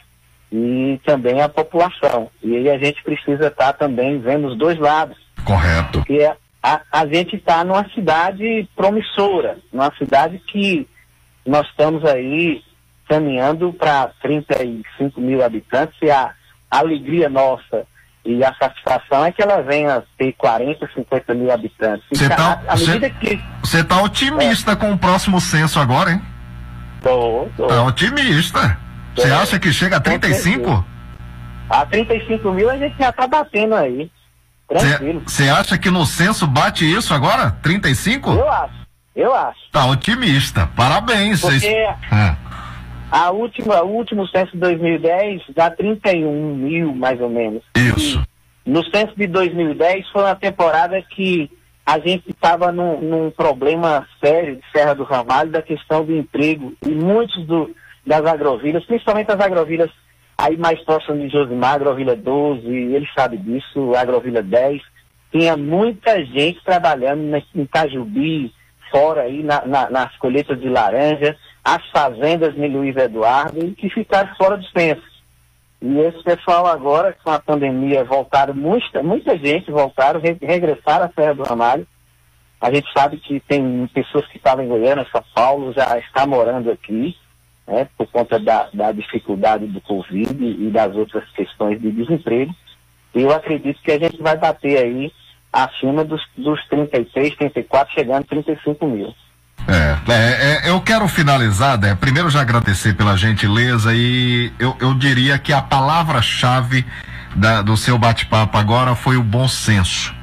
[0.53, 2.29] e também a população.
[2.43, 5.17] E aí a gente precisa estar também vendo os dois lados.
[5.45, 5.99] Correto.
[6.01, 6.31] Porque
[6.63, 10.87] a, a gente está numa cidade promissora, numa cidade que
[11.47, 12.63] nós estamos aí
[13.09, 16.33] caminhando para 35 mil habitantes e a
[16.71, 17.85] alegria nossa
[18.25, 22.05] e a satisfação é que ela venha a ter 40, 50 mil habitantes.
[22.13, 22.63] Você E tá-
[23.21, 26.23] que Você tá otimista com o próximo censo agora, hein?
[27.03, 27.67] Tô, tô.
[27.67, 28.79] Tá otimista.
[29.15, 29.33] Você É.
[29.33, 30.85] acha que chega a 35?
[31.69, 34.11] a 35 mil a gente já está batendo aí.
[34.69, 35.23] Tranquilo.
[35.27, 37.51] Você acha que no censo bate isso agora?
[37.63, 38.31] 35?
[38.31, 38.75] Eu acho,
[39.15, 39.59] eu acho.
[39.71, 40.67] Tá otimista.
[40.75, 41.41] Parabéns.
[41.41, 41.97] Porque Vocês...
[42.11, 42.37] Ah,
[43.11, 47.63] a última, o último censo de 2010 dá 31 mil, mais ou menos.
[47.77, 48.23] Isso.
[48.65, 51.51] No censo de 2010 foi uma temporada que
[51.85, 56.73] a gente estava num, num problema sério de Serra do Ramalho da questão do emprego
[56.87, 57.75] e muitos do,
[58.07, 59.91] das agrovilas, principalmente as agrovilas
[60.37, 64.83] aí mais próximas de Josimar, Agrovila 12, ele sabe disso, Agrovila 10,
[65.31, 68.53] tinha muita gente trabalhando em Cajubi,
[68.91, 73.89] fora aí na- na- nas colheitas de laranja, as fazendas de Luiz Eduardo, e que
[73.89, 75.03] ficaram fora do censo.
[75.81, 81.09] E esse pessoal agora, com a pandemia, voltaram, muita, muita gente voltaram, re, regressaram à
[81.09, 81.87] Serra do Ramalho.
[82.61, 86.71] A gente sabe que tem pessoas que estavam em Goiânia, São Paulo, já está morando
[86.71, 87.17] aqui,
[87.67, 92.55] né, por conta da, da dificuldade do Covid e das outras questões de desemprego.
[93.15, 95.13] Eu acredito que a gente vai bater aí
[95.53, 99.15] acima dos, dos 33, 34, chegando a 35 mil.
[99.69, 101.95] É, é, eu quero finalizar, né?
[101.95, 106.85] Primeiro já agradecer pela gentileza e eu, eu diria que a palavra-chave
[107.65, 110.15] do seu bate-papo agora foi o bom senso.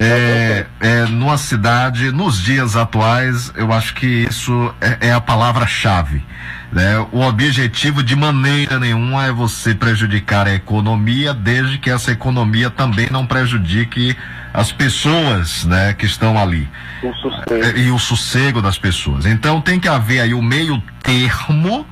[0.00, 6.24] É, é, numa cidade, nos dias atuais, eu acho que isso é, é a palavra-chave.
[6.70, 6.98] né?
[7.10, 13.08] O objetivo de maneira nenhuma é você prejudicar a economia, desde que essa economia também
[13.10, 14.16] não prejudique
[14.54, 16.68] as pessoas né, que estão ali.
[17.02, 17.12] O.
[17.52, 19.26] É, e o sossego das pessoas.
[19.26, 21.84] Então tem que haver aí o meio termo,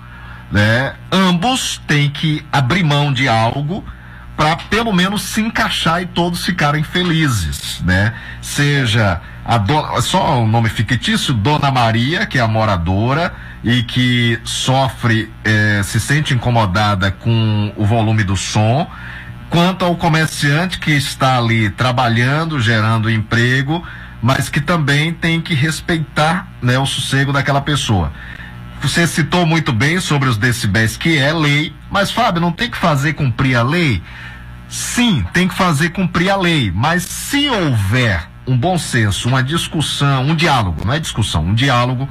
[0.51, 0.95] né?
[1.11, 3.85] Ambos têm que abrir mão de algo
[4.36, 8.12] para pelo menos se encaixar e todos ficarem felizes, né?
[8.42, 13.34] Seja a dona, só o nome fictício, Dona Maria, que é a moradora
[13.64, 18.88] e que sofre, eh, se sente incomodada com o volume do som,
[19.48, 23.82] quanto ao comerciante que está ali trabalhando, gerando emprego,
[24.20, 28.12] mas que também tem que respeitar né, o sossego daquela pessoa.
[28.82, 32.77] Você citou muito bem sobre os decibéis, que é lei, mas Fábio, não tem que
[32.77, 34.03] fazer cumprir a lei?
[34.69, 40.24] Sim, tem que fazer cumprir a lei, mas se houver um bom senso, uma discussão,
[40.24, 42.09] um diálogo, não é discussão, um diálogo,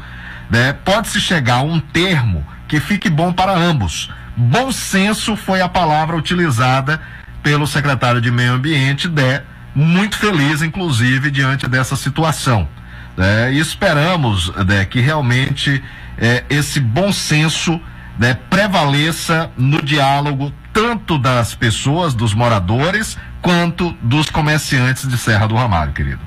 [0.50, 4.12] né, pode-se chegar a um termo que fique bom para ambos.
[4.36, 7.00] Bom senso foi a palavra utilizada
[7.42, 9.44] pelo secretário de Meio Ambiente, Dé,
[9.74, 12.68] muito feliz, inclusive, diante dessa situação.
[13.16, 13.54] né?
[13.54, 15.82] e esperamos né, que realmente
[16.18, 17.80] eh, esse bom senso
[18.18, 25.56] né, prevaleça no diálogo tanto das pessoas, dos moradores, quanto dos comerciantes de Serra do
[25.56, 26.22] Ramalho, querido.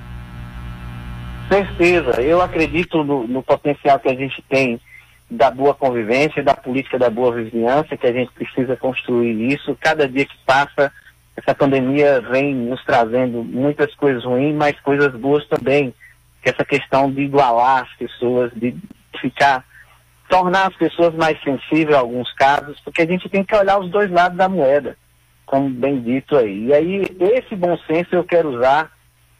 [1.48, 4.80] Certeza, eu acredito no, no potencial que a gente tem
[5.30, 9.76] da boa convivência, da política da boa vizinhança, que a gente precisa construir isso.
[9.80, 10.92] Cada dia que passa,
[11.36, 15.94] essa pandemia vem nos trazendo muitas coisas ruins, mas coisas boas também.
[16.42, 18.74] Que essa questão de igualar as pessoas, de
[19.20, 19.64] ficar,
[20.28, 23.90] tornar as pessoas mais sensíveis a alguns casos, porque a gente tem que olhar os
[23.90, 24.96] dois lados da moeda,
[25.46, 26.66] como bem dito aí.
[26.66, 28.90] E aí, esse bom senso eu quero usar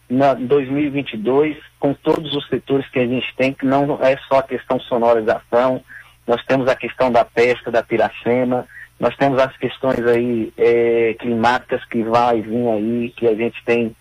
[0.09, 4.43] na 2022 com todos os setores que a gente tem, que não é só a
[4.43, 5.82] questão sonorização,
[6.27, 8.66] nós temos a questão da pesca, da piracema,
[8.98, 13.94] nós temos as questões aí eh, climáticas que vai vir aí, que a gente tem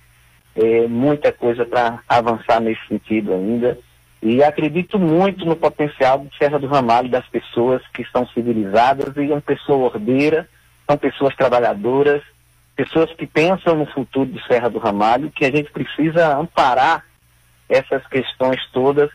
[0.55, 3.77] eh, muita coisa para avançar nesse sentido ainda.
[4.21, 9.31] E acredito muito no potencial de Serra do Ramalho, das pessoas que são civilizadas e
[9.31, 10.47] uma pessoa ordeira,
[10.87, 12.23] são pessoas trabalhadoras,
[12.75, 17.05] pessoas que pensam no futuro de Serra do Ramalho, que a gente precisa amparar
[17.69, 19.09] essas questões todas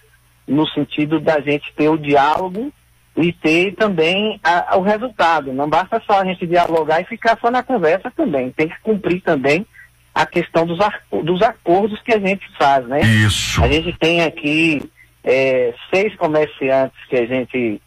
[0.47, 2.73] no sentido da gente ter o diálogo
[3.17, 5.53] e ter também a- o resultado.
[5.53, 8.51] Não basta só a gente dialogar e ficar só na conversa também.
[8.51, 9.67] Tem que cumprir também
[10.15, 10.79] a questão dos,
[11.25, 13.01] dos acordos que a gente faz, né?
[13.01, 13.63] Isso.
[13.63, 14.83] A gente tem aqui
[15.25, 17.81] eh, seis comerciantes que a gente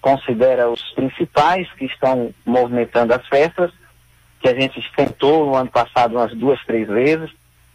[0.00, 3.72] considera os principais que estão movimentando as festas,
[4.40, 7.30] que a gente tentou no ano passado umas duas, três vezes.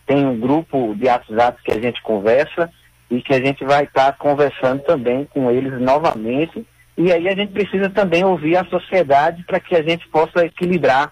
[0.06, 2.72] Tem um grupo de WhatsApp que a gente conversa
[3.10, 6.65] e que a gente vai estar conversando também com eles novamente.
[6.98, 11.11] E aí a gente precisa também ouvir a sociedade para que a gente possa equilibrar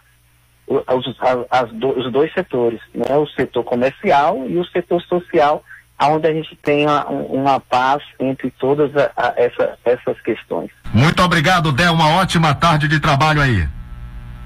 [0.70, 1.16] os,
[1.50, 3.16] as do- os dois setores, né?
[3.18, 5.64] o setor comercial e o setor social,
[6.02, 10.70] onde a gente tenha um- uma paz entre todas a- a- essa- essas questões.
[10.94, 11.90] Muito obrigado, Dé.
[11.90, 13.68] Uma ótima tarde de trabalho aí.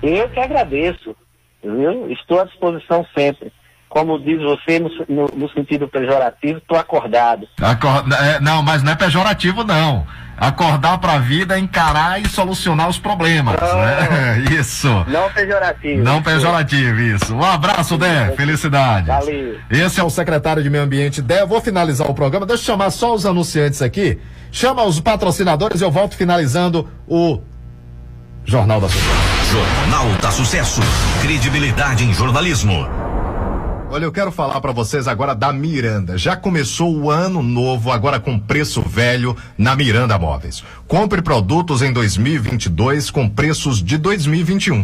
[0.01, 1.15] Eu que agradeço,
[1.63, 2.09] viu?
[2.11, 3.51] Estou à disposição sempre.
[3.94, 7.48] Como diz você, no, no- no sentido pejorativo, estou acordado.
[7.61, 10.03] Acor- é, não, mas não é pejorativo, não.
[10.36, 13.56] Acordar pra vida, encarar e solucionar os problemas.
[13.61, 14.44] né?
[14.60, 14.88] Isso.
[15.07, 16.03] Não pejorativo.
[16.03, 17.36] Não pejorativo, isso.
[17.36, 18.32] Um abraço, Dé.
[18.36, 19.06] Felicidade.
[19.06, 19.60] Valeu.
[19.70, 21.45] Esse é o secretário de Meio Ambiente, Dé.
[21.45, 22.48] Vou finalizar o programa.
[22.48, 24.20] Deixa eu chamar só os anunciantes aqui.
[24.52, 27.40] Chama os patrocinadores e eu volto finalizando o
[28.44, 29.24] Jornal da Sociedade.
[29.52, 30.82] Jornal da Sucesso.
[31.22, 32.88] Credibilidade em jornalismo.
[33.94, 36.18] Olha, eu quero falar para vocês agora da Miranda.
[36.18, 40.64] Já começou o ano novo agora com preço velho na Miranda Móveis.
[40.88, 44.84] Compre produtos em 2022 com preços de 2021.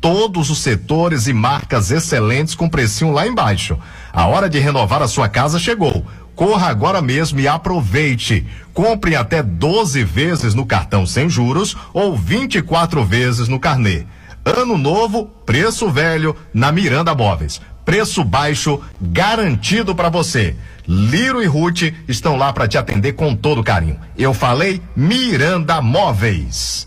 [0.00, 3.78] Todos os setores e marcas excelentes com precinho lá embaixo.
[4.10, 6.06] A hora de renovar a sua casa chegou.
[6.34, 8.46] Corra agora mesmo e aproveite.
[8.72, 14.06] Compre até 12 vezes no cartão sem juros ou 24 vezes no carnê.
[14.46, 17.60] Ano novo, preço velho na Miranda Móveis.
[17.86, 20.56] Preço baixo garantido para você.
[20.88, 23.98] Liro e Ruth estão lá para te atender com todo carinho.
[24.18, 26.84] Eu falei Miranda Móveis.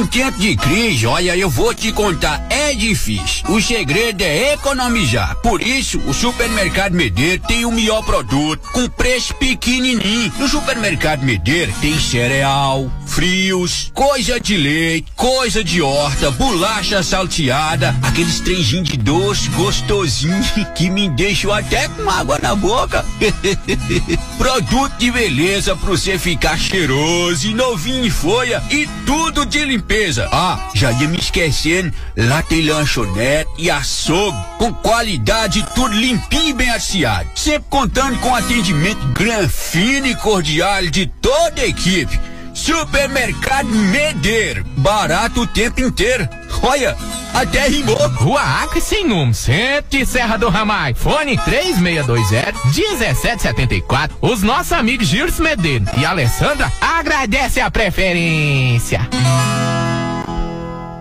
[0.00, 3.44] Em tempo de crise, olha, eu vou te contar, é difícil.
[3.50, 5.36] O segredo é economizar.
[5.42, 10.32] Por isso, o Supermercado Medeiro tem o melhor produto, com preço pequenininho.
[10.38, 18.40] No Supermercado Medeiro tem cereal, frios, coisa de leite, coisa de horta, bolacha salteada, aqueles
[18.40, 20.42] trenzinhos de doce gostosinho
[20.74, 23.04] que me deixam até com água na boca.
[24.38, 29.89] Produto de beleza pra você ficar cheiroso e novinho em folha e tudo de limpeza.
[30.30, 36.52] Ah, já ia me esquecendo, lá tem lanchonete e açougue com qualidade tudo limpinho e
[36.52, 37.28] bem aciado.
[37.34, 42.20] Sempre contando com atendimento gran, fino e cordial de toda a equipe.
[42.60, 46.28] Supermercado Medeiro, barato o tempo inteiro.
[46.62, 46.94] Olha,
[47.32, 47.96] até rimou.
[47.96, 50.94] Rua Acre sem centro de Serra do Ramalho.
[50.94, 54.10] Fone 3620-1774.
[54.20, 59.08] Os nossos amigos Gilson Medeiros e Alessandra agradecem a preferência.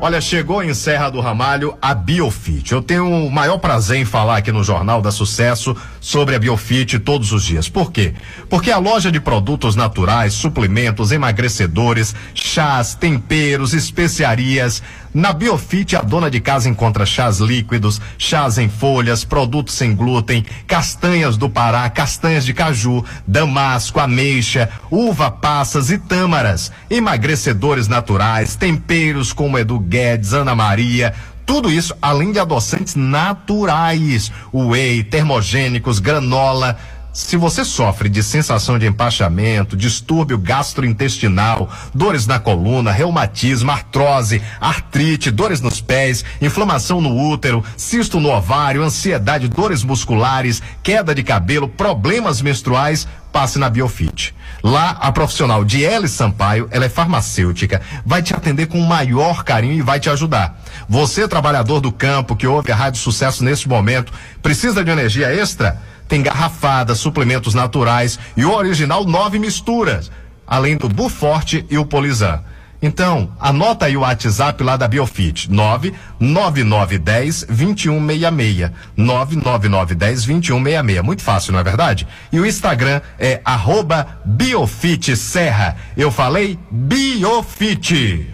[0.02, 2.72] Olha, chegou em Serra do Ramalho a Biofit.
[2.72, 7.00] Eu tenho o maior prazer em falar aqui no Jornal da Sucesso sobre a Biofit
[7.00, 7.68] todos os dias.
[7.68, 8.14] Por quê?
[8.50, 14.82] Porque a loja de produtos naturais, suplementos, emagrecedores, chás, temperos, especiarias.
[15.14, 20.46] Na Biofit, a dona de casa encontra chás líquidos, chás em folhas, produtos sem glúten,
[20.68, 29.34] castanhas do Pará, castanhas de caju, damasco, ameixa, uva passas e tâmaras, emagrecedores naturais, temperos
[29.34, 36.78] como Edu Guedes, Ana Maria, tudo isso além de adoçantes naturais, whey, termogênicos, granola.
[37.22, 45.30] Se você sofre de sensação de empachamento, distúrbio gastrointestinal, dores na coluna, reumatismo, artrose, artrite,
[45.30, 51.68] dores nos pés, inflamação no útero, cisto no ovário, ansiedade, dores musculares, queda de cabelo,
[51.68, 54.34] problemas menstruais, passe na Biofit.
[54.64, 59.74] Lá, a profissional Diele Sampaio, ela é farmacêutica, vai te atender com o maior carinho
[59.74, 60.58] e vai te ajudar.
[60.88, 65.82] Você, trabalhador do campo, que ouve a Rádio Sucesso neste momento, precisa de energia extra?
[66.10, 70.12] Tem garrafada, suplementos naturais e o original nove misturas,
[70.46, 72.44] além do Buforte e o Polizan.
[72.82, 78.72] Então, anota aí o WhatsApp lá da Biofit, 99910 2166.
[78.96, 81.04] 99910 2166.
[81.04, 82.08] Muito fácil, não é verdade?
[82.32, 85.78] E o Instagram é arroba Biofit Serra.
[85.96, 88.34] Eu falei Biofit.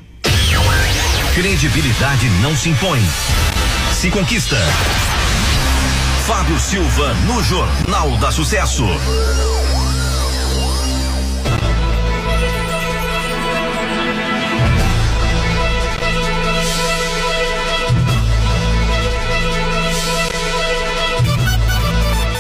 [1.34, 3.02] Credibilidade não se impõe.
[3.92, 4.58] Se conquista.
[6.26, 8.84] Fábio Silva no Jornal da Sucesso.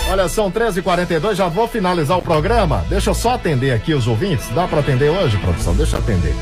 [0.09, 2.83] Olha, são 13h42, já vou finalizar o programa.
[2.89, 4.49] Deixa eu só atender aqui os ouvintes.
[4.49, 5.75] Dá para atender hoje, produção?
[5.75, 6.35] Deixa eu atender.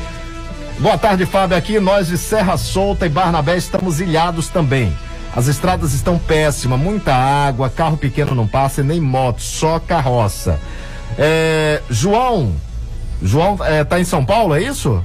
[0.78, 1.58] Boa tarde, Fábio.
[1.58, 4.96] Aqui nós de Serra Solta e Barnabé estamos ilhados também.
[5.36, 10.60] As estradas estão péssimas, muita água, carro pequeno não passa e nem moto, só carroça.
[11.18, 12.54] É, João,
[13.20, 15.02] João é, tá em São Paulo, é isso?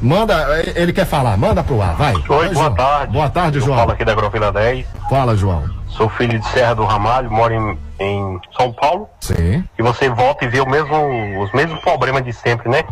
[0.00, 2.14] Manda, é, ele quer falar, manda pro ar, vai.
[2.14, 2.74] Oi, Vai, boa João.
[2.74, 3.12] tarde.
[3.12, 3.78] Boa tarde, Eu João.
[3.78, 4.86] falo aqui da Agrovila 10.
[5.10, 5.64] Fala, João.
[5.88, 9.08] Sou filho de Serra do Ramalho, moro em, em São Paulo.
[9.20, 9.64] Sim.
[9.78, 12.84] E você volta e vê o mesmo, os mesmos problemas de sempre, né?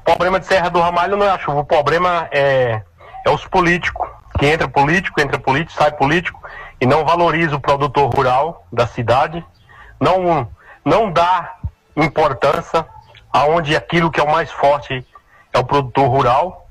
[0.00, 2.80] O problema de Serra do Ramalho não é a chuva, o problema é,
[3.26, 4.06] é os políticos.
[4.38, 6.40] Que entra político, entra político, sai político
[6.80, 9.44] e não valoriza o produtor rural da cidade,
[10.00, 10.48] não,
[10.84, 11.54] não dá
[11.96, 12.86] importância
[13.32, 15.06] aonde aquilo que é o mais forte
[15.52, 16.68] é o produtor rural.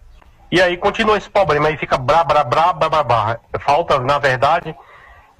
[0.51, 3.39] E aí continua esse problema, aí fica brá, brá, brá, brá, brá, brá.
[3.59, 4.75] Falta, na verdade,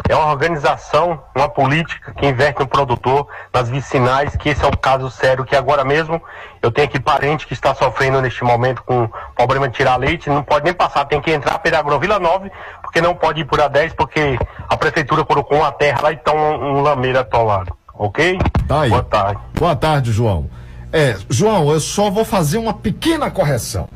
[0.08, 4.72] é uma organização, uma política que inverte no produtor, nas vicinais, que esse é um
[4.72, 6.22] caso sério, que agora mesmo
[6.62, 10.44] eu tenho aqui parente que está sofrendo neste momento com problema de tirar leite, não
[10.44, 12.52] pode nem passar, tem que entrar pela Agrovila 9,
[12.82, 14.38] porque não pode ir por a 10, porque
[14.70, 18.40] a prefeitura colocou uma terra lá e está um, um lameiro atolado, ok?
[18.68, 18.90] Tá aí.
[18.90, 19.42] Boa tarde.
[19.58, 20.50] Boa tarde, João.
[20.94, 23.90] É, João, eu só vou fazer uma pequena correção.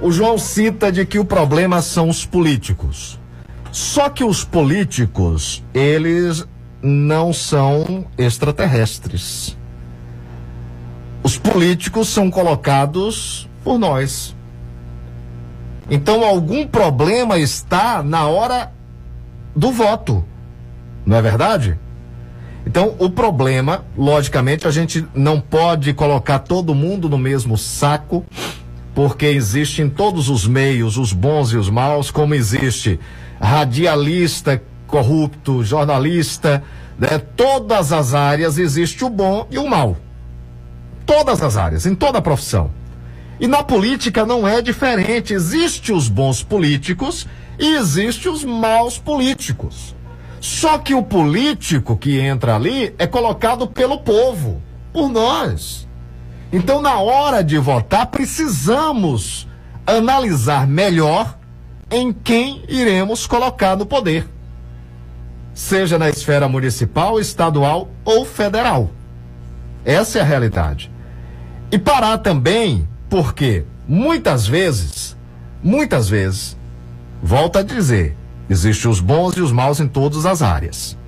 [0.00, 3.21] O João cita de que o problema são os políticos.
[3.72, 6.46] Só que os políticos, eles
[6.82, 9.56] não são extraterrestres.
[11.22, 14.36] Os políticos são colocados por nós.
[15.90, 18.70] Então algum problema está na hora
[19.56, 20.22] do voto.
[21.06, 21.78] Não é verdade?
[22.66, 28.24] Então, o problema, logicamente, a gente não pode colocar todo mundo no mesmo saco,
[28.94, 33.00] porque existe em todos os meios os bons e os maus, como existe
[33.42, 34.62] radialista
[34.92, 36.62] corrupto, jornalista,
[36.98, 37.18] né?
[37.18, 39.96] Todas as áreas existe o bom e o mal.
[41.06, 42.70] Todas as áreas, em toda a profissão.
[43.40, 45.32] E na política não é diferente.
[45.32, 47.26] Existe os bons políticos
[47.58, 49.96] e existe os maus políticos.
[50.38, 54.62] Só que o político que entra ali é colocado pelo povo,
[54.92, 55.88] por nós.
[56.52, 59.48] Então, na hora de votar, precisamos
[59.86, 61.38] analisar melhor
[61.92, 64.28] em quem iremos colocar no poder,
[65.54, 68.90] seja na esfera municipal, estadual ou federal.
[69.84, 70.90] Essa é a realidade.
[71.70, 75.16] E parar também, porque muitas vezes,
[75.62, 76.56] muitas vezes,
[77.22, 78.16] volta a dizer,
[78.52, 80.98] Existem os bons e os maus em todas as áreas.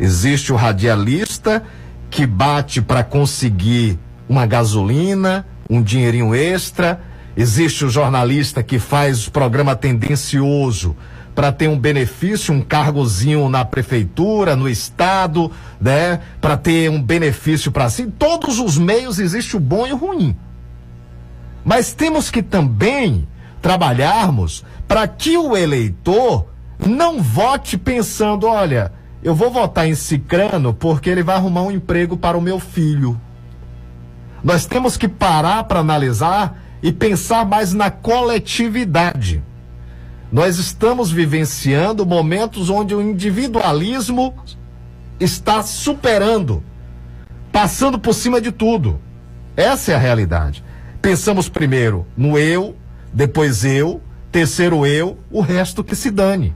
[0.00, 1.62] Existe o radialista
[2.08, 6.98] que bate para conseguir uma gasolina, um dinheirinho extra.
[7.38, 10.96] Existe o jornalista que faz programa tendencioso
[11.36, 15.48] para ter um benefício, um cargozinho na prefeitura, no estado,
[15.80, 16.18] né?
[16.40, 18.08] Para ter um benefício para si.
[18.08, 20.36] Todos os meios existe o bom e o ruim.
[21.64, 23.28] Mas temos que também
[23.62, 26.48] trabalharmos para que o eleitor
[26.84, 28.90] não vote pensando, olha,
[29.22, 33.16] eu vou votar em Cicrano porque ele vai arrumar um emprego para o meu filho.
[34.42, 39.42] Nós temos que parar para analisar e pensar mais na coletividade.
[40.30, 44.34] Nós estamos vivenciando momentos onde o individualismo
[45.18, 46.62] está superando,
[47.50, 49.00] passando por cima de tudo.
[49.56, 50.62] Essa é a realidade.
[51.00, 52.76] Pensamos primeiro no eu,
[53.12, 54.00] depois eu,
[54.30, 56.54] terceiro eu, o resto que se dane.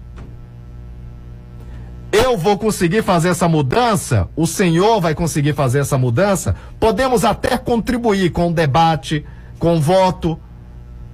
[2.13, 6.55] Eu vou conseguir fazer essa mudança, o senhor vai conseguir fazer essa mudança.
[6.79, 9.25] Podemos até contribuir com o debate,
[9.63, 10.41] com voto,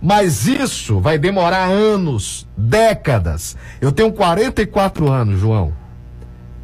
[0.00, 3.54] mas isso vai demorar anos, décadas.
[3.78, 5.74] Eu tenho 44 anos, João.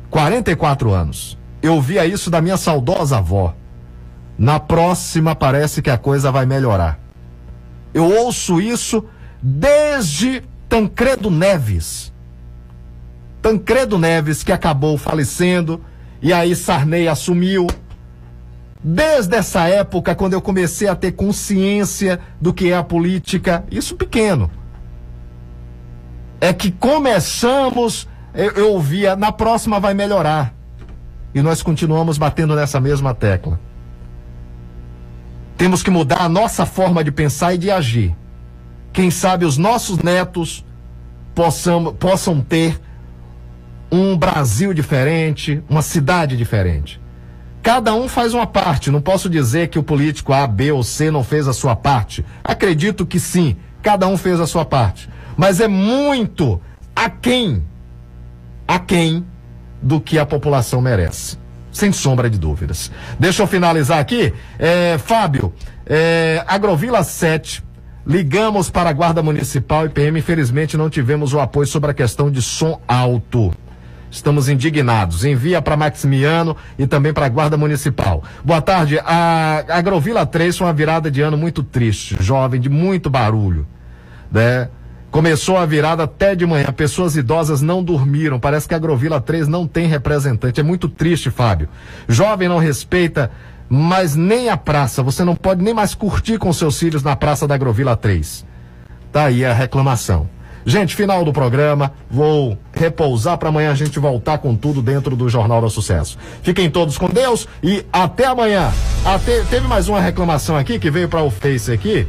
[0.09, 1.37] 44 anos.
[1.61, 3.55] Eu via isso da minha saudosa avó.
[4.39, 6.99] Na próxima parece que a coisa vai melhorar.
[7.93, 9.05] Eu ouço isso
[9.43, 12.15] desde Tancredo Neves.
[13.43, 15.85] Tancredo Neves, que acabou falecendo,
[16.23, 17.67] e aí Sarney assumiu.
[18.87, 23.97] Desde essa época, quando eu comecei a ter consciência do que é a política, isso
[23.97, 24.51] pequeno,
[26.39, 30.53] é que começamos, eu, eu ouvia, na próxima vai melhorar.
[31.35, 33.59] E nós continuamos batendo nessa mesma tecla.
[35.57, 38.15] Temos que mudar a nossa forma de pensar e de agir.
[38.93, 40.63] Quem sabe os nossos netos
[41.35, 42.79] possam, possam ter
[43.91, 47.01] um Brasil diferente, uma cidade diferente.
[47.65, 48.91] Cada um faz uma parte.
[48.91, 52.23] Não posso dizer que o político A, B ou C não fez a sua parte.
[52.45, 55.09] Acredito que sim, cada um fez a sua parte.
[55.35, 56.61] Mas é muito
[56.95, 57.65] aquém,
[58.69, 59.25] aquém
[59.81, 61.39] do que a população merece
[61.73, 62.93] sem sombra de dúvidas.
[63.19, 64.33] Deixa eu finalizar aqui.
[64.59, 65.53] É, Fábio,
[65.87, 67.65] é, Agrovila 7,
[68.07, 72.31] ligamos para a Guarda Municipal e PM, infelizmente não tivemos o apoio sobre a questão
[72.31, 73.53] de som alto.
[74.15, 75.25] Estamos indignados.
[75.25, 78.23] Envia para Maximiano e também para a Guarda Municipal.
[78.45, 78.97] Boa tarde.
[79.01, 83.67] A Agrovila 3 foi uma virada de ano muito triste, jovem, de muito barulho.
[84.31, 84.69] Né?
[85.11, 86.67] Começou a virada até de manhã.
[86.67, 88.39] Pessoas idosas não dormiram.
[88.39, 90.61] Parece que a Agrovila 3 não tem representante.
[90.61, 91.69] É muito triste, Fábio.
[92.07, 93.33] Jovem não respeita,
[93.69, 95.03] mas nem a praça.
[95.03, 98.47] Você não pode nem mais curtir com seus filhos na praça da Agrovila 3.
[99.11, 100.29] Tá aí a reclamação.
[100.67, 101.93] Gente, final do programa.
[102.11, 106.19] Vou repousar para amanhã a gente voltar com tudo dentro do Jornal do Sucesso.
[106.43, 108.73] Fiquem todos com Deus e até amanhã.
[109.05, 112.07] Até, teve mais uma reclamação aqui que veio para o Face aqui.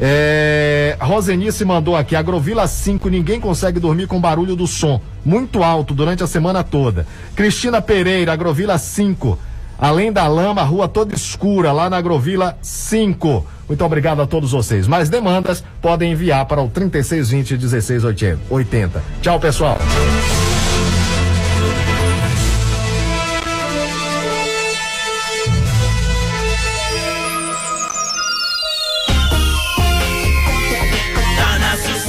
[0.00, 5.92] É, Rosenice mandou aqui, Agrovila 5, ninguém consegue dormir com barulho do som, muito alto
[5.94, 7.06] durante a semana toda.
[7.36, 9.38] Cristina Pereira, Agrovila 5,
[9.78, 13.46] além da lama, rua toda escura, lá na Agrovila 5.
[13.68, 14.86] Muito obrigado a todos vocês.
[14.86, 19.02] Mais demandas podem enviar para o 3620 1680.
[19.20, 19.78] Tchau, pessoal.